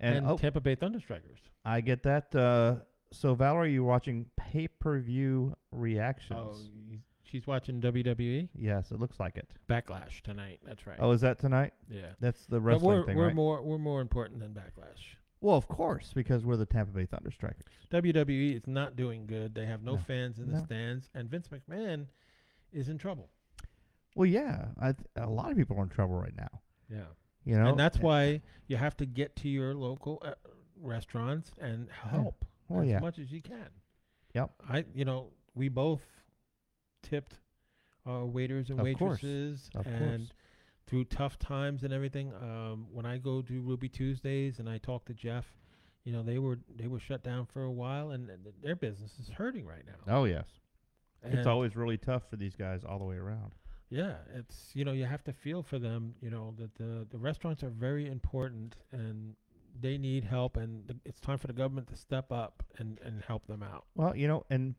And, 0.00 0.18
and 0.18 0.26
oh, 0.26 0.36
Tampa 0.36 0.60
Bay 0.60 0.76
Thunderstrikers. 0.76 1.38
I 1.64 1.80
get 1.80 2.02
that. 2.02 2.34
Uh, 2.34 2.80
so 3.12 3.34
Valerie, 3.34 3.72
you're 3.72 3.84
watching 3.84 4.26
pay-per-view 4.36 5.54
reactions. 5.70 6.38
Oh, 6.38 6.98
she's 7.32 7.46
watching 7.46 7.80
WWE 7.80 8.48
Yes, 8.54 8.92
it 8.92 9.00
looks 9.00 9.18
like 9.18 9.36
it. 9.36 9.48
Backlash 9.68 10.20
tonight. 10.22 10.60
That's 10.64 10.86
right. 10.86 10.96
Oh, 11.00 11.10
is 11.12 11.22
that 11.22 11.38
tonight? 11.40 11.72
yeah. 11.90 12.10
That's 12.20 12.44
the 12.46 12.56
But 12.56 12.60
wrestling 12.60 12.98
we're 12.98 13.06
thing, 13.06 13.16
we're 13.16 13.26
right? 13.28 13.34
more 13.34 13.62
we're 13.62 13.78
more 13.78 14.00
important 14.02 14.38
than 14.40 14.50
Backlash. 14.52 15.16
well, 15.40 15.56
of 15.56 15.66
course, 15.66 16.12
because 16.14 16.44
we're 16.44 16.56
the 16.56 16.66
Tampa 16.66 16.92
Bay 16.92 17.06
Thunderstrikers. 17.06 17.62
WWE 17.90 18.54
is 18.56 18.66
not 18.66 18.94
doing 18.94 19.26
good. 19.26 19.54
They 19.54 19.66
have 19.66 19.82
no, 19.82 19.92
No. 19.96 19.98
fans 20.02 20.38
in 20.38 20.46
the 20.52 20.58
No. 20.58 20.64
stands, 20.64 21.10
and 21.14 21.28
Vince 21.28 21.48
McMahon 21.48 22.06
is 22.72 22.88
in 22.88 22.98
trouble. 22.98 23.28
Well, 24.14 24.26
yeah, 24.26 24.66
I 24.78 24.92
th- 24.92 25.06
a 25.16 25.28
lot 25.28 25.50
of 25.50 25.56
people 25.56 25.78
are 25.78 25.82
in 25.82 25.88
trouble 25.88 26.14
right 26.16 26.36
now. 26.36 26.60
Yeah, 26.90 27.06
You 27.44 27.56
know, 27.58 27.70
and 27.70 27.78
that's 27.80 27.96
Eh, 27.98 28.02
why 28.02 28.42
you 28.66 28.76
have 28.76 28.94
to 28.98 29.06
get 29.06 29.34
to 29.36 29.48
your 29.48 29.74
local 29.74 30.18
uh, 30.22 30.34
restaurants 30.76 31.50
and 31.58 31.88
help 31.90 32.44
Well, 32.68 32.82
as 32.82 32.88
yeah. 32.88 33.00
much 33.00 33.18
as 33.18 33.32
you 33.32 33.40
can. 33.40 33.68
Yep. 34.34 34.50
I, 34.68 34.84
you 34.94 35.04
know, 35.06 35.32
we 35.54 35.68
both 35.70 36.02
tipped 37.02 37.38
our 38.06 38.24
waiters 38.26 38.70
and 38.70 38.80
Of 38.80 38.86
course. 38.98 39.22
waitresses, 39.22 39.70
Of 39.74 39.86
and 39.86 39.98
course. 40.18 40.32
through 40.86 41.04
tough 41.04 41.38
times 41.38 41.82
and 41.84 41.92
everything. 41.92 42.32
Um, 42.34 42.86
when 42.92 43.06
I 43.06 43.18
go 43.18 43.42
to 43.42 43.60
Ruby 43.60 43.88
Tuesdays 43.88 44.58
and 44.58 44.68
I 44.68 44.78
talk 44.78 45.04
to 45.06 45.14
Jeff, 45.14 45.46
you 46.04 46.12
know, 46.12 46.22
they 46.22 46.38
were 46.38 46.58
they 46.74 46.88
were 46.88 46.98
shut 46.98 47.22
down 47.22 47.46
for 47.46 47.62
a 47.62 47.70
while, 47.70 48.10
and, 48.10 48.28
and 48.28 48.44
their 48.62 48.74
business 48.74 49.12
is 49.20 49.28
hurting 49.28 49.66
right 49.66 49.84
now. 49.86 50.12
Oh 50.12 50.24
yes, 50.24 50.46
it's 51.22 51.46
always 51.46 51.76
really 51.76 51.96
tough 51.98 52.22
for 52.28 52.36
these 52.36 52.56
guys 52.56 52.82
all 52.84 52.98
the 52.98 53.04
way 53.04 53.16
around. 53.16 53.52
yeah, 53.88 54.14
it's 54.34 54.70
you 54.74 54.84
know 54.84 54.90
you 54.92 55.04
have 55.04 55.22
to 55.24 55.32
feel 55.32 55.62
for 55.62 55.78
them. 55.78 56.14
You 56.20 56.30
know 56.30 56.54
that 56.58 56.74
the 56.74 57.06
the 57.10 57.18
restaurants 57.18 57.62
are 57.62 57.70
very 57.70 58.08
important 58.08 58.74
and 58.90 59.36
they 59.80 59.96
need 59.96 60.24
help, 60.24 60.56
and 60.56 60.86
the, 60.88 60.96
it's 61.04 61.20
time 61.20 61.38
for 61.38 61.46
the 61.46 61.52
government 61.52 61.86
to 61.88 61.96
step 61.96 62.32
up 62.32 62.64
and 62.78 62.98
and 63.04 63.22
help 63.22 63.46
them 63.46 63.62
out. 63.62 63.84
Well, 63.94 64.16
you 64.16 64.26
know, 64.26 64.44
and 64.50 64.74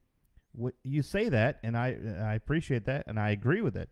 what 0.54 0.74
you 0.84 1.02
say 1.02 1.30
that, 1.30 1.60
and 1.64 1.78
I 1.78 1.98
I 2.22 2.34
appreciate 2.36 2.86
that, 2.86 3.06
and 3.08 3.20
I 3.20 3.32
agree 3.32 3.62
with 3.62 3.76
it. 3.76 3.90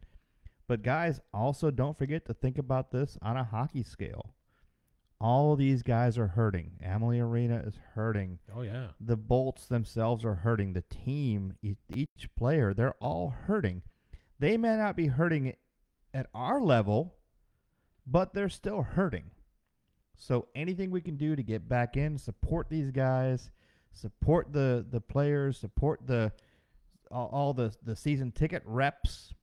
But 0.68 0.84
guys, 0.84 1.20
also 1.34 1.70
don't 1.70 1.98
forget 1.98 2.26
to 2.28 2.34
think 2.34 2.58
about 2.58 2.92
this 2.92 3.18
on 3.22 3.36
a 3.36 3.44
hockey 3.44 3.84
scale. 3.84 4.34
All 5.20 5.56
these 5.56 5.84
guys 5.84 6.18
are 6.18 6.28
hurting. 6.28 6.72
Amalie 6.84 7.20
Arena 7.20 7.62
is 7.66 7.76
hurting. 7.94 8.40
Oh 8.56 8.62
yeah. 8.62 8.88
The 9.00 9.18
Bolts 9.18 9.68
themselves 9.68 10.26
are 10.26 10.36
hurting. 10.36 10.74
The 10.74 10.84
team, 10.84 11.54
each 11.62 12.30
player, 12.38 12.74
they're 12.74 12.96
all 13.02 13.36
hurting. 13.48 13.84
They 14.40 14.58
may 14.58 14.78
not 14.78 14.96
be 14.96 15.08
hurting 15.08 15.54
at 16.14 16.28
our 16.34 16.62
level, 16.62 17.16
but 18.08 18.34
they're 18.34 18.50
still 18.50 18.82
hurting. 18.82 19.32
So 20.18 20.48
anything 20.56 20.90
we 20.90 21.02
can 21.02 21.18
do 21.18 21.36
to 21.36 21.44
get 21.44 21.68
back 21.68 21.98
in, 21.98 22.18
support 22.18 22.70
these 22.70 22.92
guys, 22.92 23.52
support 23.94 24.54
the 24.54 24.86
the 24.90 25.02
players, 25.02 25.58
support 25.58 26.08
the 26.08 26.32
all, 27.12 27.30
all 27.32 27.54
the 27.54 27.74
the 27.84 27.96
season 27.96 28.32
ticket 28.32 28.64
reps, 28.66 29.34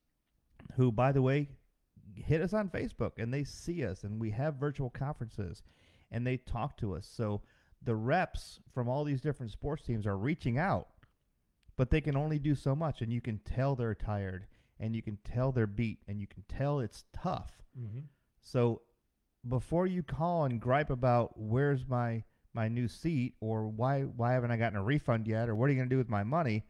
who 0.76 0.90
by 0.92 1.12
the 1.12 1.22
way 1.22 1.48
hit 2.14 2.40
us 2.40 2.52
on 2.52 2.68
Facebook 2.68 3.12
and 3.18 3.32
they 3.32 3.44
see 3.44 3.84
us 3.84 4.04
and 4.04 4.20
we 4.20 4.30
have 4.30 4.54
virtual 4.54 4.90
conferences 4.90 5.62
and 6.10 6.26
they 6.26 6.36
talk 6.36 6.76
to 6.78 6.94
us. 6.94 7.08
So 7.12 7.42
the 7.82 7.94
reps 7.94 8.60
from 8.72 8.88
all 8.88 9.04
these 9.04 9.20
different 9.20 9.52
sports 9.52 9.84
teams 9.84 10.06
are 10.06 10.16
reaching 10.16 10.58
out, 10.58 10.88
but 11.76 11.90
they 11.90 12.00
can 12.00 12.16
only 12.16 12.38
do 12.38 12.54
so 12.54 12.74
much 12.74 13.02
and 13.02 13.12
you 13.12 13.20
can 13.20 13.38
tell 13.38 13.76
they're 13.76 13.94
tired 13.94 14.46
and 14.80 14.94
you 14.94 15.02
can 15.02 15.18
tell 15.24 15.52
they're 15.52 15.66
beat 15.66 16.00
and 16.08 16.20
you 16.20 16.26
can 16.26 16.44
tell 16.48 16.80
it's 16.80 17.04
tough. 17.12 17.52
Mm-hmm. 17.78 18.00
So 18.42 18.82
before 19.48 19.86
you 19.86 20.02
call 20.02 20.44
and 20.44 20.60
gripe 20.60 20.90
about 20.90 21.38
where's 21.38 21.86
my 21.86 22.24
my 22.54 22.66
new 22.68 22.88
seat 22.88 23.34
or 23.40 23.68
why 23.68 24.02
why 24.02 24.32
haven't 24.32 24.50
I 24.50 24.56
gotten 24.56 24.78
a 24.78 24.82
refund 24.82 25.26
yet 25.26 25.48
or 25.48 25.54
what 25.54 25.66
are 25.66 25.72
you 25.72 25.76
going 25.76 25.88
to 25.88 25.94
do 25.94 25.98
with 25.98 26.08
my 26.08 26.24
money, 26.24 26.64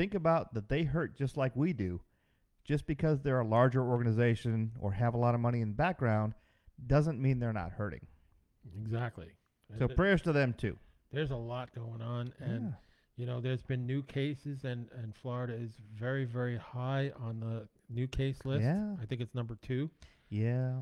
think 0.00 0.14
about 0.14 0.54
that 0.54 0.70
they 0.70 0.84
hurt 0.84 1.14
just 1.14 1.36
like 1.36 1.54
we 1.54 1.74
do. 1.74 2.00
Just 2.64 2.86
because 2.86 3.20
they're 3.20 3.40
a 3.40 3.46
larger 3.46 3.82
organization 3.86 4.72
or 4.80 4.92
have 4.92 5.12
a 5.12 5.18
lot 5.18 5.34
of 5.34 5.40
money 5.42 5.60
in 5.60 5.68
the 5.68 5.74
background 5.74 6.32
doesn't 6.86 7.20
mean 7.20 7.38
they're 7.38 7.52
not 7.52 7.72
hurting. 7.72 8.06
Exactly. 8.80 9.26
So 9.78 9.86
Th- 9.88 9.96
prayers 9.96 10.22
to 10.22 10.32
them 10.32 10.54
too. 10.56 10.78
there's 11.12 11.30
a 11.32 11.36
lot 11.36 11.74
going 11.74 12.00
on, 12.00 12.32
and 12.38 12.62
Yeah. 12.70 12.74
you 13.16 13.26
know, 13.26 13.40
there's 13.40 13.62
been 13.62 13.86
new 13.86 14.02
cases, 14.02 14.64
and 14.64 14.88
and 14.92 15.14
Florida 15.14 15.52
is 15.54 15.72
very 15.94 16.24
very 16.24 16.56
high 16.56 17.10
on 17.16 17.40
the 17.40 17.68
new 17.90 18.06
case 18.06 18.38
list. 18.46 18.62
Yeah. 18.62 18.96
I 19.02 19.04
think 19.04 19.20
it's 19.20 19.34
number 19.34 19.56
two. 19.56 19.90
Yeah. 20.30 20.80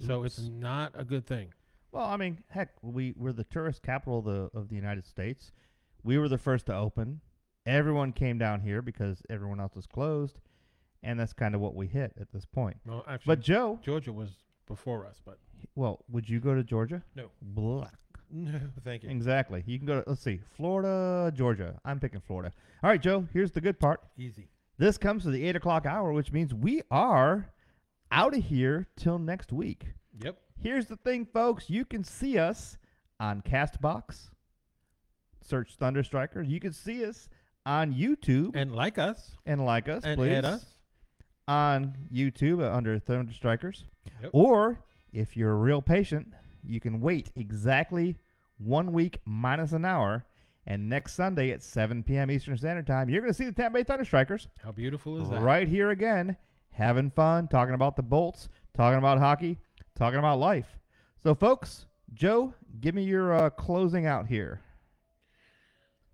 So 0.00 0.24
it's 0.24 0.38
not 0.40 0.92
a 0.94 1.04
good 1.04 1.26
thing. 1.26 1.52
Well, 1.92 2.04
I 2.06 2.16
mean, 2.18 2.42
heck, 2.48 2.70
we 2.82 3.14
we're 3.16 3.32
the 3.32 3.44
tourist 3.44 3.82
capital 3.82 4.18
of 4.18 4.24
the 4.26 4.58
of 4.58 4.68
the 4.68 4.76
United 4.76 5.06
States. 5.06 5.52
We 6.02 6.18
were 6.18 6.28
the 6.28 6.38
first 6.38 6.66
to 6.66 6.74
open. 6.74 7.20
Everyone 7.66 8.12
came 8.12 8.38
down 8.38 8.60
here 8.60 8.82
because 8.82 9.22
everyone 9.28 9.60
else 9.60 9.74
was 9.76 9.86
closed, 9.86 10.38
and 11.02 11.18
that's 11.20 11.32
kind 11.32 11.54
of 11.54 11.60
what 11.60 11.74
we 11.74 11.86
hit 11.86 12.12
at 12.20 12.32
this 12.32 12.44
point. 12.44 12.76
Well, 12.86 13.04
actually, 13.06 13.30
But 13.36 13.40
Joe, 13.40 13.78
Georgia 13.82 14.12
was 14.12 14.30
before 14.66 15.06
us, 15.06 15.20
but 15.24 15.38
well, 15.74 16.04
would 16.10 16.28
you 16.28 16.40
go 16.40 16.54
to 16.54 16.62
Georgia? 16.64 17.02
No. 17.14 17.26
Blah. 17.42 17.88
no, 18.30 18.58
thank 18.84 19.02
you. 19.02 19.10
Exactly. 19.10 19.62
You 19.66 19.78
can 19.78 19.86
go 19.86 20.00
to 20.00 20.08
let's 20.08 20.22
see, 20.22 20.40
Florida, 20.56 21.32
Georgia. 21.36 21.78
I'm 21.84 22.00
picking 22.00 22.20
Florida. 22.20 22.52
All 22.82 22.90
right, 22.90 23.00
Joe. 23.00 23.26
Here's 23.32 23.52
the 23.52 23.60
good 23.60 23.78
part. 23.78 24.00
Easy. 24.18 24.48
This 24.78 24.96
comes 24.96 25.24
to 25.24 25.30
the 25.30 25.44
eight 25.46 25.56
o'clock 25.56 25.84
hour, 25.84 26.12
which 26.12 26.32
means 26.32 26.54
we 26.54 26.80
are 26.90 27.50
out 28.10 28.34
of 28.34 28.42
here 28.44 28.88
till 28.96 29.18
next 29.18 29.52
week. 29.52 29.84
Yep. 30.24 30.38
Here's 30.62 30.86
the 30.86 30.96
thing, 30.96 31.26
folks. 31.26 31.68
You 31.68 31.84
can 31.84 32.02
see 32.04 32.38
us 32.38 32.78
on 33.18 33.42
Castbox. 33.42 34.30
Search 35.42 35.74
Thunder 35.76 36.02
Striker. 36.02 36.42
You 36.42 36.60
can 36.60 36.72
see 36.72 37.04
us 37.04 37.28
on 37.66 37.92
YouTube 37.92 38.52
And 38.54 38.74
like 38.74 38.98
us, 38.98 39.32
and 39.46 39.64
like 39.64 39.88
us, 39.88 40.04
and 40.04 40.16
please. 40.16 40.44
us. 40.44 40.64
On 41.48 41.94
YouTube 42.12 42.62
under 42.62 42.98
Thunder 42.98 43.32
Strikers. 43.32 43.84
Yep. 44.22 44.30
Or 44.32 44.78
if 45.12 45.36
you're 45.36 45.52
a 45.52 45.56
real 45.56 45.82
patient, 45.82 46.32
you 46.64 46.78
can 46.80 47.00
wait 47.00 47.30
exactly 47.36 48.16
one 48.58 48.92
week 48.92 49.18
minus 49.24 49.72
an 49.72 49.84
hour 49.84 50.24
And 50.66 50.88
next 50.88 51.14
Sunday 51.14 51.50
at 51.50 51.62
7 51.62 52.02
p.m. 52.04 52.30
Eastern 52.30 52.56
Standard 52.56 52.86
Time, 52.86 53.08
you're 53.08 53.22
going 53.22 53.32
to 53.32 53.36
see 53.36 53.46
the 53.46 53.52
Tampa 53.52 53.78
Bay 53.78 53.82
Thunder 53.84 54.04
Strikers. 54.04 54.46
How 54.62 54.70
beautiful 54.72 55.20
is 55.20 55.28
that? 55.30 55.40
right 55.40 55.66
here 55.66 55.90
again, 55.90 56.36
having 56.70 57.10
fun, 57.10 57.48
talking 57.48 57.74
about 57.74 57.96
the 57.96 58.02
Bolts, 58.02 58.48
talking 58.76 58.98
about 58.98 59.18
hockey, 59.18 59.58
talking 59.96 60.18
about 60.18 60.38
life. 60.38 60.76
So, 61.22 61.34
folks, 61.34 61.86
Joe, 62.14 62.54
give 62.80 62.94
me 62.94 63.02
your 63.04 63.32
uh, 63.34 63.50
closing 63.50 64.06
out 64.06 64.26
here. 64.28 64.60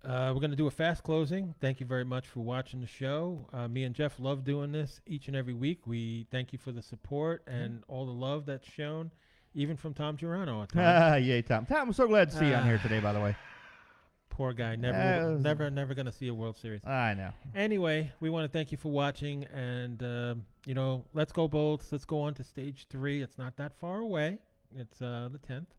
Uh, 0.05 0.31
we're 0.33 0.39
going 0.39 0.51
to 0.51 0.57
do 0.57 0.67
a 0.67 0.71
fast 0.71 1.03
closing. 1.03 1.53
Thank 1.59 1.79
you 1.79 1.85
very 1.85 2.05
much 2.05 2.27
for 2.27 2.39
watching 2.39 2.79
the 2.79 2.87
show. 2.87 3.45
Uh, 3.51 3.67
me 3.67 3.83
and 3.83 3.93
Jeff 3.93 4.19
love 4.19 4.43
doing 4.43 4.71
this 4.71 5.01
each 5.05 5.27
and 5.27 5.35
every 5.35 5.53
week. 5.53 5.85
We 5.85 6.27
thank 6.31 6.53
you 6.53 6.59
for 6.59 6.71
the 6.71 6.81
support 6.81 7.43
and 7.47 7.83
all 7.87 8.05
the 8.05 8.11
love 8.11 8.45
that's 8.45 8.69
shown, 8.69 9.11
even 9.53 9.75
from 9.75 9.93
Tom 9.93 10.15
Girano 10.15 10.63
at 10.63 10.69
times. 10.71 10.85
Ah, 10.85 11.15
yay, 11.15 11.41
Tom. 11.41 11.65
Tom, 11.65 11.87
I'm 11.87 11.93
so 11.93 12.07
glad 12.07 12.29
to 12.31 12.37
see 12.37 12.47
you 12.47 12.53
on 12.53 12.63
here 12.63 12.77
today, 12.77 12.99
by 12.99 13.11
the 13.11 13.19
way. 13.19 13.35
Poor 14.29 14.53
guy, 14.53 14.75
never, 14.75 14.97
Uh, 14.97 15.37
never, 15.39 15.69
never 15.71 15.93
going 15.95 16.05
to 16.05 16.11
see 16.11 16.27
a 16.27 16.33
World 16.33 16.57
Series. 16.57 16.85
I 16.85 17.15
know. 17.15 17.31
Anyway, 17.55 18.11
we 18.19 18.29
want 18.29 18.45
to 18.49 18.55
thank 18.55 18.71
you 18.71 18.77
for 18.77 18.91
watching, 18.91 19.45
and 19.45 20.01
um, 20.03 20.45
you 20.65 20.75
know, 20.75 21.03
let's 21.13 21.31
go 21.31 21.47
Bolts. 21.47 21.91
Let's 21.91 22.05
go 22.05 22.21
on 22.21 22.35
to 22.35 22.43
stage 22.43 22.85
three. 22.89 23.21
It's 23.23 23.39
not 23.39 23.57
that 23.57 23.73
far 23.79 23.97
away. 23.99 24.37
It's 24.75 25.01
uh, 25.01 25.29
the 25.31 25.39
tenth 25.39 25.73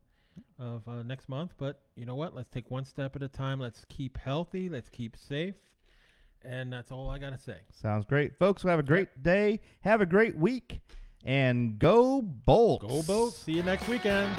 of 0.59 0.87
uh, 0.89 1.03
next 1.03 1.29
month. 1.29 1.53
But 1.59 1.81
you 1.97 2.07
know 2.07 2.15
what? 2.15 2.35
Let's 2.35 2.51
take 2.51 2.71
one 2.71 2.85
step 2.85 3.17
at 3.17 3.23
a 3.23 3.29
time. 3.29 3.61
Let's 3.61 3.85
keep 3.89 4.19
healthy. 4.19 4.69
Let's 4.69 4.89
keep 4.89 5.17
safe. 5.17 5.55
And 6.45 6.73
that's 6.73 6.93
all 6.93 7.11
I 7.11 7.19
gotta 7.19 7.39
say. 7.39 7.59
Sounds 7.73 8.05
great. 8.05 8.39
Folks, 8.39 8.63
have 8.63 8.79
a 8.79 8.83
great 8.85 9.23
day. 9.23 9.61
Have 9.81 10.01
a 10.01 10.07
great 10.07 10.37
week. 10.37 10.81
And 11.25 11.79
go 11.79 12.23
Bolts. 12.23 12.87
Go 12.87 13.03
Bolts! 13.03 13.39
See 13.39 13.53
you 13.53 13.63
next 13.63 13.89
weekend. 13.89 14.37